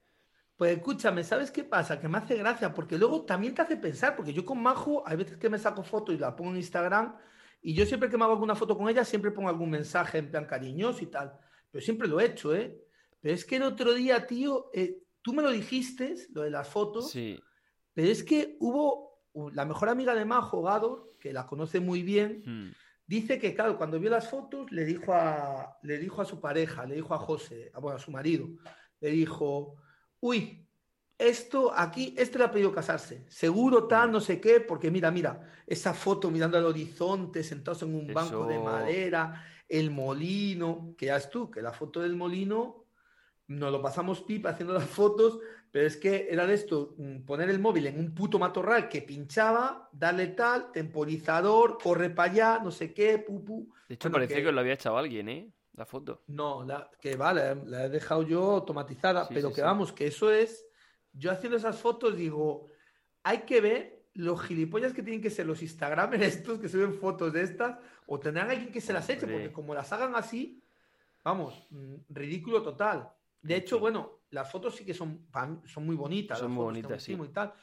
Pues 0.58 0.78
escúchame, 0.78 1.22
¿sabes 1.26 1.52
qué 1.52 1.66
pasa? 1.66 2.00
Que 2.00 2.08
me 2.08 2.18
hace 2.18 2.38
gracia, 2.38 2.74
porque 2.74 2.98
luego 2.98 3.26
también 3.26 3.54
te 3.54 3.62
hace 3.62 3.76
pensar, 3.76 4.16
porque 4.16 4.32
yo 4.32 4.46
con 4.46 4.64
Majo, 4.64 5.04
hay 5.06 5.18
veces 5.18 5.38
que 5.38 5.50
me 5.50 5.60
saco 5.60 5.84
fotos 5.84 6.16
y 6.16 6.18
la 6.18 6.34
pongo 6.34 6.52
en 6.52 6.58
Instagram, 6.58 7.14
y 7.62 7.74
yo 7.74 7.86
siempre 7.86 8.10
que 8.10 8.18
me 8.18 8.24
hago 8.24 8.34
alguna 8.34 8.56
foto 8.56 8.78
con 8.78 8.88
ella, 8.88 9.04
siempre 9.04 9.32
pongo 9.32 9.50
algún 9.50 9.70
mensaje 9.70 10.18
en 10.18 10.32
plan 10.32 10.46
cariñoso 10.46 11.04
y 11.04 11.08
tal. 11.08 11.38
Pero 11.70 11.84
siempre 11.84 12.08
lo 12.08 12.22
he 12.22 12.26
hecho, 12.28 12.56
¿eh? 12.56 12.85
Pero 13.26 13.34
es 13.34 13.44
que 13.44 13.56
el 13.56 13.64
otro 13.64 13.96
día, 13.96 14.28
tío, 14.28 14.70
eh, 14.72 15.02
tú 15.24 15.34
me 15.34 15.42
lo 15.42 15.50
dijiste, 15.50 16.14
lo 16.32 16.44
de 16.44 16.52
las 16.52 16.68
fotos, 16.70 17.10
Sí, 17.10 17.40
pero 17.92 18.08
es 18.08 18.24
que 18.24 18.56
hubo 18.60 19.24
la 19.52 19.66
mejor 19.66 19.90
amiga 19.90 20.14
de 20.14 20.26
Majo, 20.26 20.62
Gador, 20.62 21.16
que 21.20 21.34
la 21.34 21.48
conoce 21.48 21.80
muy 21.80 22.04
bien, 22.04 22.44
hmm, 22.46 22.72
Dice 23.08 23.40
que, 23.40 23.56
claro, 23.56 23.78
cuando 23.78 24.00
vio 24.00 24.12
las 24.12 24.30
fotos, 24.30 24.72
le 24.72 24.86
dijo 24.86 25.12
a, 25.12 25.76
le 25.82 25.98
dijo 25.98 26.22
a 26.22 26.26
su 26.26 26.40
pareja, 26.40 26.86
le 26.86 26.96
dijo 26.96 27.16
a 27.16 27.18
José, 27.18 27.72
a, 27.74 27.80
bueno, 27.80 27.98
a 27.98 28.00
su 28.00 28.12
marido, 28.12 28.48
le 29.00 29.10
dijo, 29.10 29.76
uy, 30.20 30.68
esto 31.18 31.74
aquí, 31.76 32.14
este 32.20 32.38
le 32.38 32.44
ha 32.44 32.52
pedido 32.52 32.72
casarse, 32.72 33.26
seguro 33.28 33.88
tal, 33.88 34.12
no 34.12 34.20
sé 34.20 34.40
qué, 34.40 34.60
porque 34.60 34.92
mira, 34.92 35.10
mira, 35.10 35.42
esa 35.66 35.96
foto 35.96 36.30
mirando 36.30 36.60
al 36.60 36.66
horizonte, 36.66 37.44
sentados 37.44 37.82
en 37.82 37.96
un 37.96 38.14
banco 38.14 38.46
de 38.46 38.60
madera, 38.60 39.44
el 39.68 39.90
molino, 39.90 40.94
que 40.96 41.08
ya 41.08 41.18
es 41.18 41.32
tú, 41.32 41.50
que 41.50 41.64
la 41.64 41.74
foto 41.74 42.02
del 42.02 42.16
molino, 42.16 42.85
nos 43.48 43.72
lo 43.72 43.82
pasamos 43.82 44.22
pipa 44.22 44.50
haciendo 44.50 44.74
las 44.74 44.86
fotos, 44.90 45.40
pero 45.72 45.86
es 45.86 45.98
que 45.98 46.28
era 46.30 46.48
de 46.48 46.54
esto, 46.56 46.96
mm, 46.98 47.20
poner 47.26 47.50
el 47.50 47.60
móvil 47.60 47.88
en 47.88 48.00
un 48.00 48.14
puto 48.16 48.40
matorral 48.40 48.90
que 48.90 49.02
pinchaba, 49.02 49.90
darle 49.92 50.28
tal, 50.28 50.72
temporizador, 50.72 51.78
corre 51.82 52.10
para 52.10 52.32
allá, 52.32 52.60
no 52.64 52.72
sé 52.72 52.94
qué, 52.94 53.20
pupu. 53.20 53.72
De 53.88 53.96
hecho, 53.96 54.10
Bueno, 54.10 54.16
parecía 54.16 54.38
que- 54.38 54.44
que... 54.46 54.52
lo 54.52 54.60
había 54.62 54.74
echado 54.74 54.98
alguien, 54.98 55.30
¿eh? 55.30 55.52
La 55.74 55.86
foto. 55.86 56.24
No, 56.28 56.64
la, 56.64 56.90
que 57.02 57.16
vale, 57.18 57.56
la 57.66 57.86
he 57.86 57.90
dejado 57.90 58.24
yo 58.24 58.52
automatizada, 58.52 59.26
Sí, 59.28 59.34
pero 59.34 59.50
sí, 59.50 59.56
que 59.56 59.62
sí. 59.62 59.66
vamos, 59.66 59.92
que 59.92 60.08
eso 60.08 60.32
es, 60.32 60.66
yo 61.12 61.32
haciendo 61.32 61.58
esas 61.58 61.78
fotos 61.78 62.16
digo, 62.16 62.68
hay 63.24 63.40
que 63.40 63.60
ver 63.62 64.06
los 64.14 64.42
gilipollas 64.42 64.94
que 64.94 65.04
tienen 65.04 65.22
que 65.22 65.30
ser 65.30 65.46
los 65.46 65.62
Instagramers 65.62 66.24
estos 66.38 66.60
que 66.60 66.70
suben 66.70 66.94
fotos 66.94 67.34
de 67.34 67.42
estas, 67.42 67.78
o 68.08 68.18
tendrán 68.20 68.50
alguien 68.50 68.72
que 68.72 68.80
se 68.82 68.94
las 68.94 69.10
eche, 69.10 69.28
porque 69.28 69.52
como 69.52 69.74
las 69.76 69.92
hagan 69.92 70.16
así, 70.16 70.64
vamos, 71.24 71.68
mm, 71.70 71.96
ridículo 72.10 72.64
total. 72.64 73.10
De 73.46 73.56
hecho, 73.58 73.76
Sí. 73.76 73.82
bueno, 73.82 74.22
las 74.32 74.52
fotos 74.52 74.76
sí 74.76 74.84
que 74.86 74.94
son, 74.94 75.28
son 75.66 75.86
muy 75.86 75.96
bonitas. 75.96 76.40
Son 76.40 76.48
las 76.50 76.56
muy 76.56 76.66
bonitas, 76.66 77.04
sí. 77.04 77.14
Y 77.14 77.28
tal, 77.30 77.54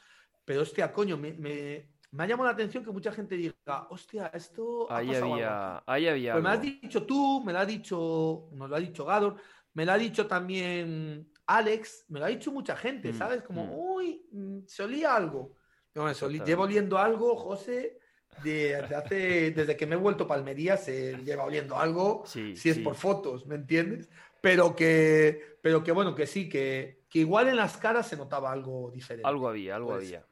pero 0.45 0.61
hostia, 0.61 0.91
coño, 0.93 1.17
me, 1.17 1.33
me, 1.33 1.89
me 2.11 2.23
ha 2.23 2.27
llamado 2.27 2.47
la 2.47 2.53
atención 2.53 2.83
que 2.83 2.91
mucha 2.91 3.11
gente 3.11 3.35
diga, 3.35 3.87
hostia, 3.89 4.27
esto 4.33 4.89
ha 4.91 4.97
Ahí 4.97 5.07
pasado 5.07 5.23
algo 5.25 5.35
había, 5.35 5.75
aquí". 5.77 5.83
ahí 5.87 6.07
había 6.07 6.33
Pues 6.33 6.43
me 6.43 6.49
lo 6.49 6.53
has 6.55 6.61
algo. 6.61 6.79
dicho 6.81 7.05
tú, 7.05 7.43
me 7.43 7.53
lo 7.53 7.59
ha 7.59 7.65
dicho, 7.65 8.49
nos 8.53 8.69
lo 8.69 8.75
ha 8.75 8.79
dicho 8.79 9.05
Gador, 9.05 9.35
me 9.73 9.85
lo 9.85 9.91
ha 9.91 9.97
dicho 9.97 10.27
también 10.27 11.31
Alex, 11.47 12.05
me 12.09 12.19
lo 12.19 12.25
ha 12.25 12.29
dicho 12.29 12.51
mucha 12.51 12.75
gente, 12.75 13.11
Mm, 13.11 13.15
¿sabes? 13.17 13.41
Como, 13.43 13.63
mm. 13.65 13.69
uy, 13.73 14.25
mm, 14.31 14.59
se 14.67 14.83
olía 14.83 15.15
algo. 15.15 15.55
No, 15.95 16.09
Exactamente. 16.09 16.45
llevo 16.49 16.63
oliendo 16.63 16.97
algo, 16.97 17.35
José, 17.35 17.99
de, 18.43 18.81
de 18.87 18.95
hace, 18.95 19.51
desde 19.51 19.77
que 19.77 19.85
me 19.85 19.95
he 19.95 19.97
vuelto 19.97 20.25
Palmería 20.27 20.75
se 20.77 21.17
lleva 21.23 21.43
oliendo 21.43 21.77
algo, 21.77 22.23
Sí, 22.25 22.55
si 22.55 22.69
es 22.69 22.77
sí. 22.77 22.81
por 22.81 22.95
fotos, 22.95 23.45
¿me 23.45 23.55
entiendes? 23.55 24.09
Pero 24.41 24.75
que, 24.75 25.52
pero 25.63 25.81
que 25.81 25.91
bueno, 25.93 26.13
que 26.13 26.27
sí, 26.27 26.49
que, 26.49 27.05
que 27.09 27.19
igual 27.19 27.47
en 27.47 27.55
las 27.55 27.77
caras 27.77 28.05
se 28.05 28.17
notaba 28.17 28.51
algo 28.51 28.91
diferente. 28.91 29.25
Algo 29.25 29.47
había, 29.47 29.77
algo 29.77 29.91
Puede 29.91 30.05
había. 30.05 30.25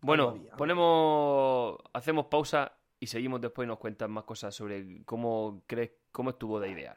Bueno, 0.00 0.28
había, 0.28 0.52
ponemos, 0.52 1.78
hacemos 1.92 2.26
pausa 2.26 2.72
y 3.00 3.08
seguimos 3.08 3.40
después 3.40 3.66
y 3.66 3.68
nos 3.68 3.80
cuentas 3.80 4.08
más 4.08 4.22
cosas 4.22 4.54
sobre 4.54 5.02
cómo 5.04 5.64
crees, 5.66 5.90
cómo 6.12 6.30
estuvo 6.30 6.60
de 6.60 6.70
ideal. 6.70 6.96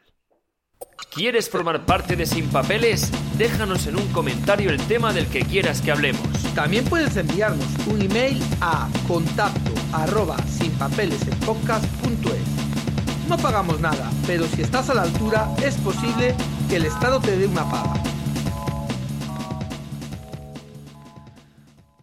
¿Quieres 1.12 1.50
formar 1.50 1.88
parte 1.88 2.16
de 2.16 2.28
Sin 2.28 2.52
Papeles? 2.52 3.12
Déjanos 3.36 3.88
en 3.88 3.96
un 3.96 4.14
comentario 4.14 4.70
el 4.70 4.86
tema 4.86 5.12
del 5.12 5.28
que 5.28 5.40
quieras 5.40 5.82
que 5.82 5.90
hablemos. 5.90 6.30
También 6.54 6.86
puedes 6.86 7.18
enviarnos 7.18 7.66
un 7.88 8.00
email 8.00 8.44
a 8.62 8.88
contacto 9.08 9.72
arroba 9.92 10.38
sinpapelespodcast.es. 10.38 13.28
No 13.28 13.38
pagamos 13.38 13.80
nada, 13.80 14.12
pero 14.28 14.46
si 14.46 14.62
estás 14.62 14.92
a 14.92 14.94
la 14.94 15.02
altura, 15.02 15.50
es 15.64 15.78
posible 15.78 16.36
que 16.70 16.78
el 16.78 16.86
Estado 16.86 17.20
te 17.20 17.38
dé 17.38 17.48
una 17.48 17.70
paga. 17.70 17.94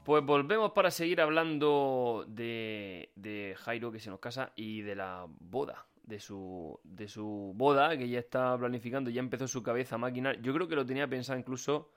Pues 0.05 0.25
volvemos 0.25 0.73
para 0.73 0.91
seguir 0.91 1.21
hablando 1.21 2.25
de, 2.29 3.13
de 3.15 3.55
Jairo 3.59 3.93
que 3.93 4.01
se 4.01 4.11
nos 4.11 4.21
casa 4.21 4.53
y 4.57 4.83
de 4.83 4.95
la 4.95 5.27
boda, 5.29 5.87
de 6.03 6.19
su, 6.21 6.79
de 6.83 7.09
su 7.09 7.53
boda 7.55 7.97
que 7.97 8.09
ya 8.09 8.19
está 8.19 8.59
planificando, 8.59 9.11
ya 9.11 9.21
empezó 9.21 9.47
su 9.49 9.63
cabeza 9.63 9.95
a 9.95 9.99
maquinar. 9.99 10.41
Yo 10.43 10.53
creo 10.53 10.69
que 10.69 10.75
lo 10.75 10.85
tenía 10.85 11.09
pensado 11.09 11.39
incluso 11.39 11.91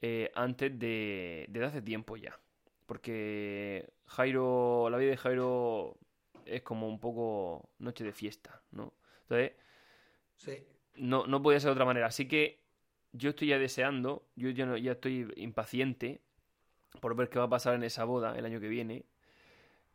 eh, 0.00 0.30
antes 0.34 0.78
de, 0.78 1.46
desde 1.48 1.66
hace 1.66 1.82
tiempo 1.82 2.16
ya. 2.16 2.38
Porque 2.86 3.92
Jairo, 4.06 4.90
la 4.90 4.98
vida 4.98 5.10
de 5.10 5.16
Jairo 5.16 5.96
es 6.44 6.62
como 6.62 6.88
un 6.88 7.00
poco 7.00 7.70
noche 7.78 8.04
de 8.04 8.12
fiesta, 8.12 8.62
¿no? 8.72 8.92
Entonces, 9.22 9.52
Sí. 10.36 10.66
No, 10.96 11.26
no 11.26 11.42
podía 11.42 11.60
ser 11.60 11.68
de 11.68 11.72
otra 11.72 11.84
manera. 11.84 12.06
Así 12.06 12.26
que 12.28 12.60
yo 13.12 13.30
estoy 13.30 13.48
ya 13.48 13.58
deseando, 13.58 14.26
yo 14.36 14.50
ya, 14.50 14.66
no- 14.66 14.76
ya 14.76 14.92
estoy 14.92 15.32
impaciente 15.36 16.20
por 17.00 17.14
ver 17.16 17.28
qué 17.28 17.38
va 17.38 17.46
a 17.46 17.50
pasar 17.50 17.74
en 17.74 17.82
esa 17.84 18.04
boda 18.04 18.36
el 18.38 18.44
año 18.44 18.60
que 18.60 18.68
viene, 18.68 19.04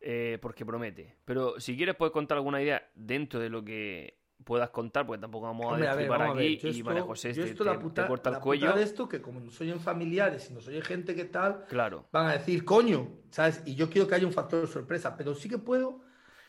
eh, 0.00 0.38
porque 0.40 0.64
promete. 0.64 1.16
Pero 1.24 1.60
si 1.60 1.76
quieres 1.76 1.96
puedes 1.96 2.12
contar 2.12 2.38
alguna 2.38 2.62
idea 2.62 2.90
dentro 2.94 3.40
de 3.40 3.50
lo 3.50 3.64
que 3.64 4.18
puedas 4.44 4.70
contar, 4.70 5.06
porque 5.06 5.20
tampoco 5.20 5.46
vamos 5.46 5.66
a 5.74 5.76
destripar 5.76 6.18
vamos 6.18 6.36
a 6.36 6.38
ver, 6.38 6.52
aquí 6.56 6.68
y 6.78 6.82
María 6.82 7.02
José 7.02 7.34
te, 7.34 7.42
esto 7.42 7.64
te- 7.64 7.70
la 7.70 7.76
te 7.76 7.82
puta- 7.84 8.06
corta 8.06 8.30
el 8.30 8.34
la 8.34 8.38
puta 8.38 8.44
cuello. 8.46 8.72
de 8.72 8.82
esto 8.82 9.06
que 9.08 9.20
como 9.20 9.38
no 9.40 9.50
soy 9.50 9.70
en 9.70 9.80
familiares 9.80 10.50
y 10.50 10.54
no 10.54 10.60
soy 10.62 10.76
en 10.76 10.82
gente 10.82 11.14
que 11.14 11.26
tal, 11.26 11.66
Claro. 11.68 12.06
van 12.10 12.26
a 12.28 12.32
decir, 12.32 12.64
coño, 12.64 13.18
¿sabes? 13.30 13.62
Y 13.66 13.74
yo 13.74 13.90
quiero 13.90 14.08
que 14.08 14.14
haya 14.14 14.26
un 14.26 14.32
factor 14.32 14.62
de 14.62 14.66
sorpresa, 14.66 15.14
pero 15.16 15.34
sí 15.34 15.48
que 15.50 15.58
puedo. 15.58 16.00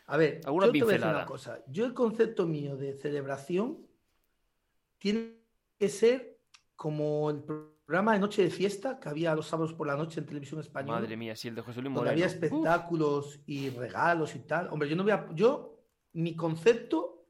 A 0.06 0.16
ver, 0.16 0.40
yo 0.42 0.42
te 0.42 0.50
voy 0.50 0.94
a 0.94 0.96
decir 0.96 1.06
una 1.06 1.26
cosa. 1.26 1.62
Yo 1.68 1.84
el 1.84 1.92
concepto 1.92 2.46
mío 2.46 2.76
de 2.76 2.94
celebración 2.94 3.86
tiene 5.02 5.34
que 5.76 5.88
ser 5.88 6.38
como 6.76 7.28
el 7.30 7.42
programa 7.42 8.12
de 8.12 8.20
Noche 8.20 8.42
de 8.44 8.50
Fiesta 8.50 9.00
que 9.00 9.08
había 9.08 9.34
los 9.34 9.48
sábados 9.48 9.74
por 9.74 9.88
la 9.88 9.96
noche 9.96 10.20
en 10.20 10.26
televisión 10.26 10.60
española. 10.60 11.00
Madre 11.00 11.16
mía, 11.16 11.34
si 11.34 11.48
el 11.48 11.56
de 11.56 11.62
José 11.62 11.80
Luis 11.82 11.92
donde 11.92 12.10
Moreno. 12.10 12.12
había 12.12 12.26
Uf, 12.26 12.32
espectáculos 12.34 13.40
y 13.46 13.70
regalos 13.70 14.36
y 14.36 14.40
tal. 14.40 14.68
Hombre, 14.70 14.88
yo 14.88 14.94
no 14.94 15.02
voy 15.02 15.10
a. 15.12 15.28
Yo, 15.34 15.82
mi 16.12 16.36
concepto 16.36 17.26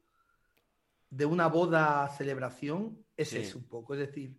de 1.09 1.25
una 1.25 1.47
boda 1.47 2.07
celebración 2.09 3.03
es 3.17 3.29
Sí. 3.29 3.37
ese 3.37 3.57
un 3.57 3.63
poco. 3.63 3.95
Es 3.95 4.01
decir, 4.01 4.37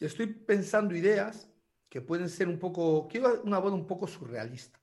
estoy 0.00 0.26
pensando 0.26 0.96
ideas 0.96 1.48
que 1.88 2.00
pueden 2.00 2.28
ser 2.28 2.48
un 2.48 2.58
poco. 2.58 3.06
Quiero 3.08 3.40
una 3.42 3.58
boda 3.60 3.74
un 3.74 3.86
poco 3.86 4.06
surrealista. 4.08 4.80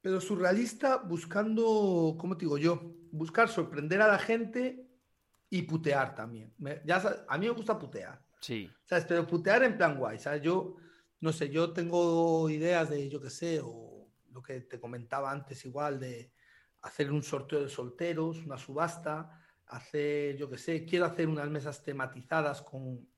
Pero 0.00 0.20
surrealista 0.20 0.96
buscando, 0.98 2.16
¿cómo 2.18 2.36
te 2.36 2.40
digo 2.46 2.58
yo? 2.58 2.80
Buscar 3.12 3.48
sorprender 3.48 4.02
a 4.02 4.08
la 4.08 4.18
gente 4.18 4.85
y 5.50 5.62
putear 5.62 6.14
también. 6.14 6.52
Me- 6.58 6.82
ya 6.84 7.00
sabes, 7.00 7.20
a 7.28 7.38
mí 7.38 7.46
me 7.46 7.52
gusta 7.52 7.78
putear. 7.78 8.20
sí, 8.40 8.70
¿Sabes? 8.84 9.04
Pero 9.06 9.26
putear 9.26 9.64
en 9.64 9.76
plan 9.76 9.96
guay, 9.98 10.18
¿sabes? 10.18 10.42
Yo, 10.42 10.76
no 11.20 11.32
sé, 11.32 11.48
yo 11.50 11.72
tengo 11.72 12.48
ideas 12.50 12.90
de, 12.90 13.08
yo 13.08 13.20
qué 13.20 13.30
sé, 13.30 13.60
o 13.62 14.08
lo 14.30 14.42
que 14.42 14.60
te 14.62 14.78
comentaba 14.80 15.30
antes 15.30 15.64
igual, 15.64 15.98
de 15.98 16.32
hacer 16.82 17.10
un 17.10 17.22
sorteo 17.22 17.62
de 17.62 17.68
solteros, 17.68 18.44
una 18.44 18.58
subasta, 18.58 19.42
hacer, 19.66 20.36
yo 20.36 20.48
qué 20.48 20.58
sé, 20.58 20.84
quiero 20.84 21.06
hacer 21.06 21.26
unas 21.28 21.48
mesas 21.50 21.82
tematizadas 21.82 22.62
con 22.62 23.08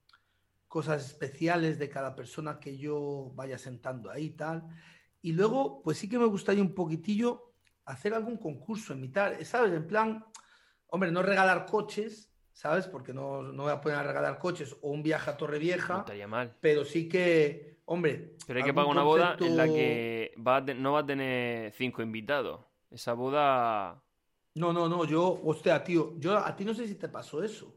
cosas 0.66 1.04
especiales 1.06 1.78
de 1.78 1.88
cada 1.88 2.14
persona 2.14 2.58
que 2.60 2.76
yo 2.78 3.32
vaya 3.34 3.58
sentando 3.58 4.10
ahí 4.10 4.26
y 4.26 4.30
tal. 4.30 4.64
Y 5.22 5.32
luego, 5.32 5.82
pues 5.82 5.98
sí 5.98 6.08
que 6.08 6.18
me 6.18 6.26
gustaría 6.26 6.62
un 6.62 6.74
poquitillo 6.74 7.52
hacer 7.86 8.14
algún 8.14 8.36
concurso, 8.36 8.92
imitar, 8.94 9.42
¿sabes? 9.44 9.72
En 9.72 9.86
plan, 9.86 10.24
hombre, 10.88 11.10
no 11.10 11.22
regalar 11.22 11.66
coches, 11.66 12.30
¿sabes? 12.52 12.86
Porque 12.86 13.12
no, 13.12 13.42
no 13.42 13.64
voy 13.64 13.72
a 13.72 13.80
poner 13.80 13.98
a 13.98 14.02
regalar 14.02 14.38
coches 14.38 14.76
o 14.82 14.90
un 14.90 15.02
viaje 15.02 15.30
a 15.30 15.32
no 15.32 15.38
Torrevieja, 15.38 15.98
estaría 16.00 16.26
mal. 16.26 16.54
pero 16.60 16.84
sí 16.84 17.08
que, 17.08 17.80
hombre. 17.86 18.36
Pero 18.46 18.58
hay 18.58 18.64
que 18.64 18.74
pagar 18.74 18.90
una 18.90 19.02
boda 19.02 19.36
en 19.40 19.56
la 19.56 19.66
que 19.66 20.34
va 20.46 20.64
te- 20.64 20.74
no 20.74 20.92
va 20.92 21.00
a 21.00 21.06
tener 21.06 21.72
cinco 21.72 22.02
invitados. 22.02 22.60
Esa 22.90 23.12
boda... 23.12 24.02
No, 24.54 24.72
no, 24.72 24.88
no, 24.88 25.04
yo, 25.04 25.40
hostia, 25.44 25.84
tío, 25.84 26.18
yo 26.18 26.36
a 26.36 26.56
ti 26.56 26.64
no 26.64 26.74
sé 26.74 26.88
si 26.88 26.96
te 26.96 27.08
pasó 27.08 27.42
eso, 27.44 27.76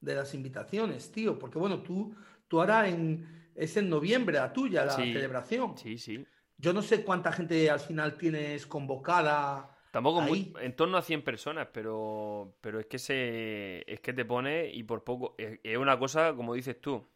de 0.00 0.14
las 0.14 0.32
invitaciones, 0.34 1.12
tío, 1.12 1.38
porque 1.38 1.58
bueno, 1.58 1.82
tú, 1.82 2.14
tú 2.48 2.60
ahora 2.60 2.88
en, 2.88 3.50
es 3.54 3.76
en 3.76 3.90
noviembre 3.90 4.38
la 4.38 4.52
tuya, 4.52 4.84
la 4.84 4.96
Sí, 4.96 5.12
celebración. 5.12 5.76
Sí, 5.76 5.98
sí. 5.98 6.24
Yo 6.56 6.72
no 6.72 6.80
sé 6.80 7.04
cuánta 7.04 7.32
gente 7.32 7.68
al 7.70 7.80
final 7.80 8.16
tienes 8.16 8.66
convocada. 8.66 9.71
Tampoco 9.92 10.22
muy- 10.22 10.54
en 10.60 10.76
torno 10.76 10.98
a 10.98 11.02
100 11.02 11.22
personas, 11.22 11.68
pero, 11.72 12.56
pero 12.62 12.80
es 12.80 12.86
que 12.86 12.98
se 12.98 13.84
es 13.92 14.00
que 14.00 14.14
te 14.14 14.24
pone 14.26 14.70
y 14.72 14.84
por 14.84 15.04
poco 15.04 15.36
es, 15.38 15.60
es 15.64 15.78
una 15.78 15.98
cosa 16.00 16.34
como 16.36 16.54
dices 16.54 16.80
tú, 16.80 17.06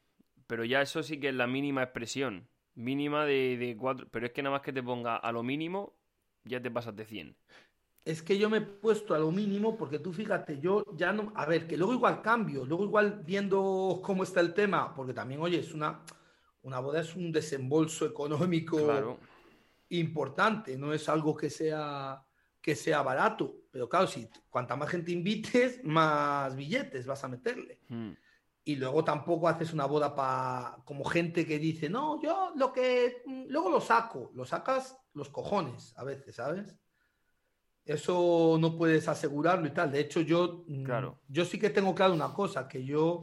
pero 0.47 0.65
ya 0.65 0.83
eso 0.83 1.03
sí 1.03 1.21
que 1.21 1.31
es 1.31 1.37
la 1.37 1.49
mínima 1.49 1.83
expresión, 1.85 2.49
mínima 2.75 3.27
de, 3.27 3.57
de 3.59 3.77
cuatro, 3.79 4.09
pero 4.13 4.27
es 4.27 4.33
que 4.33 4.43
nada 4.43 4.57
más 4.57 4.63
que 4.63 4.75
te 4.75 4.83
ponga 4.83 5.17
a 5.17 5.33
lo 5.33 5.43
mínimo 5.43 5.95
ya 6.45 6.63
te 6.63 6.71
pasas 6.71 6.97
de 6.97 7.07
100. 7.07 7.37
Es 8.05 8.23
que 8.23 8.39
yo 8.39 8.49
me 8.49 8.59
he 8.59 8.61
puesto 8.61 9.15
a 9.15 9.19
lo 9.19 9.33
mínimo 9.33 9.77
porque 9.77 9.99
tú 9.99 10.13
fíjate, 10.13 10.61
yo 10.61 10.85
ya 10.97 11.13
no, 11.13 11.33
a 11.35 11.45
ver, 11.47 11.67
que 11.67 11.77
luego 11.77 11.93
igual 11.93 12.23
cambio, 12.23 12.65
luego 12.65 12.85
igual 12.85 13.23
viendo 13.25 14.01
cómo 14.05 14.23
está 14.23 14.41
el 14.41 14.55
tema, 14.55 14.95
porque 14.95 15.13
también, 15.13 15.41
oye, 15.41 15.59
es 15.59 15.75
una, 15.75 16.05
una 16.63 16.79
boda 16.81 17.01
es 17.01 17.17
un 17.17 17.33
desembolso 17.33 18.07
económico 18.07 18.77
Claro. 18.79 19.19
importante, 19.91 20.79
no 20.79 20.93
es 20.95 21.09
algo 21.09 21.37
que 21.37 21.51
sea, 21.51 22.26
que 22.67 22.75
sea 22.75 23.01
barato, 23.01 23.55
pero 23.71 23.89
claro, 23.89 24.09
si 24.09 24.29
cuanta 24.51 24.75
más 24.75 24.89
gente 24.91 25.13
invites, 25.13 25.79
más 25.85 26.57
billetes 26.57 27.07
vas 27.07 27.23
a 27.23 27.29
meterle. 27.29 27.79
Mm, 27.89 28.11
Y 28.65 28.75
luego 28.75 29.05
tampoco 29.05 29.47
haces 29.47 29.73
una 29.73 29.87
boda 29.87 30.13
para 30.17 30.83
como 30.85 31.05
gente 31.05 31.47
que 31.47 31.61
dice, 31.61 31.89
no, 31.89 32.21
yo 32.21 32.53
lo 32.57 32.73
que 32.73 33.23
mm, 33.25 33.45
luego 33.51 33.71
lo 33.71 33.81
saco, 33.81 34.33
lo 34.35 34.45
sacas 34.45 34.99
los 35.15 35.29
cojones 35.29 35.95
a 35.97 36.03
veces, 36.03 36.35
¿sabes? 36.35 36.77
Eso 37.85 38.59
no 38.61 38.77
puedes 38.77 39.07
asegurarlo 39.07 39.69
y 39.69 39.71
tal. 39.73 39.93
De 39.93 40.01
hecho, 40.01 40.21
yo, 40.21 40.65
mm, 40.67 40.83
Claro. 40.83 41.21
yo 41.29 41.45
sí 41.45 41.61
que 41.61 41.71
tengo 41.71 41.95
claro 41.95 42.15
una 42.15 42.33
cosa, 42.35 42.67
que 42.67 42.85
yo, 42.85 43.23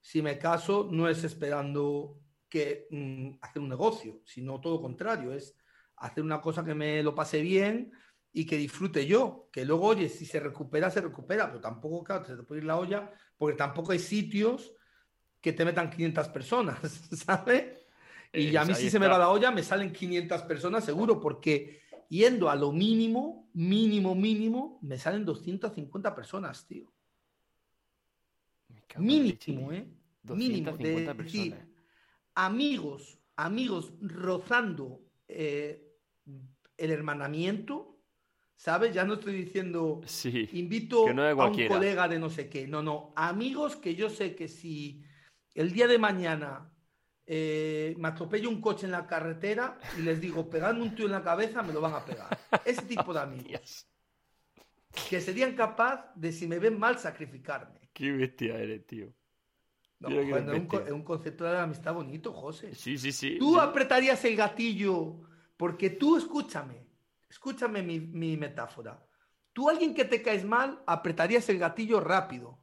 si 0.00 0.22
me 0.22 0.38
caso, 0.38 0.88
no 0.92 1.08
es 1.08 1.24
esperando 1.24 2.20
que 2.48 2.86
mm, 2.92 3.38
hacer 3.40 3.60
un 3.60 3.68
negocio, 3.70 4.20
sino 4.24 4.60
todo 4.60 4.74
lo 4.76 4.82
contrario, 4.82 5.32
es 5.32 5.56
hacer 5.96 6.22
una 6.22 6.40
cosa 6.40 6.64
que 6.64 6.74
me 6.76 7.02
lo 7.02 7.12
pase 7.12 7.40
bien 7.40 7.90
y 8.34 8.46
que 8.46 8.58
disfrute 8.58 9.06
yo. 9.06 9.48
Que 9.52 9.64
luego, 9.64 9.86
oye, 9.88 10.10
si 10.10 10.26
se 10.26 10.40
recupera, 10.40 10.90
se 10.90 11.00
recupera, 11.00 11.48
pero 11.48 11.60
tampoco, 11.60 12.04
claro, 12.04 12.24
se 12.26 12.36
te 12.36 12.42
puede 12.44 12.60
ir 12.62 12.66
la 12.66 12.78
olla, 12.78 13.12
porque 13.38 13.56
tampoco 13.56 13.92
hay 13.92 14.00
sitios 14.00 14.74
que 15.40 15.52
te 15.54 15.64
metan 15.64 15.90
500 15.90 16.28
personas, 16.30 16.78
¿sabes? 17.26 17.86
Y 18.32 18.56
Eh, 18.56 18.58
a 18.58 18.64
mí 18.66 18.74
ahí 18.74 18.74
si 18.74 18.90
se 18.90 18.98
me 18.98 19.06
está. 19.06 19.08
va 19.08 19.18
la 19.18 19.30
olla, 19.30 19.50
me 19.52 19.62
salen 19.62 19.92
500 19.92 20.42
personas 20.42 20.84
seguro, 20.84 21.20
porque 21.20 21.82
yendo 22.08 22.50
a 22.50 22.56
lo 22.56 22.72
mínimo, 22.72 23.50
mínimo, 23.54 24.14
mínimo, 24.14 24.78
me 24.82 24.98
salen 24.98 25.24
250 25.24 26.14
personas, 26.14 26.66
tío. 26.66 26.92
Mínimo, 28.96 29.72
¿eh? 29.72 29.88
250 30.22 30.74
Mínimo. 30.74 30.76
De 30.76 31.14
personas. 31.14 31.68
amigos, 32.34 33.18
amigos 33.36 33.92
rozando 34.00 35.02
eh, 35.28 35.92
el 36.76 36.90
hermanamiento, 36.90 37.93
¿sabes? 38.56 38.94
Ya 38.94 39.04
no 39.04 39.14
estoy 39.14 39.34
diciendo, 39.34 40.00
Sí, 40.06 40.48
invito 40.52 41.12
no 41.12 41.22
a 41.22 41.46
un 41.48 41.68
colega 41.68 42.08
de 42.08 42.18
no 42.18 42.30
sé 42.30 42.48
qué. 42.48 42.66
No, 42.66 42.82
no, 42.82 43.12
amigos 43.16 43.76
que 43.76 43.94
yo 43.94 44.10
sé 44.10 44.34
que 44.34 44.48
si 44.48 45.02
el 45.54 45.72
día 45.72 45.86
de 45.86 45.98
mañana 45.98 46.70
eh, 47.26 47.94
me 47.98 48.08
atropello 48.08 48.50
un 48.50 48.60
coche 48.60 48.86
en 48.86 48.92
la 48.92 49.06
carretera 49.06 49.78
y 49.98 50.02
les 50.02 50.20
digo, 50.20 50.48
pegadme 50.50 50.82
un 50.82 50.94
tío 50.94 51.06
en 51.06 51.12
la 51.12 51.22
cabeza, 51.22 51.62
me 51.62 51.72
lo 51.72 51.80
van 51.80 51.94
a 51.94 52.04
pegar. 52.04 52.38
Ese 52.64 52.82
tipo 52.86 53.14
de 53.14 53.20
amigos. 53.20 53.86
Que 55.08 55.20
serían 55.20 55.54
capaz 55.54 56.12
de, 56.14 56.32
si 56.32 56.46
me 56.46 56.58
ven 56.58 56.78
mal, 56.78 56.98
sacrificarme. 56.98 57.90
qué 57.92 58.12
bestia 58.12 58.58
eres, 58.58 58.86
tío. 58.86 59.12
No, 60.00 60.10
joder, 60.10 60.44
no, 60.44 60.52
es 60.52 60.60
un, 60.60 60.82
es 60.86 60.92
un 60.92 61.02
concepto 61.02 61.44
de 61.44 61.58
amistad 61.58 61.94
bonito, 61.94 62.32
José. 62.32 62.74
Sí, 62.74 62.98
sí, 62.98 63.10
sí. 63.10 63.38
Tú 63.38 63.54
sí. 63.54 63.60
apretarías 63.60 64.22
el 64.24 64.36
gatillo 64.36 65.20
porque 65.56 65.90
tú, 65.90 66.16
escúchame, 66.16 66.83
escúchame 67.28 67.82
mi, 67.82 68.00
mi 68.00 68.36
metáfora. 68.36 69.06
Tú, 69.52 69.68
alguien 69.68 69.94
que 69.94 70.04
te 70.04 70.22
caes 70.22 70.44
mal, 70.44 70.82
apretarías 70.86 71.48
el 71.48 71.58
gatillo 71.58 72.00
rápido. 72.00 72.58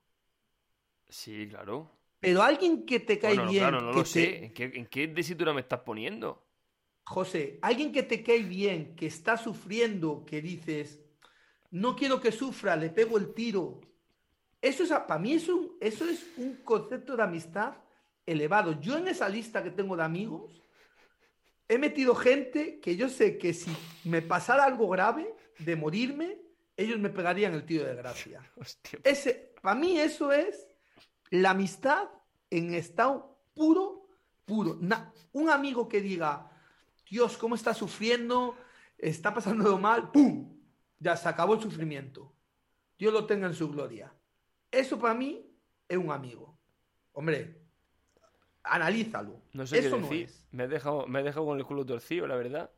Sí, 1.10 1.48
claro. 1.50 1.92
Pero 2.20 2.42
alguien 2.44 2.86
que 2.86 3.00
te 3.00 3.20
cae 3.20 3.38
Bueno, 3.38 3.54
bien, 3.54 3.72
claro, 3.72 3.82
no 3.82 3.92
que 3.92 4.04
lo 4.04 4.06
te- 4.06 4.38
sé. 4.38 4.46
¿En 4.46 4.54
qué, 4.54 4.66
¿En 4.76 4.86
qué 4.88 5.08
me 5.54 5.62
estás 5.62 5.80
poniendo? 5.82 6.48
José, 7.06 7.60
alguien 7.62 7.92
que 7.92 8.04
te 8.04 8.24
cae 8.24 8.44
bien, 8.44 8.96
que 8.96 9.08
está 9.08 9.38
sufriendo, 9.38 10.26
que 10.26 10.42
dices, 10.42 11.00
no 11.72 11.96
quiero 11.96 12.22
que 12.22 12.32
sufra, 12.32 12.76
le 12.76 12.90
pego 12.90 13.18
el 13.18 13.34
tiro. 13.34 13.82
Eso 14.62 14.84
es, 14.84 14.92
para 14.92 15.20
mí 15.20 15.34
es 15.34 15.50
un, 15.50 15.78
eso 15.82 16.06
es 16.06 16.28
un 16.38 16.58
concepto 16.64 17.18
de 17.18 17.24
amistad 17.24 17.76
elevado. 18.26 18.80
Yo 18.82 18.98
en 18.98 19.08
esa 19.10 19.30
lista 19.30 19.64
que 19.64 19.72
tengo 19.72 19.98
de 19.98 20.04
amigos, 20.04 20.64
he 21.72 21.78
metido 21.78 22.16
gente 22.16 22.82
que 22.82 22.98
yo 22.98 23.08
sé 23.08 23.38
que 23.38 23.54
si 23.54 23.72
me 24.04 24.22
pasara 24.22 24.66
algo 24.66 24.90
grave 24.90 25.34
de 25.58 25.76
morirme, 25.78 26.38
ellos 26.76 27.00
me 27.00 27.10
pegarían 27.10 27.54
el 27.54 27.66
tiro 27.66 27.86
de 27.86 27.96
gracia. 27.96 28.42
Hostia. 28.58 29.00
Ese, 29.06 29.54
para 29.62 29.80
mí 29.80 29.98
eso 29.98 30.34
es 30.34 30.68
la 31.30 31.52
amistad 31.52 32.10
en 32.50 32.74
estado 32.74 33.42
puro, 33.54 34.10
puro. 34.44 34.78
Na- 34.82 35.14
un 35.32 35.50
amigo 35.50 35.88
que 35.88 36.02
diga, 36.02 36.52
Dios, 37.10 37.38
¿cómo 37.38 37.56
está 37.56 37.74
sufriendo? 37.74 38.58
Está 38.98 39.34
pasando 39.34 39.78
mal, 39.78 40.12
¡pum! 40.12 40.60
Ya 41.00 41.16
se 41.16 41.30
acabó 41.30 41.54
el 41.54 41.62
sufrimiento. 41.62 42.36
Dios 43.00 43.14
lo 43.14 43.26
tenga 43.26 43.48
en 43.48 43.54
su 43.56 43.70
gloria. 43.72 44.14
Eso 44.70 45.00
para 45.00 45.14
mí 45.14 45.50
es 45.88 45.98
un 45.98 46.12
amigo. 46.12 46.60
Hombre, 47.14 47.61
analízalo. 48.64 49.42
No 49.54 49.66
sé 49.66 49.80
eso 49.80 49.96
qué 49.96 50.02
no 50.02 50.08
decir. 50.10 50.26
es. 50.26 50.48
me, 50.52 50.64
he 50.64 50.68
dejado, 50.68 51.08
me 51.08 51.20
he 51.20 51.24
dejado 51.24 51.46
con 51.46 51.58
el 51.58 51.66
culo 51.66 51.86
torcido, 51.86 52.28
la 52.28 52.36
verdad. 52.36 52.72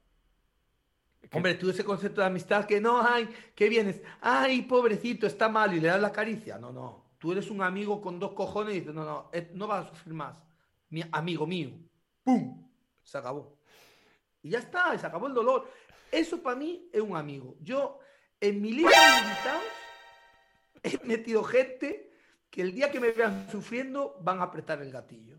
Hombre, 1.32 1.56
tú 1.56 1.70
ese 1.70 1.84
concepto 1.84 2.22
de 2.22 2.28
amistad 2.28 2.66
que 2.66 2.82
no, 2.82 3.02
ay, 3.02 3.30
que 3.56 3.70
vienes, 3.70 4.02
ay, 4.22 4.64
pobrecito, 4.64 5.26
está 5.26 5.48
mal 5.48 5.74
y 5.74 5.80
le 5.80 5.88
das 5.88 6.02
la 6.02 6.12
caricia. 6.12 6.58
No, 6.58 6.72
no. 6.72 7.04
Tú 7.18 7.32
eres 7.32 7.50
un 7.50 7.62
amigo 7.62 8.02
con 8.02 8.20
dos 8.20 8.34
cojones 8.34 8.76
y 8.76 8.80
dices, 8.82 8.94
no, 8.94 9.06
no, 9.06 9.30
eh, 9.32 9.50
no 9.54 9.68
vas 9.68 9.86
a 9.86 9.90
sufrir 9.90 10.14
más. 10.14 10.38
Mi 10.90 11.04
amigo 11.12 11.48
mío. 11.48 11.72
¡Pum! 12.24 12.70
Se 13.02 13.18
acabó. 13.18 13.58
Y 14.42 14.50
ya 14.50 14.60
está, 14.60 14.98
se 14.98 15.08
acabó 15.08 15.28
el 15.28 15.34
dolor. 15.34 15.70
Eso 16.12 16.44
para 16.44 16.58
mí 16.58 16.90
es 16.92 17.02
un 17.02 17.16
amigo. 17.16 17.56
Yo, 17.62 18.00
en 18.40 18.62
mi 18.62 18.74
lista 18.74 18.92
de 18.92 19.22
invitados, 19.22 19.64
he 20.84 21.08
metido 21.08 21.44
gente 21.44 22.12
que 22.50 22.62
el 22.62 22.74
día 22.74 22.92
que 22.92 23.00
me 23.00 23.12
vean 23.12 23.48
sufriendo 23.50 24.18
van 24.22 24.40
a 24.40 24.44
apretar 24.44 24.82
el 24.82 24.92
gatillo. 24.92 25.38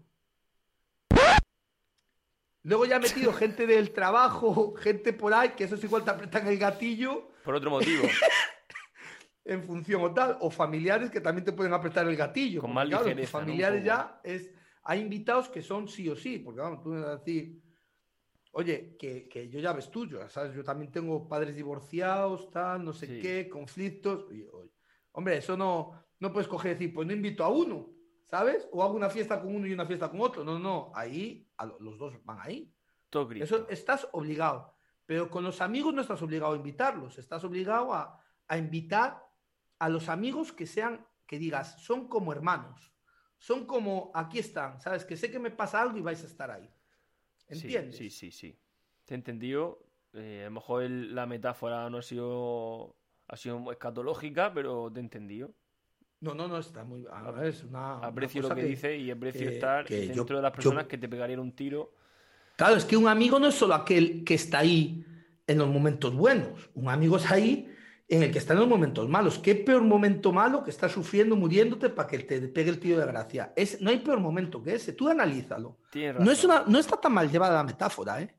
Luego 2.64 2.86
ya 2.86 2.96
he 2.96 3.00
metido 3.00 3.32
gente 3.32 3.66
del 3.66 3.92
trabajo, 3.92 4.74
gente 4.74 5.12
por 5.12 5.32
ahí, 5.34 5.50
que 5.50 5.64
eso 5.64 5.74
es 5.76 5.84
igual 5.84 6.02
te 6.02 6.10
apretan 6.10 6.46
el 6.48 6.58
gatillo 6.58 7.30
Por 7.44 7.54
otro 7.54 7.70
motivo. 7.70 8.02
en 9.44 9.62
función 9.62 10.02
o 10.02 10.12
tal, 10.14 10.38
o 10.40 10.50
familiares 10.50 11.10
que 11.10 11.20
también 11.20 11.44
te 11.44 11.52
pueden 11.52 11.74
apretar 11.74 12.08
el 12.08 12.16
gatillo. 12.16 12.62
Con 12.62 12.72
más 12.72 12.88
claro, 12.88 13.04
ligereza, 13.04 13.30
familiares 13.38 13.84
ya 13.84 14.18
es, 14.24 14.50
hay 14.82 15.00
invitados 15.00 15.50
que 15.50 15.60
son 15.60 15.86
sí 15.88 16.08
o 16.08 16.16
sí, 16.16 16.38
porque 16.38 16.60
vamos, 16.62 16.82
tú 16.82 16.88
me 16.88 17.00
vas 17.00 17.08
a 17.10 17.16
decir, 17.16 17.60
oye, 18.52 18.96
que, 18.98 19.28
que 19.28 19.48
yo 19.50 19.60
ya 19.60 19.74
ves 19.74 19.90
tuyo, 19.90 20.26
¿sabes? 20.30 20.54
Yo 20.54 20.64
también 20.64 20.90
tengo 20.90 21.28
padres 21.28 21.54
divorciados, 21.54 22.50
tal, 22.50 22.82
no 22.82 22.94
sé 22.94 23.06
Sí. 23.06 23.20
qué, 23.20 23.48
conflictos. 23.50 24.32
y, 24.32 24.46
oye, 24.50 24.70
hombre, 25.12 25.36
eso 25.36 25.54
no, 25.56 25.92
no 26.20 26.32
puedes 26.32 26.48
coger 26.48 26.70
y 26.70 26.74
decir, 26.74 26.94
pues 26.94 27.06
no 27.06 27.12
invito 27.12 27.44
a 27.44 27.48
uno, 27.50 27.93
¿sabes? 28.34 28.68
O 28.72 28.82
hago 28.82 28.94
una 28.94 29.08
fiesta 29.10 29.40
con 29.40 29.54
uno 29.54 29.64
y 29.68 29.72
una 29.72 29.86
fiesta 29.86 30.10
con 30.10 30.20
otro. 30.20 30.42
No, 30.42 30.58
no, 30.58 30.90
ahí 30.92 31.48
a 31.56 31.66
lo- 31.66 31.78
los 31.78 31.96
dos 31.98 32.14
van 32.24 32.38
ahí. 32.40 32.74
Todo. 33.08 33.30
Eso 33.30 33.68
estás 33.68 34.08
obligado. 34.10 34.74
Pero 35.06 35.30
con 35.30 35.44
los 35.44 35.60
amigos 35.60 35.94
no 35.94 36.00
estás 36.00 36.20
obligado 36.20 36.52
a 36.54 36.56
invitarlos. 36.56 37.16
Estás 37.18 37.44
obligado 37.44 37.94
a, 37.94 38.20
a 38.48 38.58
invitar 38.58 39.22
a 39.78 39.88
los 39.88 40.08
amigos 40.08 40.52
que 40.52 40.66
sean, 40.66 41.06
que 41.28 41.38
digas, 41.38 41.80
son 41.80 42.08
como 42.08 42.32
hermanos. 42.32 42.92
Son 43.38 43.66
como, 43.66 44.10
aquí 44.14 44.40
están, 44.40 44.80
¿sabes? 44.80 45.04
Que 45.04 45.16
sé 45.16 45.30
que 45.30 45.38
me 45.38 45.52
pasa 45.52 45.80
algo 45.80 45.96
y 45.98 46.00
vais 46.02 46.22
a 46.24 46.26
estar 46.26 46.50
ahí. 46.50 46.68
Sí, 47.46 47.54
¿Entiendes? 47.66 47.96
Sí, 47.96 48.10
sí, 48.10 48.32
sí. 48.32 48.58
Te 49.04 49.14
he 49.14 49.16
entendido. 49.16 49.86
Eh, 50.12 50.40
a 50.42 50.46
lo 50.46 50.50
mejor 50.52 50.82
el- 50.82 51.14
la 51.14 51.26
metáfora 51.26 51.88
no 51.88 51.98
ha 51.98 52.02
sido, 52.02 52.96
ha 53.28 53.36
sido 53.36 53.70
escatológica, 53.70 54.52
pero 54.52 54.90
te 54.92 54.98
he 54.98 55.02
entendido. 55.04 55.54
No, 56.24 56.34
no, 56.34 56.48
no, 56.48 56.58
está 56.58 56.84
muy... 56.84 57.04
a 57.12 57.30
ver, 57.30 57.48
es 57.48 57.62
una, 57.64 57.98
una 57.98 58.06
Aprecio 58.06 58.40
lo 58.42 58.48
cosa 58.48 58.60
que, 58.60 58.66
dice 58.66 58.96
y 58.96 59.10
aprecio 59.10 59.42
que- 59.46 59.54
estar 59.54 59.84
que 59.84 60.08
yo- 60.08 60.14
dentro 60.14 60.36
de 60.36 60.42
las 60.42 60.52
yo- 60.52 60.56
personas 60.56 60.86
que 60.86 60.96
te 60.96 61.08
pegarían 61.08 61.38
un 61.40 61.52
tiro. 61.52 61.92
Claro, 62.56 62.76
es 62.76 62.84
que 62.86 62.96
un 62.96 63.08
amigo 63.08 63.38
no 63.38 63.48
es 63.48 63.54
solo 63.54 63.74
aquel 63.74 64.24
que 64.24 64.34
está 64.34 64.60
ahí 64.60 65.04
en 65.46 65.58
los 65.58 65.68
momentos 65.68 66.14
buenos. 66.14 66.70
Un 66.74 66.88
amigo 66.88 67.18
es 67.18 67.30
ahí 67.30 67.70
en 68.08 68.22
el 68.22 68.30
que 68.32 68.38
está 68.38 68.54
en 68.54 68.60
los 68.60 68.68
momentos 68.68 69.06
malos. 69.08 69.38
¿Qué 69.38 69.54
peor 69.54 69.82
momento 69.82 70.32
malo 70.32 70.64
que 70.64 70.70
estás 70.70 70.92
sufriendo, 70.92 71.36
muriéndote 71.36 71.90
para 71.90 72.08
que 72.08 72.20
te 72.20 72.40
pegue 72.48 72.70
el 72.70 72.78
tiro 72.80 72.98
de 73.00 73.06
gracia? 73.06 73.52
Es, 73.56 73.80
no 73.82 73.90
hay 73.90 73.98
peor 73.98 74.20
momento 74.20 74.62
que 74.62 74.74
ese. 74.76 74.92
Tú 74.94 75.08
analízalo. 75.10 75.76
No, 76.20 76.30
es 76.30 76.42
una, 76.44 76.64
no 76.66 76.78
está 76.78 76.96
tan 76.98 77.12
mal 77.12 77.30
llevada 77.30 77.56
la 77.56 77.64
metáfora, 77.64 78.22
¿eh? 78.22 78.34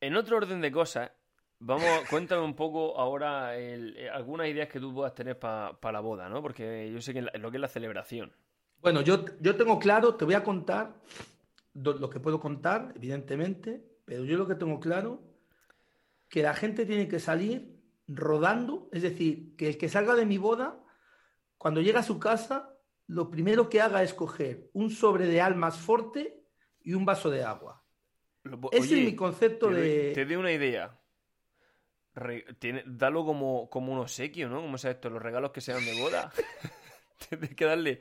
En 0.00 0.16
otro 0.16 0.36
orden 0.36 0.60
de 0.60 0.72
cosas, 0.72 1.10
vamos, 1.58 1.86
cuéntame 2.10 2.42
un 2.42 2.54
poco 2.54 2.98
ahora 2.98 3.56
el- 3.56 3.96
eh, 3.96 4.10
algunas 4.10 4.48
ideas 4.48 4.68
que 4.68 4.80
tú 4.80 4.92
puedas 4.94 5.14
tener 5.14 5.38
para 5.38 5.92
la 5.92 6.00
boda, 6.00 6.28
¿no? 6.28 6.42
Porque 6.42 6.90
yo 6.92 7.00
sé 7.00 7.12
que 7.12 7.22
la- 7.22 7.32
lo 7.38 7.50
que 7.50 7.56
es 7.56 7.60
la 7.60 7.68
celebración. 7.68 8.32
Bueno, 8.80 9.00
yo, 9.00 9.24
yo 9.40 9.56
tengo 9.56 9.78
claro, 9.78 10.14
te 10.14 10.24
voy 10.24 10.34
a 10.34 10.44
contar 10.44 10.94
lo 11.74 12.10
que 12.10 12.20
puedo 12.20 12.40
contar, 12.40 12.92
evidentemente, 12.96 13.84
pero 14.04 14.24
yo 14.24 14.36
lo 14.36 14.46
que 14.48 14.54
tengo 14.54 14.80
claro, 14.80 15.22
que 16.28 16.42
la 16.42 16.54
gente 16.54 16.86
tiene 16.86 17.08
que 17.08 17.20
salir 17.20 17.78
rodando, 18.06 18.88
es 18.92 19.02
decir, 19.02 19.54
que 19.56 19.68
el 19.68 19.78
que 19.78 19.88
salga 19.88 20.14
de 20.14 20.26
mi 20.26 20.38
boda, 20.38 20.82
cuando 21.56 21.80
llega 21.80 22.00
a 22.00 22.04
su 22.04 22.18
casa, 22.18 22.74
lo 23.06 23.30
primero 23.30 23.68
que 23.68 23.80
haga 23.80 24.02
es 24.02 24.14
coger 24.14 24.70
un 24.72 24.90
sobre 24.90 25.26
de 25.26 25.40
almas 25.40 25.78
forte 25.78 26.42
y 26.82 26.94
un 26.94 27.04
vaso 27.04 27.30
de 27.30 27.42
agua. 27.44 27.84
Ese 28.72 28.98
es 28.98 29.04
mi 29.04 29.14
concepto 29.16 29.68
te 29.68 29.74
doy- 29.74 29.88
de... 29.88 30.12
Te 30.14 30.24
doy 30.24 30.36
una 30.36 30.52
idea. 30.52 30.97
Tiene- 32.58 32.82
dalo 32.86 33.24
como, 33.24 33.68
como 33.70 33.92
un 33.92 33.98
obsequio, 34.00 34.48
¿no? 34.48 34.60
Como 34.60 34.78
sea 34.78 34.90
esto, 34.92 35.10
los 35.10 35.22
regalos 35.22 35.50
que 35.52 35.60
sean 35.60 35.84
de 35.84 36.00
boda. 36.00 36.30
Tienes 37.28 37.54
que 37.54 37.64
darle 37.64 38.00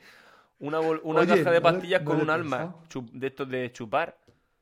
una, 0.60 0.80
una 0.80 1.22
Oye, 1.22 1.38
caja 1.38 1.52
de 1.52 1.62
pastillas 1.62 2.02
no 2.04 2.12
con 2.12 2.22
un 2.22 2.30
alma 2.30 2.76
de 3.14 3.28
estos 3.28 3.50
de 3.50 3.72
chupar. 3.72 4.18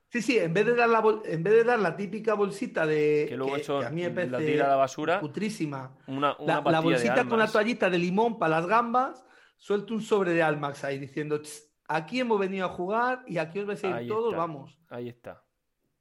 Sí, 0.10 0.22
sí, 0.22 0.38
en 0.38 0.54
vez 0.54 0.66
de 0.66 0.76
dar 0.76 0.88
la, 0.88 1.04
en 1.26 1.44
vez 1.44 1.54
de 1.54 1.64
dar 1.66 1.80
la 1.80 1.96
típica 1.98 2.36
bolsita 2.36 2.86
de... 2.86 3.26
Que 3.28 3.36
luego 3.36 3.58
eso 3.58 3.80
a 3.80 3.90
mí 3.90 4.08
me 4.10 4.26
la 4.28 4.38
tira 4.38 4.66
a 4.66 4.70
la 4.70 4.76
basura. 4.78 5.20
Cutrísima. 5.20 5.98
Una, 6.08 6.38
una 6.38 6.62
La, 6.62 6.72
la 6.72 6.78
de 6.80 6.84
bolsita 6.86 7.24
con 7.24 7.34
almas. 7.34 7.52
toallita 7.52 7.90
de 7.90 7.98
limón 7.98 8.40
para 8.40 8.60
las 8.62 8.68
gambas, 8.68 9.26
suelto 9.58 9.94
un 9.94 10.02
sobre 10.02 10.32
de 10.32 10.42
Almax 10.42 10.86
ahí 10.86 11.00
diciendo, 11.00 11.42
"Tss, 11.42 11.70
aquí 11.88 12.22
hemos 12.22 12.40
venido 12.40 12.66
a 12.66 12.70
jugar 12.70 13.24
y 13.28 13.40
aquí 13.40 13.60
os 13.60 13.66
vais 13.66 13.84
a 13.84 13.88
ir 13.88 13.94
Ahí 13.94 14.08
todos, 14.08 14.28
está. 14.32 14.38
vamos. 14.38 14.80
Ahí 14.90 15.10
está. 15.10 15.44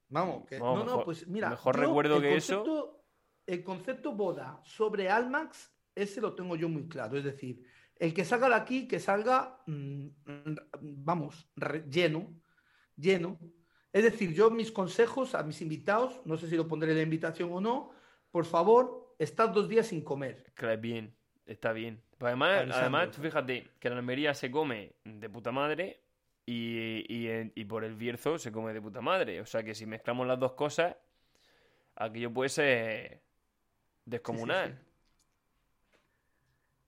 Vamos, 0.07 0.45
que- 0.47 0.59
Vamos, 0.59 0.85
no, 0.85 0.97
no, 0.97 1.03
pues 1.03 1.27
mira, 1.27 1.49
mejor 1.49 1.75
yo 1.75 1.81
recuerdo 1.81 2.15
el 2.17 2.21
que 2.21 2.35
eso. 2.37 3.01
El 3.45 3.63
concepto 3.63 4.13
boda 4.13 4.59
sobre 4.63 5.09
Almax, 5.09 5.71
ese 5.93 6.21
lo 6.21 6.33
tengo 6.33 6.55
yo 6.55 6.67
muy 6.69 6.87
claro. 6.87 7.17
Es 7.17 7.23
decir, 7.23 7.63
el 7.97 8.13
que 8.13 8.25
salga 8.25 8.49
de 8.49 8.55
aquí, 8.55 8.87
que 8.87 8.99
salga, 8.99 9.61
mm, 9.67 10.07
vamos, 10.81 11.47
re- 11.55 11.85
lleno, 11.89 12.33
lleno. 12.95 13.39
Es 13.93 14.03
decir, 14.03 14.33
yo 14.33 14.49
mis 14.51 14.71
consejos 14.71 15.35
a 15.35 15.43
mis 15.43 15.61
invitados, 15.61 16.21
no 16.25 16.37
sé 16.37 16.49
si 16.49 16.57
lo 16.57 16.67
pondré 16.67 16.91
en 16.91 16.97
la 16.97 17.03
invitación 17.03 17.49
o 17.53 17.61
no, 17.61 17.91
por 18.31 18.45
favor, 18.45 19.15
estad 19.19 19.49
dos 19.49 19.69
días 19.69 19.87
sin 19.87 20.01
comer. 20.01 20.51
Es 20.61 20.81
bien, 20.81 21.15
está 21.45 21.71
bien. 21.71 22.01
Pues 22.17 22.29
además, 22.29 22.67
además, 22.73 23.11
tú 23.11 23.21
fíjate 23.21 23.71
que 23.79 23.87
en 23.87 23.93
Almería 23.93 24.33
se 24.33 24.49
come 24.51 24.95
de 25.05 25.29
puta 25.29 25.51
madre 25.51 26.01
y, 26.45 27.05
y, 27.07 27.51
y 27.55 27.65
por 27.65 27.83
el 27.85 27.95
Bierzo 27.95 28.37
se 28.37 28.51
come 28.51 28.73
de 28.73 28.81
puta 28.81 28.99
madre. 29.01 29.39
O 29.39 29.45
sea 29.45 29.63
que 29.63 29.73
si 29.75 29.85
mezclamos 29.85 30.27
las 30.27 30.39
dos 30.39 30.53
cosas, 30.53 30.95
aquello 31.95 32.33
puede 32.33 32.49
ser 32.49 33.21
descomunal. 34.05 34.69
sí. 34.71 34.75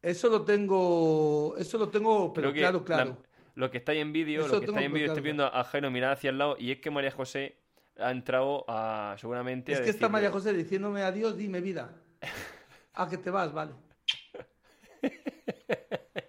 Eso 0.02 0.30
lo 0.30 0.44
tengo, 0.46 1.56
eso 1.58 1.78
lo 1.78 1.90
tengo, 1.90 2.32
pero 2.34 2.54
que 2.54 2.60
claro, 2.60 2.80
la- 2.80 2.86
claro. 2.86 3.18
lo 3.56 3.70
que 3.72 3.80
estáis 3.80 4.00
en 4.02 4.14
vídeo, 4.14 4.48
lo 4.48 4.60
que 4.60 4.66
estáis 4.68 4.86
en 4.86 4.94
vídeo, 4.94 5.08
estoy 5.08 5.24
viendo 5.24 5.46
a 5.46 5.64
Jairo 5.64 5.90
mirar 5.92 6.14
hacia 6.14 6.30
el 6.30 6.38
lado 6.38 6.56
y 6.60 6.72
es 6.72 6.80
que 6.80 6.92
María 6.92 7.12
José 7.12 7.58
ha 7.98 8.12
entrado 8.12 8.64
a, 8.68 9.16
seguramente 9.20 9.72
Es 9.74 9.80
a 9.80 9.84
que 9.84 9.90
está 9.90 10.08
María 10.08 10.32
José 10.32 10.54
diciéndome 10.54 11.02
adiós, 11.02 11.36
dime 11.38 11.60
vida. 11.62 11.94
Ah, 13.00 13.08
que 13.08 13.18
te 13.18 13.30
vas, 13.30 13.54
vale. 13.54 13.74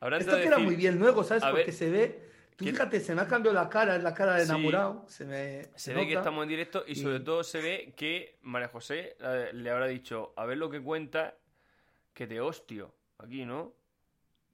habrá 0.00 0.18
Esto 0.18 0.32
a 0.36 0.40
queda 0.40 0.50
decir- 0.56 0.64
muy 0.64 0.76
bien 0.76 0.98
luego, 0.98 1.22
¿sabes? 1.24 1.42
a 1.44 1.50
Porque 1.50 1.64
ver, 1.66 1.74
se 1.74 1.90
ve. 1.90 2.27
Tú 2.58 2.64
¿quién- 2.64 2.74
fíjate, 2.74 2.98
se 2.98 3.14
me 3.14 3.22
ha 3.22 3.28
cambiado 3.28 3.54
la 3.54 3.68
cara, 3.68 3.94
es 3.94 4.02
la 4.02 4.12
cara 4.12 4.34
de 4.34 4.40
Sí. 4.44 4.50
enamorado. 4.50 5.04
Se 5.06 5.24
me. 5.24 5.68
Se 5.76 5.94
ve 5.94 6.00
que 6.08 6.14
nota. 6.14 6.18
estamos 6.20 6.42
en 6.42 6.48
directo 6.48 6.82
y 6.88 6.92
Y- 6.92 6.96
sobre 6.96 7.20
todo 7.20 7.44
se 7.44 7.60
ve 7.60 7.94
que 7.96 8.38
María 8.42 8.66
José 8.68 9.16
eh, 9.20 9.50
le 9.52 9.70
habrá 9.70 9.86
dicho, 9.86 10.32
a 10.36 10.44
ver 10.44 10.58
lo 10.58 10.68
que 10.68 10.82
cuenta, 10.82 11.36
que 12.12 12.26
te 12.26 12.40
hostio. 12.40 12.92
Aquí, 13.18 13.44
¿no? 13.44 13.74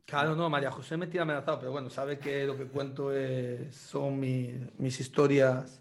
Claro, 0.05 0.37
no, 0.37 0.51
María 0.51 0.71
José 0.71 0.99
me 0.99 1.07
tiene 1.07 1.23
amenazado, 1.23 1.59
pero 1.59 1.73
bueno, 1.73 1.89
sabe 1.89 2.19
que 2.19 2.45
lo 2.45 2.59
que 2.59 2.67
cuento 2.67 3.11
es- 3.11 3.75
son 3.75 4.21
mi- 4.21 4.53
mis 4.77 5.01
historias, 5.01 5.81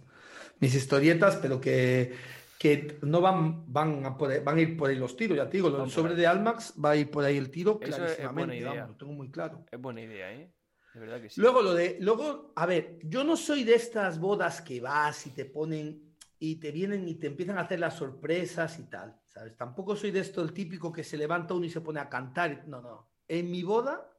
mis 0.62 0.74
historietas, 0.76 1.36
pero 1.42 1.60
que, 1.60 2.16
que 2.58 3.00
no 3.02 3.20
van, 3.20 3.66
van, 3.74 4.06
a 4.06 4.18
por 4.18 4.32
ahí- 4.32 4.40
van 4.40 4.58
a 4.58 4.62
ir 4.62 4.78
por 4.78 4.90
ahí 4.90 4.96
los 4.96 5.18
tiros, 5.18 5.36
ya 5.36 5.50
te 5.50 5.58
digo, 5.58 5.68
el 5.84 5.90
sobre 5.92 6.16
de 6.16 6.26
Almax 6.26 6.74
va 6.82 6.92
a 6.92 6.96
ir 6.96 7.12
por 7.12 7.26
ahí 7.26 7.36
el 7.38 7.52
tiro 7.52 7.80
Eso 7.82 7.84
es- 7.84 7.90
es 7.92 7.98
clarísimamente, 7.98 8.46
buena 8.48 8.56
idea. 8.56 8.70
vamos, 8.84 8.90
lo 8.92 8.96
tengo 8.98 9.12
muy 9.12 9.30
claro. 9.30 9.66
Es 9.70 9.82
buena 9.82 10.00
idea, 10.02 10.32
¿eh? 10.32 10.50
De 10.94 11.00
verdad 11.00 11.22
que 11.22 11.30
sí. 11.30 11.42
Luego 11.42 11.62
lo 11.62 11.74
de, 11.74 11.98
luego, 12.00 12.54
a 12.56 12.66
ver, 12.66 13.00
yo 13.04 13.24
no 13.24 13.36
soy 13.36 13.64
de 13.64 13.76
estas 13.76 14.20
bodas 14.20 14.62
que 14.62 14.80
vas 14.80 15.26
y 15.26 15.32
te 15.32 15.46
ponen 15.46 16.16
y 16.38 16.58
te 16.58 16.72
vienen 16.72 17.08
y 17.08 17.16
te 17.16 17.28
empiezan 17.28 17.58
a 17.58 17.62
hacer 17.62 17.80
las 17.80 17.96
sorpresas 17.96 18.78
y 18.78 18.84
tal, 18.84 19.20
¿sabes? 19.28 19.56
Tampoco 19.56 19.96
soy 19.96 20.12
de 20.12 20.20
esto 20.20 20.42
el 20.42 20.54
típico 20.54 20.92
que 20.92 21.04
se 21.04 21.18
levanta 21.18 21.54
uno 21.54 21.66
y 21.66 21.70
se 21.70 21.82
pone 21.82 22.00
a 22.00 22.10
cantar. 22.10 22.68
No, 22.68 22.82
no. 22.82 23.10
En 23.28 23.50
mi 23.50 23.64
boda, 23.64 24.12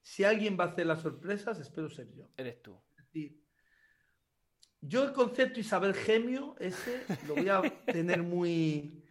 si 0.00 0.24
alguien 0.24 0.56
va 0.58 0.64
a 0.64 0.68
hacer 0.68 0.86
las 0.86 1.00
sorpresas, 1.00 1.58
espero 1.58 1.90
ser 1.90 2.12
yo. 2.14 2.30
Eres 2.36 2.62
tú. 2.62 2.80
Decir, 2.96 3.42
yo 4.80 5.04
el 5.04 5.12
concepto 5.12 5.60
Isabel 5.60 5.94
Gemio, 5.94 6.56
ese, 6.58 7.04
lo 7.26 7.34
voy 7.34 7.48
a 7.48 7.62
tener 7.84 8.22
muy... 8.22 9.04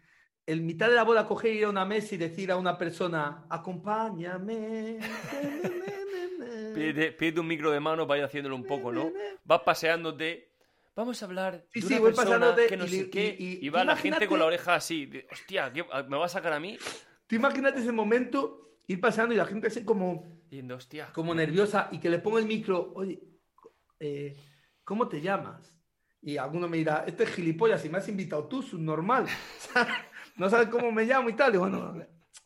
En 0.44 0.66
mitad 0.66 0.88
de 0.88 0.96
la 0.96 1.04
boda 1.04 1.28
coger 1.28 1.54
ir 1.54 1.66
a 1.66 1.70
una 1.70 1.84
mesa 1.84 2.14
y 2.14 2.18
decir 2.18 2.50
a 2.50 2.56
una 2.56 2.76
persona, 2.76 3.46
acompáñame. 3.48 4.98
Pídete, 6.74 7.12
pídete 7.12 7.40
un 7.40 7.46
micro 7.46 7.70
de 7.70 7.80
mano 7.80 8.06
para 8.06 8.18
ir 8.18 8.24
haciéndolo 8.24 8.56
un 8.56 8.64
poco, 8.64 8.92
¿no? 8.92 9.12
Vas 9.44 9.60
paseándote. 9.62 10.50
Vamos 10.94 11.22
a 11.22 11.26
hablar 11.26 11.64
Sí, 11.72 11.80
de 11.80 11.86
sí, 11.86 11.92
una 11.94 12.00
voy 12.02 12.10
persona 12.12 12.38
pasándote 12.38 12.66
que 12.66 12.76
no 12.76 12.84
y 12.84 12.88
sé 12.88 13.10
qué. 13.10 13.36
y- 13.38 13.44
Y, 13.62 13.66
y- 13.66 13.68
va 13.70 13.82
la 13.84 13.96
gente 13.96 14.26
con 14.26 14.38
la 14.38 14.44
oreja 14.46 14.74
así. 14.74 15.06
de, 15.06 15.26
Hostia, 15.32 15.72
¿qué- 15.72 15.84
¿me 16.08 16.16
vas 16.18 16.32
a 16.34 16.38
sacar 16.38 16.52
a 16.52 16.60
mí? 16.60 16.76
Tú 17.26 17.34
imagínate 17.36 17.80
ese 17.80 17.92
momento, 17.92 18.76
ir 18.86 19.00
pasando 19.00 19.32
y 19.32 19.38
la 19.38 19.46
gente 19.46 19.68
así 19.68 19.84
como, 19.84 20.42
Diciendo, 20.44 20.76
hostia. 20.76 21.10
como 21.14 21.34
nerviosa 21.34 21.88
y 21.92 21.98
que 21.98 22.10
le 22.10 22.18
ponga 22.18 22.40
el 22.40 22.46
micro, 22.46 22.92
oye, 22.94 23.22
eh, 24.00 24.36
¿cómo 24.84 25.08
te 25.08 25.20
llamas? 25.22 25.74
Y 26.20 26.36
alguno 26.36 26.68
me 26.68 26.76
dirá, 26.76 27.04
este 27.06 27.24
es 27.24 27.30
gilipollas, 27.30 27.80
si 27.80 27.88
me 27.88 27.98
has 27.98 28.08
invitado 28.08 28.46
tú, 28.46 28.62
subnormal. 28.62 29.26
no 30.36 30.50
sabes 30.50 30.68
cómo 30.68 30.92
me 30.92 31.04
llamo 31.04 31.30
y 31.30 31.32
tal. 31.32 31.54
Y 31.54 31.58
bueno, 31.58 31.96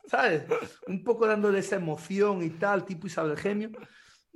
¿sabes? 0.07 0.43
Un 0.87 1.03
poco 1.03 1.27
dándole 1.27 1.59
esa 1.59 1.75
emoción 1.75 2.41
y 2.43 2.51
tal, 2.51 2.85
tipo 2.85 3.07
Isabel 3.07 3.37
Gemio. 3.37 3.71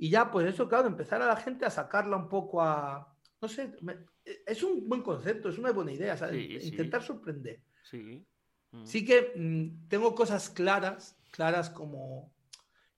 Y 0.02 0.10
ya, 0.10 0.32
pues 0.32 0.48
eso, 0.52 0.68
claro, 0.68 0.88
empezar 0.88 1.22
a 1.22 1.28
la 1.28 1.36
gente 1.36 1.64
a 1.64 1.70
sacarla 1.70 2.16
un 2.16 2.28
poco 2.28 2.60
a, 2.60 3.16
no 3.40 3.46
sé, 3.46 3.72
me- 3.82 3.98
es 4.24 4.60
un 4.64 4.88
buen 4.88 5.00
concepto, 5.00 5.48
es 5.48 5.58
una 5.58 5.70
buena 5.70 5.92
idea, 5.92 6.16
¿sabes? 6.16 6.44
Sí, 6.44 6.58
sí. 6.60 6.68
Intentar 6.70 7.04
sorprender. 7.04 7.62
Sí. 7.88 8.26
Mm. 8.72 8.84
Sí 8.84 9.04
que 9.04 9.32
mm, 9.36 9.86
tengo 9.88 10.12
cosas 10.16 10.50
claras, 10.50 11.16
claras 11.30 11.70
como 11.70 12.34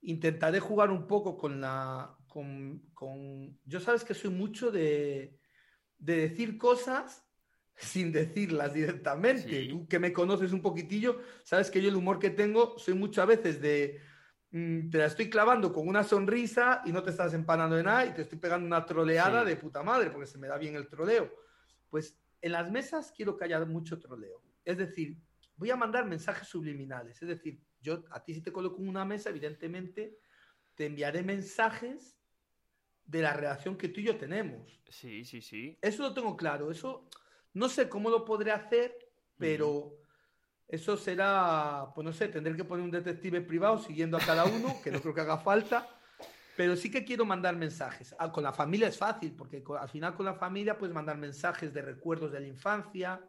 intentaré 0.00 0.60
jugar 0.60 0.90
un 0.90 1.06
poco 1.06 1.36
con 1.36 1.60
la, 1.60 2.16
con, 2.26 2.78
con- 2.94 3.58
yo 3.66 3.80
sabes 3.80 4.02
que 4.02 4.14
soy 4.14 4.30
mucho 4.30 4.70
de, 4.70 5.38
de 5.98 6.16
decir 6.16 6.56
cosas 6.56 7.22
sin 7.76 8.12
decirlas 8.12 8.72
directamente. 8.72 9.60
Sí. 9.64 9.68
Tú 9.68 9.86
que 9.86 9.98
me 9.98 10.10
conoces 10.10 10.54
un 10.54 10.62
poquitillo, 10.62 11.20
sabes 11.42 11.70
que 11.70 11.82
yo 11.82 11.90
el 11.90 11.96
humor 11.96 12.18
que 12.18 12.30
tengo 12.30 12.78
soy 12.78 12.94
muchas 12.94 13.26
veces 13.26 13.60
de 13.60 14.00
te 14.54 14.98
la 14.98 15.06
estoy 15.06 15.28
clavando 15.28 15.72
con 15.72 15.88
una 15.88 16.04
sonrisa 16.04 16.80
y 16.84 16.92
no 16.92 17.02
te 17.02 17.10
estás 17.10 17.34
empanando 17.34 17.74
de 17.74 17.82
nada 17.82 18.06
y 18.06 18.14
te 18.14 18.22
estoy 18.22 18.38
pegando 18.38 18.64
una 18.66 18.86
troleada 18.86 19.42
Sí. 19.42 19.48
de 19.48 19.56
puta 19.56 19.82
madre 19.82 20.10
porque 20.10 20.26
se 20.28 20.38
me 20.38 20.46
da 20.46 20.56
bien 20.58 20.76
el 20.76 20.86
troleo. 20.86 21.28
Pues 21.90 22.16
en 22.40 22.52
las 22.52 22.70
mesas 22.70 23.12
quiero 23.16 23.36
que 23.36 23.44
haya 23.46 23.64
mucho 23.64 23.98
troleo. 23.98 24.40
Es 24.64 24.78
decir, 24.78 25.16
voy 25.56 25.70
a 25.70 25.76
mandar 25.76 26.06
mensajes 26.06 26.46
subliminales. 26.46 27.20
Es 27.20 27.28
decir, 27.28 27.60
yo 27.80 28.04
a 28.10 28.22
ti 28.22 28.32
si 28.32 28.42
te 28.42 28.52
coloco 28.52 28.80
en 28.80 28.88
una 28.88 29.04
mesa, 29.04 29.30
evidentemente 29.30 30.18
te 30.76 30.86
enviaré 30.86 31.24
mensajes 31.24 32.16
de 33.04 33.22
la 33.22 33.32
relación 33.32 33.76
que 33.76 33.88
tú 33.88 34.00
y 34.00 34.04
yo 34.04 34.16
tenemos. 34.16 34.80
Sí, 34.88 35.24
sí, 35.24 35.40
sí. 35.42 35.76
Eso 35.82 36.02
lo 36.04 36.14
tengo 36.14 36.36
claro. 36.36 36.70
Eso 36.70 37.08
no 37.54 37.68
sé 37.68 37.88
cómo 37.88 38.08
lo 38.08 38.24
podré 38.24 38.52
hacer, 38.52 38.96
pero 39.36 39.96
eso 40.68 40.96
será, 40.96 41.86
pues 41.94 42.04
no 42.04 42.12
sé, 42.12 42.28
tendré 42.28 42.56
que 42.56 42.64
poner 42.64 42.84
un 42.84 42.90
detective 42.90 43.40
privado 43.42 43.78
siguiendo 43.78 44.16
a 44.16 44.20
cada 44.20 44.44
uno, 44.44 44.80
que 44.82 44.90
no 44.90 45.00
creo 45.00 45.14
que 45.14 45.20
haga 45.20 45.38
falta. 45.38 45.88
Pero 46.56 46.76
sí 46.76 46.90
que 46.90 47.04
quiero 47.04 47.24
mandar 47.24 47.56
mensajes. 47.56 48.14
Ah, 48.18 48.30
con 48.30 48.44
la 48.44 48.52
familia 48.52 48.86
es 48.88 48.96
fácil, 48.96 49.34
porque 49.36 49.62
al 49.80 49.88
final 49.88 50.14
con 50.14 50.24
la 50.24 50.34
familia 50.34 50.78
puedes 50.78 50.94
mandar 50.94 51.16
mensajes 51.18 51.74
de 51.74 51.82
recuerdos 51.82 52.30
de 52.32 52.40
la 52.40 52.46
infancia, 52.46 53.20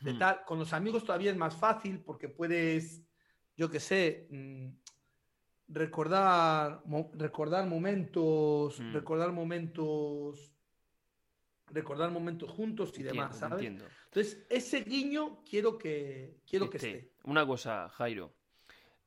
de 0.00 0.14
tal. 0.14 0.44
Con 0.46 0.58
los 0.60 0.72
amigos 0.72 1.04
todavía 1.04 1.32
es 1.32 1.36
más 1.36 1.54
fácil, 1.56 2.00
porque 2.00 2.28
puedes, 2.28 3.02
yo 3.56 3.68
qué 3.68 3.80
sé, 3.80 4.28
mm, 4.30 4.68
recordar, 5.68 6.82
mo- 6.86 7.10
recordar 7.14 7.66
momentos, 7.66 8.80
Mm. 8.80 8.92
recordar 8.92 9.32
momentos, 9.32 10.52
recordar 11.68 12.10
momentos 12.10 12.50
juntos 12.50 12.92
y 12.98 13.02
demás, 13.02 13.32
Entiendo, 13.32 13.34
te 13.34 13.38
¿sabes? 13.38 13.66
entiendo. 13.66 13.84
Entonces, 14.12 14.44
ese 14.50 14.80
guiño 14.82 15.38
quiero 15.48 15.78
que, 15.78 16.38
quiero 16.48 16.68
que 16.68 16.78
Este, 16.78 16.90
esté. 16.96 17.10
Una 17.24 17.46
cosa, 17.46 17.88
Jairo. 17.90 18.26
Mm. 18.26 18.30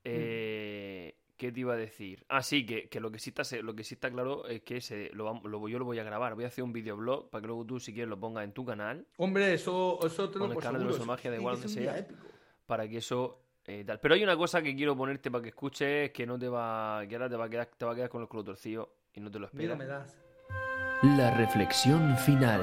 Eh, 0.05 1.15
¿Qué 1.35 1.51
te 1.51 1.59
iba 1.59 1.73
a 1.73 1.77
decir? 1.77 2.23
Ah, 2.29 2.41
sí, 2.41 2.65
que, 2.65 2.87
que 2.87 3.01
lo, 3.01 3.11
que 3.11 3.19
sí 3.19 3.31
está, 3.35 3.43
lo 3.61 3.75
que 3.75 3.83
sí 3.83 3.95
está 3.95 4.09
claro 4.09 4.47
es 4.47 4.61
que 4.61 4.79
se, 4.79 5.09
lo, 5.13 5.41
yo 5.67 5.77
lo 5.79 5.85
voy 5.85 5.99
a 5.99 6.03
grabar. 6.03 6.35
Voy 6.35 6.45
a 6.45 6.47
hacer 6.47 6.63
un 6.63 6.71
videoblog 6.71 7.29
para 7.29 7.41
que 7.41 7.47
luego 7.47 7.65
tú, 7.65 7.79
si 7.81 7.91
quieres, 7.93 8.09
lo 8.09 8.17
pongas 8.19 8.45
en 8.45 8.53
tu 8.53 8.63
canal. 8.63 9.05
Hombre, 9.17 9.53
eso, 9.53 9.99
eso 10.05 10.29
te 10.29 10.39
Con 10.39 10.49
lo 10.49 10.55
el 10.55 10.61
canal 10.61 10.81
de 10.83 10.93
seguro, 10.93 11.05
Magia, 11.05 11.21
tiene 11.23 11.37
igual 11.37 11.59
que 11.59 11.67
sea. 11.67 11.97
épico. 11.97 12.25
para 12.65 12.87
que 12.87 12.97
eso 12.97 13.41
eh, 13.65 13.83
tal. 13.85 13.99
Pero 13.99 14.13
hay 14.15 14.23
una 14.23 14.37
cosa 14.37 14.61
que 14.61 14.73
quiero 14.73 14.95
ponerte 14.95 15.29
para 15.29 15.41
que 15.41 15.49
escuches 15.49 16.11
que 16.11 16.25
no 16.25 16.39
te 16.39 16.47
va 16.47 17.03
que 17.09 17.15
ahora 17.15 17.29
te 17.29 17.35
va 17.35 17.45
a 17.45 17.49
quedar 17.49 17.65
te 17.77 17.83
va 17.85 17.91
a 17.91 17.95
quedar 17.95 18.09
con 18.09 18.21
el 18.21 18.27
culo 18.29 18.43
torcido 18.45 18.93
y 19.13 19.19
no 19.19 19.29
te 19.29 19.39
lo 19.39 19.49
Mira, 19.51 19.73
esperas. 19.73 19.77
me 19.77 19.85
das. 19.85 21.17
La 21.17 21.35
reflexión 21.35 22.15
final. 22.19 22.61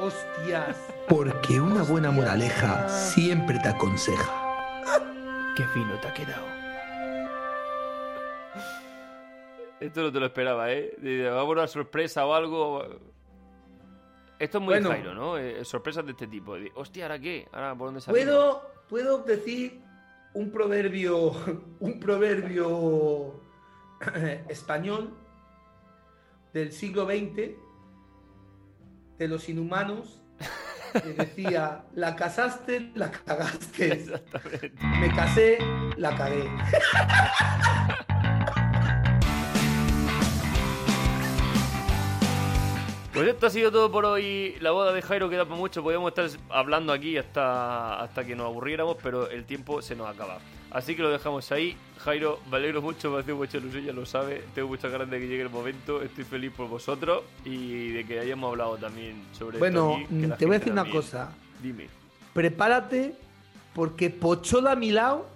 Hostias. 0.00 0.76
Porque 1.08 1.60
una 1.60 1.82
buena 1.82 2.10
moraleja 2.10 2.88
siempre 2.88 3.58
te 3.58 3.68
aconseja. 3.68 4.32
Qué 5.56 5.64
fino 5.68 5.94
te 6.00 6.08
ha 6.08 6.14
quedado. 6.14 6.46
Esto 9.80 10.02
no 10.02 10.12
te 10.12 10.20
lo 10.20 10.26
esperaba, 10.26 10.70
¿eh? 10.72 10.94
De- 10.98 11.28
Va 11.28 11.38
a 11.38 11.40
haber 11.40 11.58
una 11.58 11.66
sorpresa 11.66 12.26
o 12.26 12.34
algo. 12.34 12.82
Esto 14.38 14.58
es 14.58 14.64
muy 14.64 14.74
Bueno. 14.74 14.90
Jairo, 14.90 15.14
¿no? 15.14 15.36
Eh, 15.38 15.64
sorpresas 15.64 16.04
de 16.04 16.12
este 16.12 16.26
tipo. 16.26 16.54
De, 16.54 16.70
Hostia, 16.74 17.04
¿ahora 17.04 17.18
qué? 17.18 17.46
¿Ahora 17.52 17.74
por 17.76 17.88
dónde 17.88 18.00
salimos? 18.00 18.24
¿Puedo, 18.26 18.62
puedo 18.88 19.18
decir 19.24 19.80
un 20.34 20.50
proverbio, 20.50 21.32
un 21.80 22.00
proverbio 22.00 23.40
español 24.48 25.14
del 26.52 26.72
siglo 26.72 27.04
XX 27.06 27.50
de 29.20 29.28
los 29.28 29.50
inhumanos 29.50 30.22
que 30.94 31.12
decía, 31.12 31.82
la 31.94 32.16
casaste, 32.16 32.90
la 32.94 33.10
cagaste. 33.10 33.92
Exactamente. 33.92 34.72
Me 34.98 35.14
casé, 35.14 35.58
la 35.98 36.16
cagué. 36.16 36.48
Pues 43.20 43.34
esto 43.34 43.48
ha 43.48 43.50
sido 43.50 43.70
todo 43.70 43.92
por 43.92 44.06
hoy. 44.06 44.56
La 44.60 44.70
boda 44.70 44.94
de 44.94 45.02
Jairo 45.02 45.28
queda 45.28 45.44
por 45.44 45.58
mucho. 45.58 45.82
Podríamos 45.82 46.08
estar 46.08 46.26
hablando 46.48 46.90
aquí 46.90 47.18
hasta, 47.18 48.00
hasta 48.00 48.24
que 48.24 48.34
nos 48.34 48.46
aburriéramos, 48.46 48.96
pero 49.02 49.28
el 49.28 49.44
tiempo 49.44 49.82
se 49.82 49.94
nos 49.94 50.08
acaba. 50.08 50.38
Así 50.70 50.96
que 50.96 51.02
lo 51.02 51.10
dejamos 51.10 51.52
ahí. 51.52 51.76
Jairo, 51.98 52.40
me 52.50 52.56
alegro 52.56 52.80
mucho, 52.80 53.10
me 53.10 53.20
hace 53.20 53.34
mucha 53.34 53.58
ilusión, 53.58 53.84
ya 53.84 53.92
lo 53.92 54.06
sabe. 54.06 54.42
Tengo 54.54 54.68
muchas 54.68 54.90
ganas 54.90 55.10
de 55.10 55.20
que 55.20 55.28
llegue 55.28 55.42
el 55.42 55.50
momento. 55.50 56.00
Estoy 56.00 56.24
feliz 56.24 56.50
por 56.56 56.66
vosotros 56.70 57.24
y 57.44 57.90
de 57.90 58.06
que 58.06 58.20
hayamos 58.20 58.52
hablado 58.52 58.78
también 58.78 59.22
sobre 59.32 59.58
Bueno, 59.58 59.98
esto. 60.00 60.14
que 60.18 60.26
la 60.26 60.36
te 60.38 60.46
voy 60.46 60.56
a 60.56 60.58
decir 60.58 60.72
una 60.72 60.90
cosa. 60.90 61.30
Dime. 61.62 61.88
Prepárate 62.32 63.16
porque 63.74 64.08
Pochola 64.08 64.72
a 64.72 64.76
mi 64.76 64.92
lado 64.92 65.26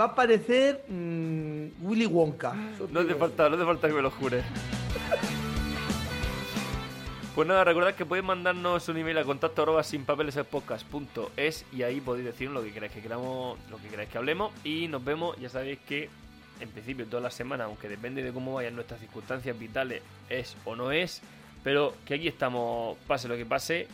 va 0.00 0.06
a 0.06 0.14
parecer 0.14 0.86
mm, 0.88 1.66
Willy 1.82 2.06
Wonka. 2.06 2.54
No 2.90 3.04
te 3.04 3.14
falta, 3.14 3.50
no 3.50 3.58
te 3.58 3.64
falta 3.66 3.88
que 3.88 3.92
me 3.92 4.00
lo 4.00 4.10
jures. 4.10 4.42
Pues 7.38 7.46
nada, 7.46 7.62
recordad 7.62 7.94
que 7.94 8.04
podéis 8.04 8.26
mandarnos 8.26 8.88
un 8.88 8.96
email 8.96 9.16
a 9.18 9.22
contacto 9.22 9.62
arroba 9.62 9.84
sin 9.84 10.04
es 11.36 11.64
y 11.72 11.84
ahí 11.84 12.00
podéis 12.00 12.26
decirnos 12.26 12.56
lo 12.56 12.64
que 12.64 12.72
queráis 12.74 12.90
que 12.90 13.00
queramos, 13.00 13.56
lo 13.70 13.76
que 13.76 13.86
queráis 13.86 14.08
que 14.08 14.18
hablemos 14.18 14.52
y 14.64 14.88
nos 14.88 15.04
vemos, 15.04 15.36
ya 15.36 15.48
sabéis 15.48 15.78
que 15.86 16.10
en 16.58 16.68
principio 16.70 17.06
todas 17.06 17.22
las 17.22 17.34
semanas, 17.34 17.66
aunque 17.66 17.88
depende 17.88 18.24
de 18.24 18.32
cómo 18.32 18.54
vayan 18.54 18.74
nuestras 18.74 18.98
circunstancias 18.98 19.56
vitales, 19.56 20.02
es 20.28 20.56
o 20.64 20.74
no 20.74 20.90
es, 20.90 21.22
Pero 21.62 21.94
que 22.04 22.14
aquí 22.14 22.26
estamos, 22.26 22.98
pase 23.06 23.28
lo 23.28 23.36
que 23.36 23.46
pase. 23.46 23.86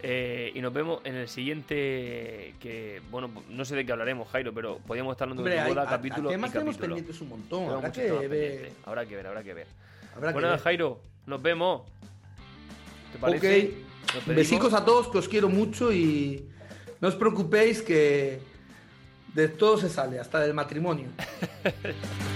eh, 0.00 0.52
y 0.54 0.60
nos 0.60 0.72
vemos 0.72 1.00
en 1.02 1.16
el 1.16 1.26
siguiente. 1.26 2.54
Que, 2.60 3.02
bueno, 3.10 3.28
no 3.48 3.64
sé 3.64 3.74
de 3.74 3.84
qué 3.84 3.90
hablaremos, 3.90 4.28
Jairo, 4.28 4.52
pero 4.54 4.78
podríamos 4.78 5.14
estar 5.14 5.24
hablando 5.26 5.42
de 5.42 5.58
hay, 5.58 5.70
boda, 5.70 5.82
a- 5.82 5.86
capítulo 5.88 6.28
temas 6.30 6.52
tenemos 6.52 6.76
pendientes 6.76 7.20
un 7.20 7.30
montón. 7.30 7.68
Habrá 7.68 7.90
que 7.90 8.28
ver. 8.28 8.70
Habrá 8.84 9.04
que 9.06 9.16
ver, 9.16 9.26
habrá 9.26 9.42
que 9.42 9.54
ver. 9.54 9.66
Habrá 10.14 10.28
que 10.28 10.32
Bueno, 10.34 10.50
ver. 10.50 10.60
Jairo, 10.60 11.00
nos 11.26 11.42
vemos. 11.42 11.82
¿Te 13.16 13.20
parece? 13.20 13.74
Ok. 14.18 14.26
Besicos 14.26 14.74
a 14.74 14.84
todos, 14.84 15.08
que 15.08 15.18
os 15.18 15.28
quiero 15.28 15.48
mucho 15.48 15.92
y 15.92 16.46
no 17.00 17.08
os 17.08 17.14
preocupéis 17.14 17.82
que 17.82 18.40
de 19.34 19.48
todo 19.48 19.78
se 19.78 19.88
sale, 19.88 20.20
hasta 20.20 20.40
del 20.40 20.54
matrimonio. 20.54 21.08